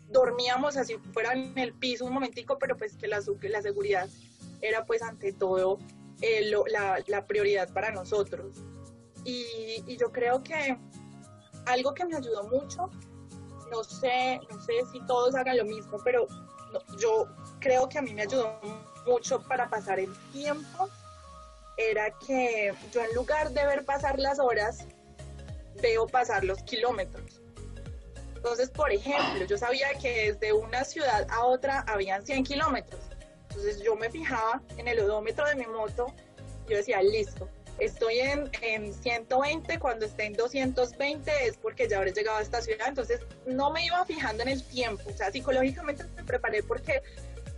dormíamos 0.09 0.77
así 0.77 0.97
fuera 1.13 1.33
en 1.33 1.57
el 1.59 1.73
piso 1.75 2.05
un 2.05 2.13
momentico, 2.13 2.59
pero 2.59 2.77
pues 2.77 2.97
que 2.97 3.07
la, 3.07 3.21
la 3.43 3.63
seguridad 3.63 4.09
era 4.61 4.85
pues 4.85 5.03
ante 5.03 5.33
todo 5.33 5.79
eh, 6.21 6.51
la, 6.69 7.03
la, 7.07 7.27
prioridad 7.27 7.73
para 7.73 7.91
nosotros. 7.91 8.57
Y, 9.25 9.83
y 9.87 9.97
yo 9.97 10.11
creo 10.13 10.43
que 10.43 10.77
algo 11.67 11.95
que 11.95 12.05
me 12.05 12.17
ayudó 12.17 12.45
mucho 12.49 12.91
no 13.73 13.83
sé, 13.83 14.41
no 14.51 14.61
sé 14.61 14.85
si 14.93 15.01
todos 15.07 15.35
hagan 15.35 15.57
lo 15.57 15.65
mismo, 15.65 15.99
pero 16.05 16.29
yo 16.99 17.27
creo 17.59 17.89
que 17.89 17.99
a 17.99 18.03
mí 18.03 18.13
me 18.13 18.23
ayudó 18.23 18.61
mucho 19.07 19.43
para 19.43 19.69
pasar 19.69 19.99
el 19.99 20.13
tiempo, 20.31 20.89
era 21.79 22.11
que 22.27 22.73
yo 22.93 23.03
en 23.03 23.15
lugar 23.15 23.51
de 23.51 23.65
ver 23.67 23.85
pasar 23.85 24.19
las 24.19 24.39
horas, 24.39 24.87
veo 25.81 26.07
pasar 26.07 26.45
los 26.45 26.63
kilómetros. 26.65 27.41
Entonces, 28.37 28.71
por 28.71 28.93
ejemplo, 28.93 29.47
yo 29.47 29.57
sabía 29.57 29.89
que 29.95 30.33
desde 30.33 30.53
una 30.53 30.85
ciudad 30.85 31.27
a 31.31 31.45
otra 31.45 31.85
habían 31.89 32.27
100 32.27 32.45
kilómetros. 32.45 33.01
Entonces 33.49 33.83
yo 33.83 33.97
me 33.97 34.11
fijaba 34.11 34.61
en 34.77 34.89
el 34.89 35.01
odómetro 35.01 35.47
de 35.47 35.55
mi 35.57 35.67
moto, 35.67 36.07
yo 36.69 36.77
decía, 36.77 37.03
listo, 37.03 37.49
estoy 37.79 38.19
en, 38.19 38.51
en 38.63 38.93
120, 38.93 39.79
cuando 39.79 40.07
esté 40.07 40.27
en 40.27 40.35
220 40.35 41.31
es 41.47 41.57
porque 41.57 41.89
ya 41.89 41.99
habré 41.99 42.13
llegado 42.13 42.39
a 42.39 42.43
esta 42.43 42.61
ciudad, 42.61 42.89
entonces 42.89 43.21
no 43.47 43.73
me 43.73 43.85
iba 43.85 44.05
fijando 44.05 44.43
en 44.43 44.51
el 44.51 44.63
tiempo, 44.63 45.03
o 45.09 45.17
sea, 45.17 45.31
psicológicamente 45.31 46.05
me 46.17 46.25
preparé 46.25 46.63
porque 46.63 47.03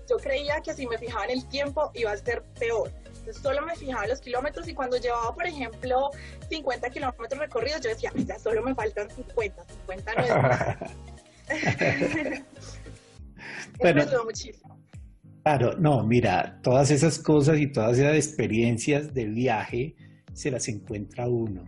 yo 0.09 0.17
creía 0.19 0.61
que 0.61 0.75
si 0.75 0.87
me 0.87 0.99
fijaba 0.99 1.25
en 1.25 1.31
el 1.31 1.49
tiempo 1.49 1.91
iba 1.95 2.12
a 2.12 2.17
ser 2.17 2.43
peor. 2.59 2.91
Entonces 3.07 3.43
solo 3.43 3.62
me 3.62 3.75
fijaba 3.75 4.05
en 4.05 4.11
los 4.11 4.21
kilómetros 4.21 4.69
y 4.69 4.75
cuando 4.75 4.99
llevaba, 4.99 5.35
por 5.35 5.47
ejemplo, 5.47 6.11
50 6.51 6.91
kilómetros 6.91 7.39
recorridos, 7.39 7.81
yo 7.81 7.89
decía, 7.89 8.12
ya 8.15 8.39
solo 8.39 8.62
me 8.62 8.75
faltan 8.75 9.09
50, 9.09 9.65
50 9.65 10.15
no 10.15 10.23
es 10.23 10.29
nada. 10.29 10.79
bueno, 13.79 14.03
ayudó 14.03 14.25
muchísimo. 14.25 14.79
Claro, 15.43 15.75
no, 15.79 16.03
mira, 16.03 16.59
todas 16.62 16.91
esas 16.91 17.19
cosas 17.19 17.59
y 17.59 17.67
todas 17.67 17.99
esas 17.99 18.15
experiencias 18.15 19.12
de 19.12 19.27
viaje 19.27 19.95
se 20.35 20.51
las 20.51 20.68
encuentra 20.68 21.28
uno. 21.28 21.64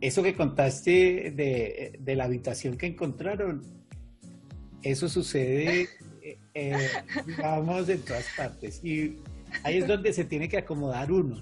Eso 0.00 0.22
que 0.22 0.34
contaste 0.34 1.30
de, 1.30 2.14
la 2.14 2.24
habitación 2.24 2.76
que 2.76 2.86
encontraron, 2.86 3.62
eso 4.82 5.08
sucede, 5.08 5.88
eh, 6.22 6.38
eh, 6.54 6.88
digamos, 7.26 7.88
en 7.88 8.02
todas 8.02 8.26
partes. 8.36 8.84
Y 8.84 9.16
ahí 9.62 9.78
es 9.78 9.86
donde 9.86 10.12
se 10.12 10.24
tiene 10.24 10.48
que 10.48 10.58
acomodar 10.58 11.12
uno. 11.12 11.40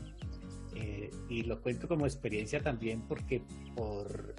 Eh, 0.77 1.11
y 1.29 1.43
lo 1.43 1.61
cuento 1.61 1.89
como 1.89 2.07
experiencia 2.07 2.61
también 2.63 3.03
porque 3.03 3.43
por 3.75 4.35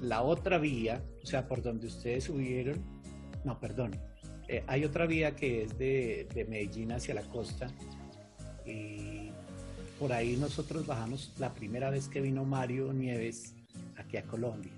la 0.00 0.22
otra 0.22 0.58
vía, 0.58 1.02
o 1.22 1.26
sea, 1.26 1.48
por 1.48 1.62
donde 1.62 1.86
ustedes 1.86 2.24
subieron, 2.24 2.84
no, 3.44 3.58
perdón, 3.58 3.92
hay 4.66 4.84
otra 4.84 5.06
vía 5.06 5.34
que 5.34 5.62
es 5.62 5.78
de, 5.78 6.28
de 6.34 6.44
Medellín 6.44 6.92
hacia 6.92 7.14
la 7.14 7.22
costa. 7.22 7.68
Y 8.66 9.21
por 10.02 10.12
ahí 10.12 10.36
nosotros 10.36 10.84
bajamos 10.84 11.32
la 11.38 11.54
primera 11.54 11.88
vez 11.88 12.08
que 12.08 12.20
vino 12.20 12.44
Mario 12.44 12.92
Nieves 12.92 13.54
aquí 13.96 14.16
a 14.16 14.24
Colombia, 14.24 14.72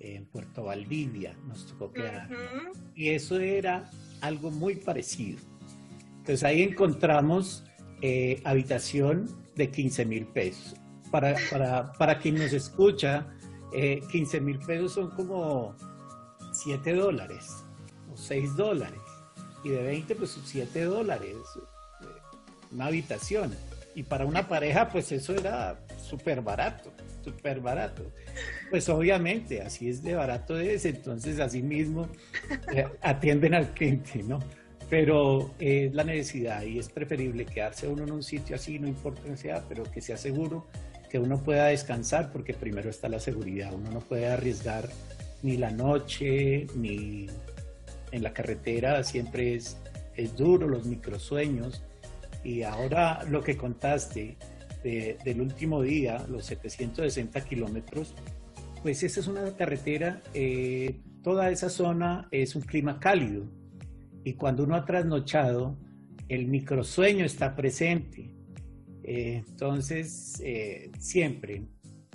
en 0.00 0.26
Puerto 0.26 0.64
Valdivia, 0.64 1.36
nos 1.46 1.64
tocó 1.68 1.92
quedar. 1.92 2.28
Y 2.96 3.10
eso 3.10 3.38
era 3.38 3.88
algo 4.20 4.50
muy 4.50 4.74
parecido. 4.74 5.38
Entonces 6.18 6.42
ahí 6.42 6.62
encontramos 6.62 7.62
eh, 8.02 8.42
habitación 8.42 9.30
de 9.54 9.70
15 9.70 10.04
mil 10.06 10.26
pesos. 10.26 10.74
Para, 11.12 11.36
para, 11.48 11.92
para, 11.92 12.18
quien 12.18 12.34
nos 12.34 12.52
escucha, 12.52 13.28
15 14.10 14.38
eh, 14.38 14.40
mil 14.40 14.58
pesos 14.58 14.94
son 14.94 15.10
como 15.12 15.76
7 16.50 16.94
dólares 16.94 17.64
o 18.12 18.16
6 18.16 18.56
dólares. 18.56 18.98
Y 19.62 19.68
de 19.68 19.84
20, 19.84 20.16
pues 20.16 20.36
7 20.44 20.82
dólares. 20.82 21.36
Eh, 22.00 22.06
una 22.72 22.86
habitación. 22.86 23.54
Y 23.96 24.02
para 24.02 24.26
una 24.26 24.46
pareja, 24.46 24.90
pues 24.90 25.10
eso 25.10 25.34
era 25.34 25.80
súper 25.96 26.42
barato, 26.42 26.92
súper 27.24 27.60
barato. 27.60 28.12
Pues 28.68 28.90
obviamente, 28.90 29.62
así 29.62 29.88
es 29.88 30.02
de 30.02 30.14
barato 30.14 30.60
es, 30.60 30.84
entonces 30.84 31.40
así 31.40 31.62
mismo 31.62 32.06
eh, 32.74 32.86
atienden 33.00 33.54
al 33.54 33.72
cliente, 33.72 34.22
¿no? 34.22 34.38
Pero 34.90 35.54
es 35.58 35.94
la 35.94 36.04
necesidad 36.04 36.62
y 36.62 36.78
es 36.78 36.90
preferible 36.90 37.46
quedarse 37.46 37.88
uno 37.88 38.04
en 38.04 38.12
un 38.12 38.22
sitio 38.22 38.56
así, 38.56 38.78
no 38.78 38.86
importa 38.86 39.22
que 39.22 39.36
sea, 39.38 39.64
pero 39.66 39.84
que 39.84 40.02
sea 40.02 40.18
seguro, 40.18 40.66
que 41.08 41.18
uno 41.18 41.42
pueda 41.42 41.68
descansar, 41.68 42.30
porque 42.30 42.52
primero 42.52 42.90
está 42.90 43.08
la 43.08 43.18
seguridad. 43.18 43.72
Uno 43.72 43.90
no 43.90 44.00
puede 44.00 44.26
arriesgar 44.26 44.90
ni 45.42 45.56
la 45.56 45.70
noche, 45.70 46.66
ni 46.76 47.28
en 48.12 48.22
la 48.22 48.34
carretera, 48.34 49.02
siempre 49.04 49.54
es, 49.54 49.78
es 50.16 50.36
duro, 50.36 50.68
los 50.68 50.84
microsueños 50.84 51.82
y 52.46 52.62
ahora 52.62 53.24
lo 53.28 53.42
que 53.42 53.56
contaste 53.56 54.36
del 54.84 55.40
último 55.40 55.82
día, 55.82 56.24
los 56.28 56.46
760 56.46 57.40
kilómetros, 57.40 58.14
pues 58.82 59.02
esa 59.02 59.18
es 59.18 59.26
una 59.26 59.56
carretera, 59.56 60.22
eh, 60.32 61.00
toda 61.24 61.50
esa 61.50 61.68
zona 61.68 62.28
es 62.30 62.54
un 62.54 62.62
clima 62.62 63.00
cálido. 63.00 63.50
Y 64.22 64.34
cuando 64.34 64.62
uno 64.62 64.76
ha 64.76 64.84
trasnochado, 64.84 65.76
el 66.28 66.46
microsueño 66.46 67.24
está 67.24 67.56
presente. 67.56 68.32
Eh, 69.02 69.42
entonces, 69.44 70.40
eh, 70.44 70.92
siempre 71.00 71.64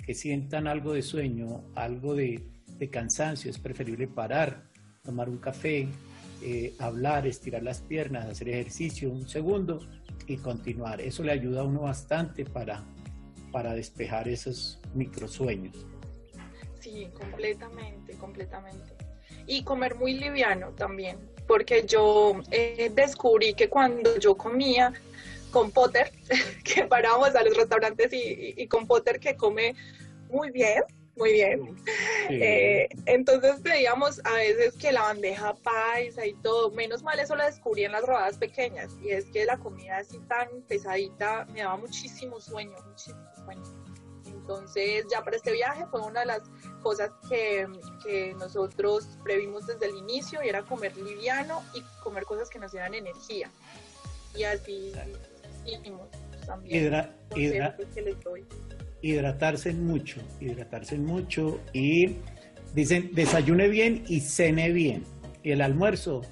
que 0.02 0.14
sientan 0.14 0.66
algo 0.66 0.94
de 0.94 1.02
sueño, 1.02 1.64
algo 1.74 2.14
de, 2.14 2.42
de 2.78 2.88
cansancio, 2.88 3.50
es 3.50 3.58
preferible 3.58 4.08
parar, 4.08 4.64
tomar 5.02 5.28
un 5.28 5.36
café, 5.36 5.88
hablar, 6.78 7.26
estirar 7.26 7.62
las 7.62 7.82
piernas, 7.82 8.26
hacer 8.26 8.48
ejercicio 8.48 9.12
un 9.12 9.28
segundo 9.28 9.78
y 10.26 10.36
continuar. 10.36 11.00
Eso 11.00 11.22
le 11.22 11.32
ayuda 11.32 11.60
a 11.60 11.64
uno 11.64 11.82
bastante 11.82 12.44
para, 12.44 12.84
para 13.50 13.74
despejar 13.74 14.28
esos 14.28 14.80
microsueños. 14.94 15.86
Sí, 16.80 17.08
completamente, 17.14 18.14
completamente. 18.14 18.94
Y 19.46 19.64
comer 19.64 19.94
muy 19.94 20.14
liviano 20.14 20.70
también, 20.70 21.18
porque 21.46 21.84
yo 21.86 22.40
eh, 22.50 22.90
descubrí 22.94 23.54
que 23.54 23.68
cuando 23.68 24.18
yo 24.18 24.36
comía 24.36 24.92
con 25.50 25.70
Potter, 25.70 26.12
que 26.64 26.84
parábamos 26.84 27.34
a 27.34 27.42
los 27.42 27.56
restaurantes 27.56 28.12
y, 28.12 28.54
y 28.56 28.66
con 28.66 28.86
Potter 28.86 29.20
que 29.20 29.36
come 29.36 29.74
muy 30.30 30.50
bien, 30.50 30.82
muy 31.16 31.32
bien. 31.32 31.76
Eh, 32.30 32.88
entonces 33.06 33.62
veíamos 33.62 34.20
a 34.24 34.34
veces 34.34 34.74
que 34.76 34.92
la 34.92 35.02
bandeja 35.02 35.54
paisa 35.54 36.24
y 36.26 36.34
todo, 36.34 36.70
menos 36.70 37.02
mal 37.02 37.18
eso 37.18 37.36
lo 37.36 37.44
descubrí 37.44 37.84
en 37.84 37.92
las 37.92 38.02
rodadas 38.06 38.38
pequeñas, 38.38 38.90
y 39.02 39.10
es 39.10 39.26
que 39.26 39.44
la 39.44 39.58
comida 39.58 39.98
así 39.98 40.18
tan 40.20 40.62
pesadita 40.68 41.46
me 41.52 41.60
daba 41.60 41.76
muchísimo 41.76 42.40
sueño, 42.40 42.76
muchísimo 42.86 43.28
sueño. 43.44 43.62
Entonces 44.26 45.04
ya 45.10 45.22
para 45.22 45.36
este 45.36 45.52
viaje 45.52 45.84
fue 45.90 46.00
una 46.00 46.20
de 46.20 46.26
las 46.26 46.42
cosas 46.82 47.10
que, 47.28 47.66
que 48.04 48.34
nosotros 48.34 49.06
previmos 49.22 49.66
desde 49.66 49.86
el 49.86 49.96
inicio 49.96 50.42
y 50.42 50.48
era 50.48 50.62
comer 50.62 50.96
liviano 50.96 51.62
y 51.74 51.82
comer 52.02 52.24
cosas 52.24 52.48
que 52.48 52.58
nos 52.58 52.72
dieran 52.72 52.94
energía. 52.94 53.50
Y 54.34 54.44
así 54.44 54.92
hicimos 55.64 56.08
también. 56.46 56.86
Hidratarse 59.02 59.72
mucho, 59.72 60.20
hidratarse 60.40 60.96
mucho 60.96 61.60
y 61.72 62.16
dicen 62.74 63.10
desayune 63.12 63.68
bien 63.68 64.04
y 64.08 64.20
cene 64.20 64.70
bien. 64.70 65.04
Y 65.42 65.50
el 65.50 65.60
almuerzo, 65.60 66.22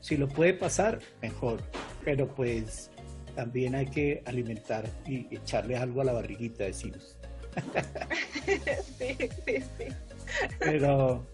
si 0.00 0.16
lo 0.16 0.28
puede 0.28 0.54
pasar, 0.54 1.00
mejor. 1.20 1.60
Pero 2.04 2.28
pues 2.28 2.90
también 3.34 3.74
hay 3.74 3.86
que 3.86 4.22
alimentar 4.26 4.88
y 5.06 5.34
echarle 5.34 5.76
algo 5.76 6.00
a 6.00 6.04
la 6.04 6.12
barriguita, 6.12 6.64
decimos. 6.64 7.16
sí, 8.98 9.16
sí, 9.18 9.64
sí. 9.76 9.84
Pero, 10.60 11.26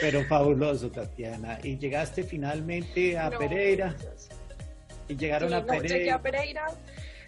pero 0.00 0.24
fabuloso, 0.24 0.90
Tatiana. 0.90 1.58
Y 1.62 1.76
llegaste 1.76 2.22
finalmente 2.22 3.18
a 3.18 3.30
Pereira. 3.30 3.96
Y 5.08 5.16
llegaron 5.16 5.52
a 5.52 5.64
Pereira. 5.64 5.96
Llegué 5.96 6.10
a 6.10 6.22
Pereira. 6.22 6.66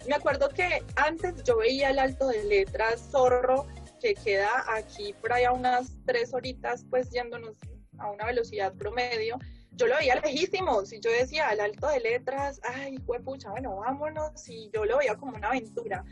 Me 0.07 0.15
acuerdo 0.15 0.49
que 0.49 0.83
antes 0.95 1.43
yo 1.43 1.57
veía 1.57 1.89
el 1.89 1.99
alto 1.99 2.27
de 2.27 2.43
letras 2.43 3.09
Zorro, 3.11 3.67
que 4.01 4.13
queda 4.15 4.63
aquí 4.67 5.13
por 5.21 5.33
ahí 5.33 5.43
a 5.43 5.51
unas 5.51 5.97
tres 6.05 6.33
horitas, 6.33 6.85
pues 6.89 7.09
yéndonos 7.09 7.57
a 7.97 8.09
una 8.09 8.25
velocidad 8.25 8.73
promedio 8.73 9.37
yo 9.79 9.87
lo 9.87 9.95
veía 9.95 10.15
lejísimos 10.15 10.91
y 10.91 10.99
yo 10.99 11.09
decía, 11.09 11.49
el 11.51 11.61
alto 11.61 11.87
de 11.87 12.01
letras, 12.01 12.59
ay, 12.63 12.97
pucha, 12.99 13.49
bueno, 13.49 13.77
vámonos, 13.77 14.47
y 14.49 14.69
yo 14.73 14.83
lo 14.83 14.97
veía 14.97 15.15
como 15.15 15.37
una 15.37 15.47
aventura. 15.47 16.03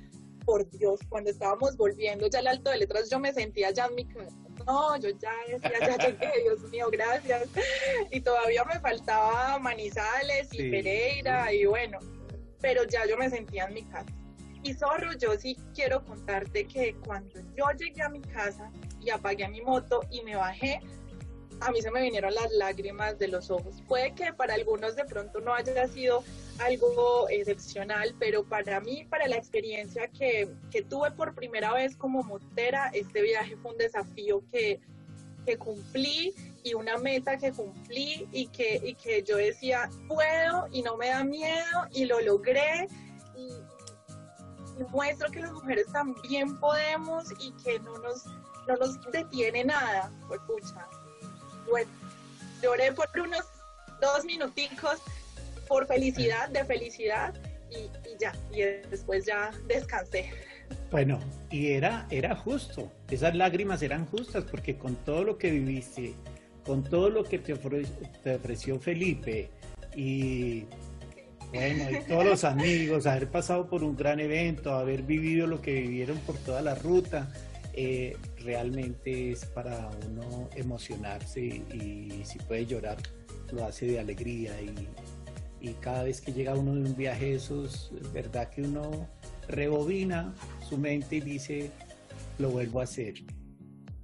Por 0.46 0.70
Dios, 0.70 1.02
cuando 1.10 1.30
estábamos 1.30 1.76
volviendo 1.76 2.28
ya 2.28 2.40
al 2.40 2.48
alto 2.48 2.70
de 2.70 2.78
letras, 2.78 3.10
yo 3.10 3.20
me 3.20 3.34
sentía 3.34 3.72
ya 3.72 3.88
en 3.88 3.96
mi 3.96 4.06
casa. 4.06 4.38
No, 4.66 4.96
yo 4.96 5.10
ya 5.10 5.34
decía, 5.46 5.80
ya 5.82 5.98
llegué, 5.98 6.32
Dios 6.44 6.62
mío, 6.72 6.88
gracias. 6.90 7.50
Y 8.10 8.22
todavía 8.22 8.64
me 8.64 8.80
faltaba 8.80 9.60
Manizales 9.60 10.48
y 10.54 10.70
Pereira, 10.70 11.52
y 11.52 11.66
bueno, 11.66 12.00
pero 12.62 12.84
ya 12.86 13.06
yo 13.06 13.18
me 13.18 13.30
sentía 13.30 13.66
en 13.66 13.74
mi 13.74 13.84
casa. 13.84 14.12
Y 14.64 14.74
Zorro, 14.74 15.14
yo 15.14 15.38
sí 15.38 15.56
quiero 15.74 16.04
contarte 16.04 16.66
que 16.66 16.96
cuando 17.06 17.40
yo 17.56 17.66
llegué 17.78 18.02
a 18.02 18.10
mi 18.10 18.22
casa 18.22 18.72
y 19.00 19.10
apagué 19.10 19.48
mi 19.48 19.62
moto 19.62 20.02
y 20.12 20.22
me 20.24 20.36
bajé, 20.36 20.82
a 21.62 21.72
mí 21.72 21.82
se 21.82 21.90
me 21.92 22.02
vinieron 22.02 22.34
las 22.34 22.52
lágrimas 22.52 23.18
de 23.18 23.28
los 23.28 23.50
ojos. 23.50 23.82
Puede 23.88 24.14
que 24.14 24.34
para 24.34 24.54
algunos 24.54 24.96
de 24.96 25.06
pronto 25.06 25.40
no 25.40 25.54
haya 25.54 25.88
sido 25.88 26.24
algo 26.60 27.30
excepcional, 27.30 28.14
pero 28.20 28.44
para 28.44 28.80
mí, 28.80 29.06
para 29.06 29.28
la 29.28 29.38
experiencia 29.38 30.08
que, 30.08 30.50
que 30.72 30.82
tuve 30.84 31.12
por 31.12 31.34
primera 31.34 31.74
vez 31.74 31.96
como 31.96 32.24
motera, 32.24 32.90
este 32.94 33.22
viaje 33.22 33.56
fue 33.58 33.72
un 33.72 33.78
desafío 33.78 34.44
que, 34.52 34.80
que 35.46 35.58
cumplí 35.58 36.34
y 36.68 36.74
una 36.74 36.98
meta 36.98 37.38
que 37.38 37.52
cumplí 37.52 38.28
y 38.32 38.48
que, 38.48 38.82
y 38.84 38.96
que 38.96 39.24
yo 39.24 39.38
decía, 39.38 39.90
puedo 40.08 40.68
y 40.72 40.82
no 40.82 40.98
me 40.98 41.10
da 41.10 41.24
miedo 41.24 41.88
y 41.92 42.06
lo 42.06 42.20
logré. 42.22 42.88
Y, 43.36 43.50
muestro 44.92 45.32
que 45.32 45.40
las 45.40 45.52
mujeres 45.54 45.88
también 45.92 46.60
podemos 46.60 47.26
y 47.40 47.52
que 47.64 47.80
no 47.80 47.98
nos, 47.98 48.26
no 48.68 48.76
nos 48.76 49.00
detiene 49.12 49.64
nada. 49.66 50.12
Pues 50.28 50.40
pucha, 50.42 50.88
bueno, 51.68 51.90
lloré 52.62 52.92
por 52.92 53.08
unos 53.20 53.46
dos 54.00 54.24
minuticos 54.26 55.02
por 55.68 55.88
felicidad, 55.88 56.50
de 56.50 56.64
felicidad 56.66 57.34
y, 57.72 57.90
ya, 58.20 58.34
y 58.52 58.62
después 58.90 59.26
ya 59.26 59.52
descansé. 59.68 60.32
Bueno, 60.92 61.20
y 61.50 61.72
era, 61.72 62.08
era 62.10 62.36
justo, 62.36 62.92
esas 63.10 63.36
lágrimas 63.36 63.82
eran 63.82 64.06
justas 64.06 64.44
porque 64.44 64.78
con 64.78 64.96
todo 64.96 65.24
lo 65.24 65.38
que 65.38 65.50
viviste, 65.50 66.14
con 66.68 66.84
todo 66.84 67.10
lo 67.10 67.24
que 67.24 67.40
te, 67.40 67.54
ofreció 67.54 68.80
Felipe 68.80 69.50
y 69.96 70.66
bueno, 71.54 71.90
y 71.90 72.04
todos 72.06 72.26
los 72.26 72.44
amigos, 72.44 73.08
haber 73.08 73.30
pasado 73.30 73.70
por 73.70 73.82
un 73.82 73.96
gran 73.96 74.20
evento, 74.20 74.74
haber 74.74 75.04
vivido 75.04 75.48
lo 75.48 75.62
que 75.62 75.80
vivieron 75.80 76.18
por 76.20 76.36
toda 76.40 76.62
la 76.62 76.76
ruta, 76.76 77.32
eh, 77.74 78.18
realmente 78.44 79.32
es 79.32 79.46
para 79.46 79.90
uno 80.10 80.50
emocionarse 80.56 81.40
y, 81.42 82.22
si 82.26 82.38
puede 82.40 82.66
llorar, 82.66 82.98
lo 83.54 83.64
hace 83.64 83.86
de 83.86 84.00
alegría 84.00 84.52
y, 84.62 84.90
cada 85.82 86.04
vez 86.04 86.22
que 86.22 86.32
llega 86.32 86.54
uno 86.56 86.76
de 86.76 86.82
un 86.82 86.96
viaje 86.96 87.26
de 87.26 87.36
esos, 87.36 87.92
es 88.02 88.14
verdad 88.14 88.50
que 88.50 88.62
uno 88.62 89.08
rebobina 89.48 90.34
su 90.68 90.78
mente 90.78 91.18
y 91.18 91.22
dice, 91.22 91.72
lo 92.40 92.50
vuelvo 92.50 92.80
a 92.80 92.84
hacer. 92.84 93.16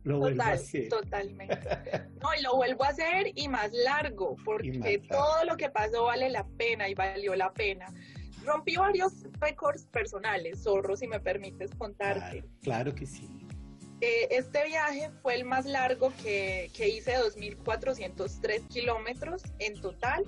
Lo 0.03 0.19
vuelvo 0.19 0.43
a 0.43 0.51
hacer. 0.51 0.89
Totalmente. 0.89 1.59
No, 2.23 2.29
y 2.39 2.41
lo 2.41 2.55
vuelvo 2.55 2.85
a 2.85 2.87
hacer 2.87 3.33
y 3.35 3.49
más 3.49 3.73
largo, 3.73 4.37
porque 4.45 5.01
todo 5.09 5.43
lo 5.43 5.57
que 5.57 5.69
pasó 5.69 6.05
vale 6.05 6.29
la 6.29 6.47
pena 6.57 6.87
y 6.87 6.93
valió 6.93 7.35
la 7.35 7.51
pena. 7.51 7.87
Rompí 8.45 8.77
varios 8.77 9.11
récords 9.41 9.85
personales, 9.87 10.63
Zorro, 10.63 10.95
si 10.95 11.05
me 11.05 11.19
permites 11.19 11.75
contarte. 11.75 12.45
claro 12.61 12.95
que 12.95 13.05
sí. 13.05 13.27
Eh, 13.99 14.27
este 14.31 14.65
viaje 14.65 15.09
fue 15.21 15.35
el 15.35 15.43
más 15.43 15.65
largo 15.65 16.13
que, 16.23 16.71
que 16.73 16.87
hice, 16.87 17.13
2.403 17.17 18.67
kilómetros 18.69 19.43
en 19.59 19.79
total. 19.81 20.23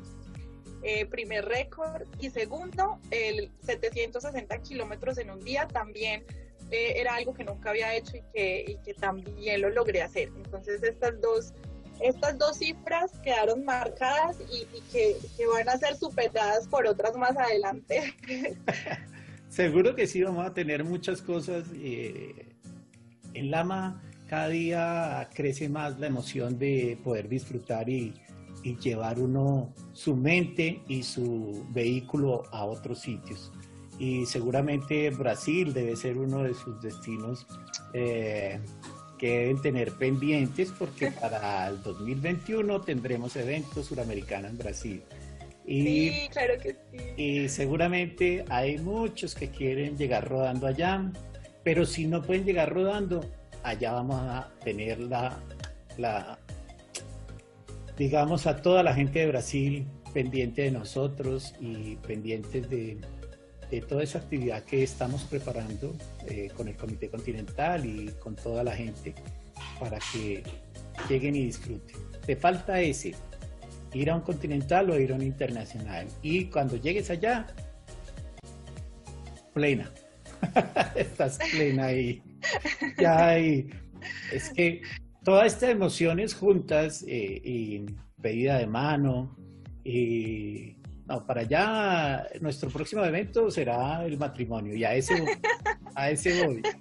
Eh, 0.84 1.06
primer 1.06 1.46
récord. 1.46 2.04
Y 2.20 2.30
segundo, 2.30 3.00
el 3.10 3.52
760 3.62 4.58
kilómetros 4.60 5.18
en 5.18 5.32
un 5.32 5.40
día 5.40 5.68
también 5.68 6.26
eh, 6.72 6.94
era 6.98 7.16
algo 7.16 7.34
que 7.34 7.44
nunca 7.44 7.70
había 7.70 7.96
hecho 7.96 8.18
y 8.18 8.24
que, 8.34 8.96
también 9.00 9.62
lo 9.62 9.70
logré 9.70 10.02
hacer. 10.02 10.30
Entonces 10.36 10.82
estas 10.84 11.20
dos, 11.22 11.54
estas 12.02 12.38
dos 12.38 12.58
cifras 12.58 13.12
quedaron 13.24 13.64
marcadas 13.66 14.38
y, 14.52 14.66
que, 14.92 15.18
van 15.48 15.70
a 15.70 15.78
ser 15.78 15.96
superadas 15.96 16.68
por 16.68 16.88
otras 16.88 17.16
más 17.16 17.38
adelante. 17.38 18.14
Seguro 19.50 19.96
que 19.96 20.08
sí, 20.08 20.22
vamos 20.22 20.46
a 20.46 20.54
tener 20.54 20.84
muchas 20.84 21.22
cosas 21.22 21.66
en 21.74 23.52
Lama 23.52 24.02
cada 24.28 24.48
día 24.50 25.30
crece 25.34 25.70
más 25.70 26.00
la 26.00 26.08
emoción 26.08 26.58
de 26.58 26.98
poder 27.04 27.30
disfrutar 27.30 27.90
y, 27.90 28.14
llevar 28.82 29.20
uno 29.20 29.76
su 29.94 30.16
mente 30.16 30.82
y 30.88 31.04
su 31.04 31.68
vehículo 31.70 32.42
a 32.52 32.66
otros 32.66 33.00
sitios. 33.00 33.52
Y 34.00 34.26
seguramente 34.26 35.10
Brasil 35.12 35.74
debe 35.74 35.96
ser 35.96 36.18
uno 36.18 36.44
de 36.44 36.54
sus 36.54 36.82
destinos 36.82 37.46
eh, 37.94 38.60
que 39.18 39.40
deben 39.40 39.62
tener 39.62 39.92
pendientes 39.94 40.74
porque 40.78 41.12
para 41.22 41.68
el 41.68 41.82
2021 41.82 42.82
tendremos 42.82 43.36
eventos 43.36 43.86
suramericanos 43.88 44.52
en 44.52 44.58
Brasil. 44.58 45.04
Y, 45.68 45.82
sí, 45.84 46.30
claro 46.32 46.54
que 46.62 46.76
sí. 46.92 47.22
Y 47.22 47.50
seguramente 47.50 48.46
hay 48.50 48.78
muchos 48.78 49.34
que 49.34 49.50
quieren 49.50 49.98
llegar 49.98 50.28
rodando 50.28 50.68
allá 50.68 51.12
pero 51.66 51.84
si 51.84 52.06
no 52.06 52.22
pueden 52.22 52.46
llegar 52.46 52.72
rodando, 52.72 53.26
allá 53.64 53.94
vamos 53.94 54.22
a 54.22 54.52
tener 54.64 55.00
la, 55.00 55.36
la 55.98 56.38
digamos, 57.98 58.46
a 58.46 58.62
toda 58.62 58.84
la 58.84 58.94
gente 58.94 59.18
de 59.18 59.28
Brasil 59.28 59.88
pendiente 60.14 60.62
de 60.62 60.72
nosotros 60.72 61.56
y 61.60 61.96
pendientes 61.96 62.70
de, 62.70 63.00
toda 63.88 64.04
esa 64.04 64.20
actividad 64.20 64.64
que 64.64 64.84
estamos 64.84 65.24
preparando 65.24 65.94
eh, 66.28 66.50
con 66.56 66.68
el 66.68 66.76
Comité 66.76 67.10
Continental 67.10 67.86
y 67.86 68.10
con 68.20 68.36
toda 68.36 68.64
la 68.64 68.76
gente 68.76 69.14
para 69.80 70.00
que 70.12 70.44
lleguen 71.10 71.36
y 71.36 71.46
disfruten. 71.46 71.98
Te 72.26 72.36
falta 72.36 72.80
ese, 72.80 73.16
ir 73.94 74.10
a 74.10 74.16
un 74.16 74.22
continental 74.22 74.90
o 74.90 75.00
ir 75.00 75.12
a 75.12 75.16
un 75.16 75.22
internacional. 75.22 76.08
Y 76.22 76.46
cuando 76.46 76.78
llegues 76.78 77.10
allá, 77.10 77.48
plena. 79.54 79.92
Estás 80.96 81.40
plena 81.52 81.86
ahí. 81.86 82.22
Ya 83.00 83.30
hay. 83.30 83.70
Es 84.32 84.50
que 84.50 84.82
todas 85.24 85.54
estas 85.54 85.70
emociones 85.70 86.34
juntas 86.34 87.04
eh, 87.08 87.42
y 87.44 87.86
pedida 88.22 88.58
de 88.58 88.68
mano 88.68 89.36
y 89.84 90.75
no, 91.08 91.26
para 91.26 91.42
allá 91.42 92.28
nuestro 92.42 92.70
próximo 92.70 93.04
evento 93.06 93.52
será 93.52 94.06
el 94.06 94.18
matrimonio 94.18 94.76
y 94.76 94.84
a 94.84 94.96
ese 94.96 95.22
voy, 95.22 95.38
a 95.96 96.10
ese 96.10 96.46
voy. 96.46 96.62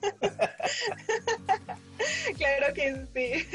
Claro 2.36 2.74
que 2.74 3.06
sí. 3.14 3.46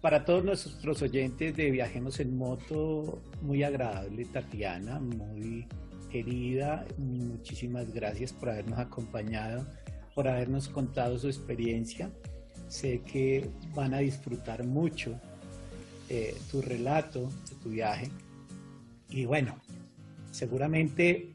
Para 0.00 0.24
todos 0.24 0.44
nuestros 0.44 1.02
oyentes 1.02 1.56
de 1.56 1.70
Viajemos 1.70 2.20
en 2.20 2.36
Moto, 2.36 3.20
muy 3.42 3.62
agradable 3.62 4.24
Tatiana, 4.26 4.98
muy 4.98 5.66
querida, 6.10 6.84
muchísimas 6.96 7.92
gracias 7.92 8.32
por 8.32 8.50
habernos 8.50 8.78
acompañado, 8.78 9.66
por 10.14 10.28
habernos 10.28 10.68
contado 10.68 11.18
su 11.18 11.28
experiencia. 11.28 12.10
Sé 12.68 13.00
que 13.02 13.48
van 13.74 13.94
a 13.94 13.98
disfrutar 13.98 14.64
mucho 14.64 15.18
eh, 16.08 16.36
tu 16.50 16.62
relato 16.62 17.30
de 17.48 17.56
tu 17.62 17.70
viaje. 17.70 18.10
Y 19.10 19.24
bueno, 19.24 19.60
seguramente 20.30 21.34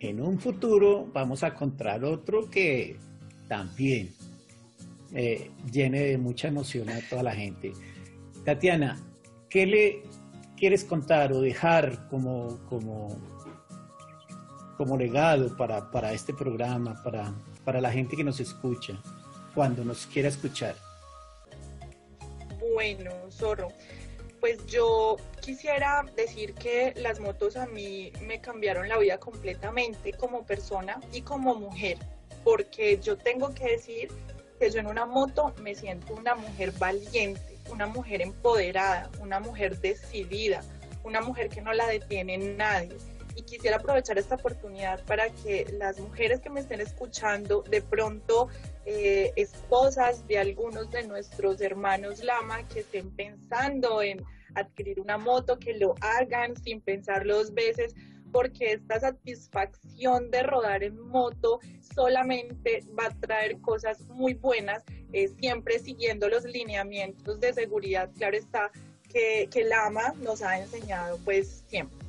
en 0.00 0.20
un 0.20 0.38
futuro 0.38 1.08
vamos 1.12 1.42
a 1.42 1.48
encontrar 1.48 2.04
otro 2.04 2.50
que 2.50 2.96
también 3.48 4.12
eh, 5.14 5.50
llene 5.70 6.00
de 6.00 6.18
mucha 6.18 6.48
emoción 6.48 6.88
a 6.90 7.00
toda 7.08 7.22
la 7.22 7.34
gente. 7.34 7.72
Tatiana, 8.44 9.00
¿qué 9.48 9.66
le 9.66 10.02
quieres 10.56 10.84
contar 10.84 11.32
o 11.32 11.40
dejar 11.40 12.08
como, 12.08 12.58
como, 12.68 13.16
como 14.76 14.96
legado 14.96 15.56
para, 15.56 15.90
para 15.90 16.12
este 16.12 16.34
programa, 16.34 17.02
para, 17.02 17.32
para 17.64 17.80
la 17.80 17.90
gente 17.90 18.16
que 18.16 18.24
nos 18.24 18.40
escucha, 18.40 19.00
cuando 19.54 19.84
nos 19.84 20.06
quiera 20.06 20.28
escuchar? 20.28 20.74
Bueno, 22.74 23.10
Zorro, 23.30 23.68
pues 24.46 24.64
yo 24.66 25.16
quisiera 25.40 26.04
decir 26.14 26.54
que 26.54 26.94
las 26.98 27.18
motos 27.18 27.56
a 27.56 27.66
mí 27.66 28.12
me 28.28 28.40
cambiaron 28.40 28.88
la 28.88 28.96
vida 28.96 29.18
completamente 29.18 30.12
como 30.12 30.46
persona 30.46 31.00
y 31.12 31.22
como 31.22 31.56
mujer, 31.56 31.98
porque 32.44 33.00
yo 33.02 33.16
tengo 33.16 33.52
que 33.52 33.72
decir 33.72 34.08
que 34.60 34.70
yo 34.70 34.78
en 34.78 34.86
una 34.86 35.04
moto 35.04 35.52
me 35.62 35.74
siento 35.74 36.14
una 36.14 36.36
mujer 36.36 36.70
valiente, 36.78 37.58
una 37.72 37.88
mujer 37.88 38.22
empoderada, 38.22 39.10
una 39.18 39.40
mujer 39.40 39.80
decidida, 39.80 40.62
una 41.02 41.20
mujer 41.20 41.48
que 41.48 41.60
no 41.60 41.72
la 41.72 41.88
detiene 41.88 42.38
nadie. 42.38 42.96
Y 43.34 43.42
quisiera 43.42 43.78
aprovechar 43.78 44.16
esta 44.16 44.36
oportunidad 44.36 45.04
para 45.06 45.28
que 45.28 45.66
las 45.72 45.98
mujeres 45.98 46.40
que 46.40 46.50
me 46.50 46.60
estén 46.60 46.80
escuchando, 46.80 47.62
de 47.62 47.82
pronto 47.82 48.46
eh, 48.84 49.32
esposas 49.34 50.24
de 50.28 50.38
algunos 50.38 50.88
de 50.92 51.02
nuestros 51.02 51.60
hermanos 51.60 52.22
Lama 52.22 52.62
que 52.68 52.80
estén 52.80 53.10
pensando 53.10 54.00
en 54.02 54.24
adquirir 54.56 55.00
una 55.00 55.18
moto, 55.18 55.58
que 55.58 55.74
lo 55.74 55.94
hagan 56.00 56.56
sin 56.56 56.80
pensarlo 56.80 57.36
dos 57.36 57.54
veces, 57.54 57.94
porque 58.32 58.72
esta 58.72 59.00
satisfacción 59.00 60.30
de 60.30 60.42
rodar 60.42 60.82
en 60.82 60.98
moto 60.98 61.60
solamente 61.94 62.84
va 62.98 63.06
a 63.06 63.20
traer 63.20 63.60
cosas 63.60 64.00
muy 64.08 64.34
buenas, 64.34 64.84
eh, 65.12 65.28
siempre 65.38 65.78
siguiendo 65.78 66.28
los 66.28 66.44
lineamientos 66.44 67.40
de 67.40 67.52
seguridad, 67.52 68.10
claro 68.18 68.36
está, 68.36 68.70
que, 69.08 69.48
que 69.50 69.62
el 69.62 69.72
AMA 69.72 70.12
nos 70.20 70.42
ha 70.42 70.58
enseñado 70.58 71.18
pues 71.24 71.64
siempre. 71.68 72.06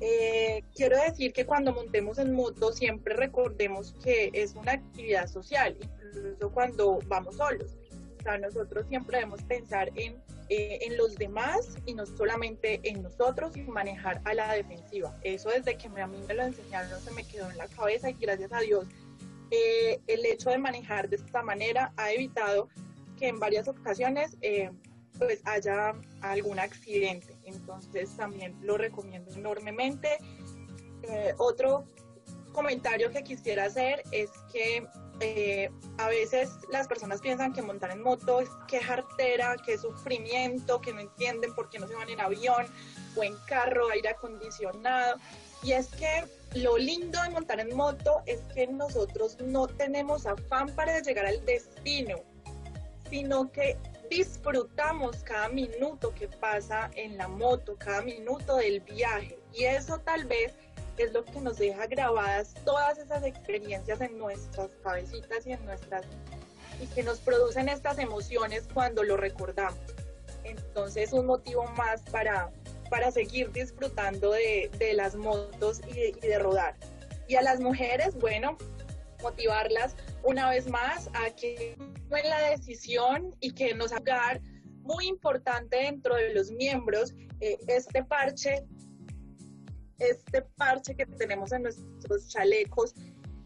Eh, 0.00 0.62
quiero 0.74 0.98
decir 0.98 1.32
que 1.32 1.46
cuando 1.46 1.72
montemos 1.72 2.18
en 2.18 2.34
moto 2.34 2.72
siempre 2.72 3.14
recordemos 3.14 3.94
que 4.04 4.30
es 4.32 4.54
una 4.54 4.72
actividad 4.72 5.28
social, 5.28 5.76
incluso 5.80 6.50
cuando 6.50 6.98
vamos 7.06 7.36
solos. 7.36 7.76
O 8.18 8.22
sea, 8.22 8.38
nosotros 8.38 8.86
siempre 8.88 9.18
debemos 9.18 9.42
pensar 9.44 9.90
en 9.94 10.20
eh, 10.48 10.78
en 10.82 10.96
los 10.96 11.16
demás 11.16 11.76
y 11.86 11.94
no 11.94 12.06
solamente 12.06 12.80
en 12.84 13.02
nosotros 13.02 13.56
y 13.56 13.62
manejar 13.62 14.20
a 14.24 14.34
la 14.34 14.52
defensiva. 14.52 15.16
Eso 15.22 15.48
desde 15.48 15.76
que 15.76 15.88
a 15.88 16.06
mí 16.06 16.18
me 16.26 16.34
lo 16.34 16.42
enseñaron 16.42 17.00
se 17.00 17.10
me 17.12 17.24
quedó 17.24 17.50
en 17.50 17.56
la 17.56 17.66
cabeza 17.68 18.10
y 18.10 18.14
gracias 18.14 18.52
a 18.52 18.60
Dios 18.60 18.86
eh, 19.50 20.00
el 20.06 20.26
hecho 20.26 20.50
de 20.50 20.58
manejar 20.58 21.08
de 21.08 21.16
esta 21.16 21.42
manera 21.42 21.92
ha 21.96 22.12
evitado 22.12 22.68
que 23.18 23.28
en 23.28 23.38
varias 23.38 23.68
ocasiones 23.68 24.36
eh, 24.42 24.70
pues 25.18 25.40
haya 25.44 25.94
algún 26.20 26.58
accidente. 26.58 27.36
Entonces 27.44 28.16
también 28.16 28.56
lo 28.62 28.76
recomiendo 28.76 29.32
enormemente. 29.32 30.18
otro 31.38 31.84
comentario 32.52 33.10
que 33.10 33.22
quisiera 33.22 33.64
hacer 33.64 34.02
es 34.10 34.30
que 34.52 34.86
eh, 35.20 35.70
a 35.98 36.08
veces 36.08 36.50
las 36.70 36.88
personas 36.88 37.20
piensan 37.20 37.52
que 37.52 37.62
montar 37.62 37.90
en 37.90 38.02
moto 38.02 38.40
es 38.40 38.48
que 38.66 38.80
jartera, 38.80 39.56
que 39.64 39.78
sufrimiento, 39.78 40.80
que 40.80 40.92
no 40.92 41.00
entienden 41.00 41.54
por 41.54 41.70
qué 41.70 41.78
no 41.78 41.86
se 41.86 41.94
van 41.94 42.08
en 42.08 42.20
avión 42.20 42.66
o 43.16 43.22
en 43.22 43.34
carro, 43.46 43.90
aire 43.90 44.10
acondicionado. 44.10 45.16
Y 45.62 45.72
es 45.72 45.88
que 45.88 46.24
lo 46.54 46.76
lindo 46.76 47.22
de 47.22 47.30
montar 47.30 47.60
en 47.60 47.74
moto 47.74 48.22
es 48.26 48.40
que 48.54 48.66
nosotros 48.66 49.38
no 49.40 49.66
tenemos 49.66 50.26
afán 50.26 50.74
para 50.74 51.00
llegar 51.00 51.26
al 51.26 51.44
destino, 51.46 52.16
sino 53.08 53.50
que 53.50 53.76
disfrutamos 54.10 55.22
cada 55.24 55.48
minuto 55.48 56.14
que 56.14 56.28
pasa 56.28 56.90
en 56.94 57.16
la 57.16 57.28
moto, 57.28 57.76
cada 57.78 58.02
minuto 58.02 58.56
del 58.56 58.80
viaje. 58.80 59.38
Y 59.52 59.64
eso 59.64 59.98
tal 60.00 60.24
vez 60.26 60.54
es 61.02 61.12
lo 61.12 61.24
que 61.24 61.40
nos 61.40 61.58
deja 61.58 61.86
grabadas 61.86 62.54
todas 62.64 62.98
esas 62.98 63.24
experiencias 63.24 64.00
en 64.00 64.16
nuestras 64.18 64.70
cabecitas 64.82 65.46
y 65.46 65.52
en 65.52 65.64
nuestras 65.64 66.04
y 66.80 66.86
que 66.88 67.02
nos 67.02 67.18
producen 67.20 67.68
estas 67.68 67.98
emociones 67.98 68.68
cuando 68.72 69.02
lo 69.02 69.16
recordamos. 69.16 69.78
Entonces, 70.44 71.12
un 71.12 71.26
motivo 71.26 71.64
más 71.76 72.02
para, 72.10 72.50
para 72.90 73.10
seguir 73.10 73.50
disfrutando 73.52 74.32
de, 74.32 74.70
las 74.94 75.16
motos 75.16 75.80
y 75.88 76.12
de, 76.20 76.38
rodar. 76.38 76.76
Y 77.28 77.36
a 77.36 77.42
las 77.42 77.60
mujeres, 77.60 78.14
bueno, 78.16 78.58
motivarlas 79.22 79.96
una 80.22 80.50
vez 80.50 80.68
más 80.68 81.08
a 81.14 81.30
que 81.30 81.76
tomen 81.78 82.28
la 82.28 82.50
decisión 82.50 83.34
y 83.40 83.52
que 83.52 83.74
nos 83.74 83.92
haga 83.92 84.40
muy 84.82 85.06
importante 85.06 85.76
dentro 85.76 86.14
de 86.14 86.34
los 86.34 86.50
miembros 86.50 87.14
eh, 87.40 87.58
este 87.68 88.04
parche 88.04 88.66
este 90.10 90.42
parche 90.56 90.94
que 90.94 91.06
tenemos 91.06 91.52
en 91.52 91.64
nuestros 91.64 92.28
chalecos 92.28 92.94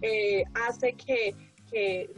eh, 0.03 0.45
hace 0.67 0.93
que, 0.95 1.35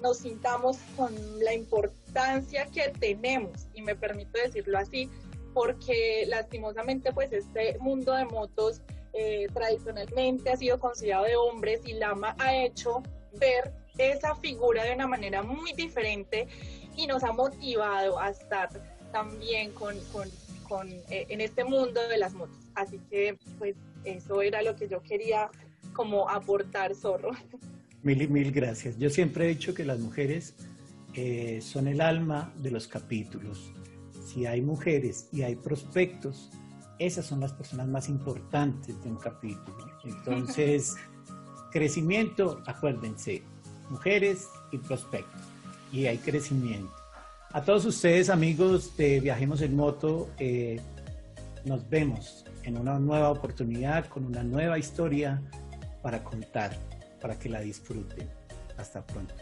nos 0.00 0.18
sintamos 0.18 0.78
con 0.96 1.12
la 1.40 1.52
importancia 1.52 2.66
que 2.66 2.92
tenemos, 3.00 3.66
y 3.74 3.82
me 3.82 3.96
permito 3.96 4.38
decirlo 4.38 4.78
así, 4.78 5.10
porque 5.52 6.24
lastimosamente 6.28 7.12
pues 7.12 7.32
este 7.32 7.76
mundo 7.80 8.14
de 8.14 8.26
motos 8.26 8.80
eh, 9.12 9.48
tradicionalmente 9.52 10.50
ha 10.50 10.56
sido 10.56 10.78
considerado 10.78 11.24
de 11.24 11.34
hombres 11.34 11.80
y 11.84 11.94
Lama 11.94 12.36
ha 12.38 12.54
hecho 12.54 13.02
ver 13.40 13.72
esa 13.98 14.36
figura 14.36 14.84
de 14.84 14.94
una 14.94 15.08
manera 15.08 15.42
muy 15.42 15.72
diferente 15.72 16.46
y 16.96 17.06
nos 17.06 17.24
ha 17.24 17.32
motivado 17.32 18.20
a 18.20 18.30
estar 18.30 18.68
también 19.10 19.72
con, 19.72 19.96
eh, 21.10 21.26
en 21.28 21.40
este 21.40 21.64
mundo 21.64 22.00
de 22.08 22.18
las 22.18 22.34
motos. 22.34 22.56
Así 22.74 23.00
que 23.10 23.36
pues 23.58 23.74
eso 24.04 24.42
era 24.42 24.62
lo 24.62 24.76
que 24.76 24.88
yo 24.88 25.02
quería 25.02 25.50
como 25.92 26.28
aportar, 26.28 26.94
Zorro. 26.94 27.30
Mil 28.02 28.22
y 28.22 28.28
mil 28.28 28.52
gracias. 28.52 28.98
Yo 28.98 29.10
siempre 29.10 29.44
he 29.44 29.48
dicho 29.48 29.74
que 29.74 29.84
las 29.84 29.98
mujeres 29.98 30.54
eh, 31.14 31.60
son 31.60 31.88
el 31.88 32.00
alma 32.00 32.52
de 32.56 32.70
los 32.70 32.86
capítulos. 32.86 33.72
Si 34.24 34.46
hay 34.46 34.62
mujeres 34.62 35.28
y 35.32 35.42
hay 35.42 35.56
prospectos, 35.56 36.50
esas 36.98 37.26
son 37.26 37.40
las 37.40 37.52
personas 37.52 37.88
más 37.88 38.08
importantes 38.08 39.02
de 39.02 39.10
un 39.10 39.16
capítulo. 39.16 39.90
Entonces, 40.04 40.96
crecimiento, 41.72 42.62
acuérdense, 42.66 43.42
mujeres 43.90 44.48
y 44.70 44.78
prospectos. 44.78 45.40
Y 45.92 46.06
hay 46.06 46.18
crecimiento. 46.18 46.94
A 47.52 47.62
todos 47.62 47.84
ustedes, 47.84 48.30
amigos 48.30 48.96
de 48.96 49.18
Viajemos 49.18 49.60
en 49.60 49.74
Moto, 49.74 50.30
eh, 50.38 50.80
nos 51.64 51.88
vemos 51.88 52.44
en 52.64 52.78
una 52.78 52.98
nueva 52.98 53.30
oportunidad 53.30 54.06
con 54.06 54.24
una 54.24 54.42
nueva 54.42 54.78
historia 54.78 55.40
para 56.02 56.22
contar, 56.22 56.76
para 57.20 57.38
que 57.38 57.48
la 57.48 57.60
disfruten. 57.60 58.28
Hasta 58.76 59.04
pronto. 59.06 59.34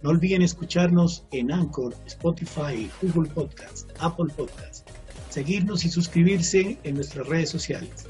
No 0.00 0.10
olviden 0.10 0.42
escucharnos 0.42 1.24
en 1.32 1.50
Anchor, 1.50 1.94
Spotify, 2.06 2.88
Google 3.02 3.28
Podcast, 3.30 3.90
Apple 3.98 4.32
Podcast. 4.34 4.88
Seguirnos 5.28 5.84
y 5.84 5.90
suscribirse 5.90 6.78
en 6.84 6.94
nuestras 6.94 7.26
redes 7.26 7.50
sociales. 7.50 8.06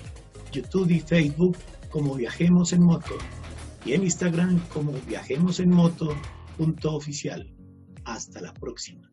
YouTube 0.51 0.91
y 0.91 1.01
Facebook 1.01 1.57
como 1.91 2.15
Viajemos 2.15 2.73
en 2.73 2.83
Moto 2.83 3.15
y 3.85 3.93
en 3.93 4.05
Instagram 4.05 4.61
como 4.69 4.93
Viajemos 5.07 5.61
en 5.61 5.71
Moto. 5.71 6.15
Hasta 8.05 8.41
la 8.41 8.53
próxima. 8.55 9.11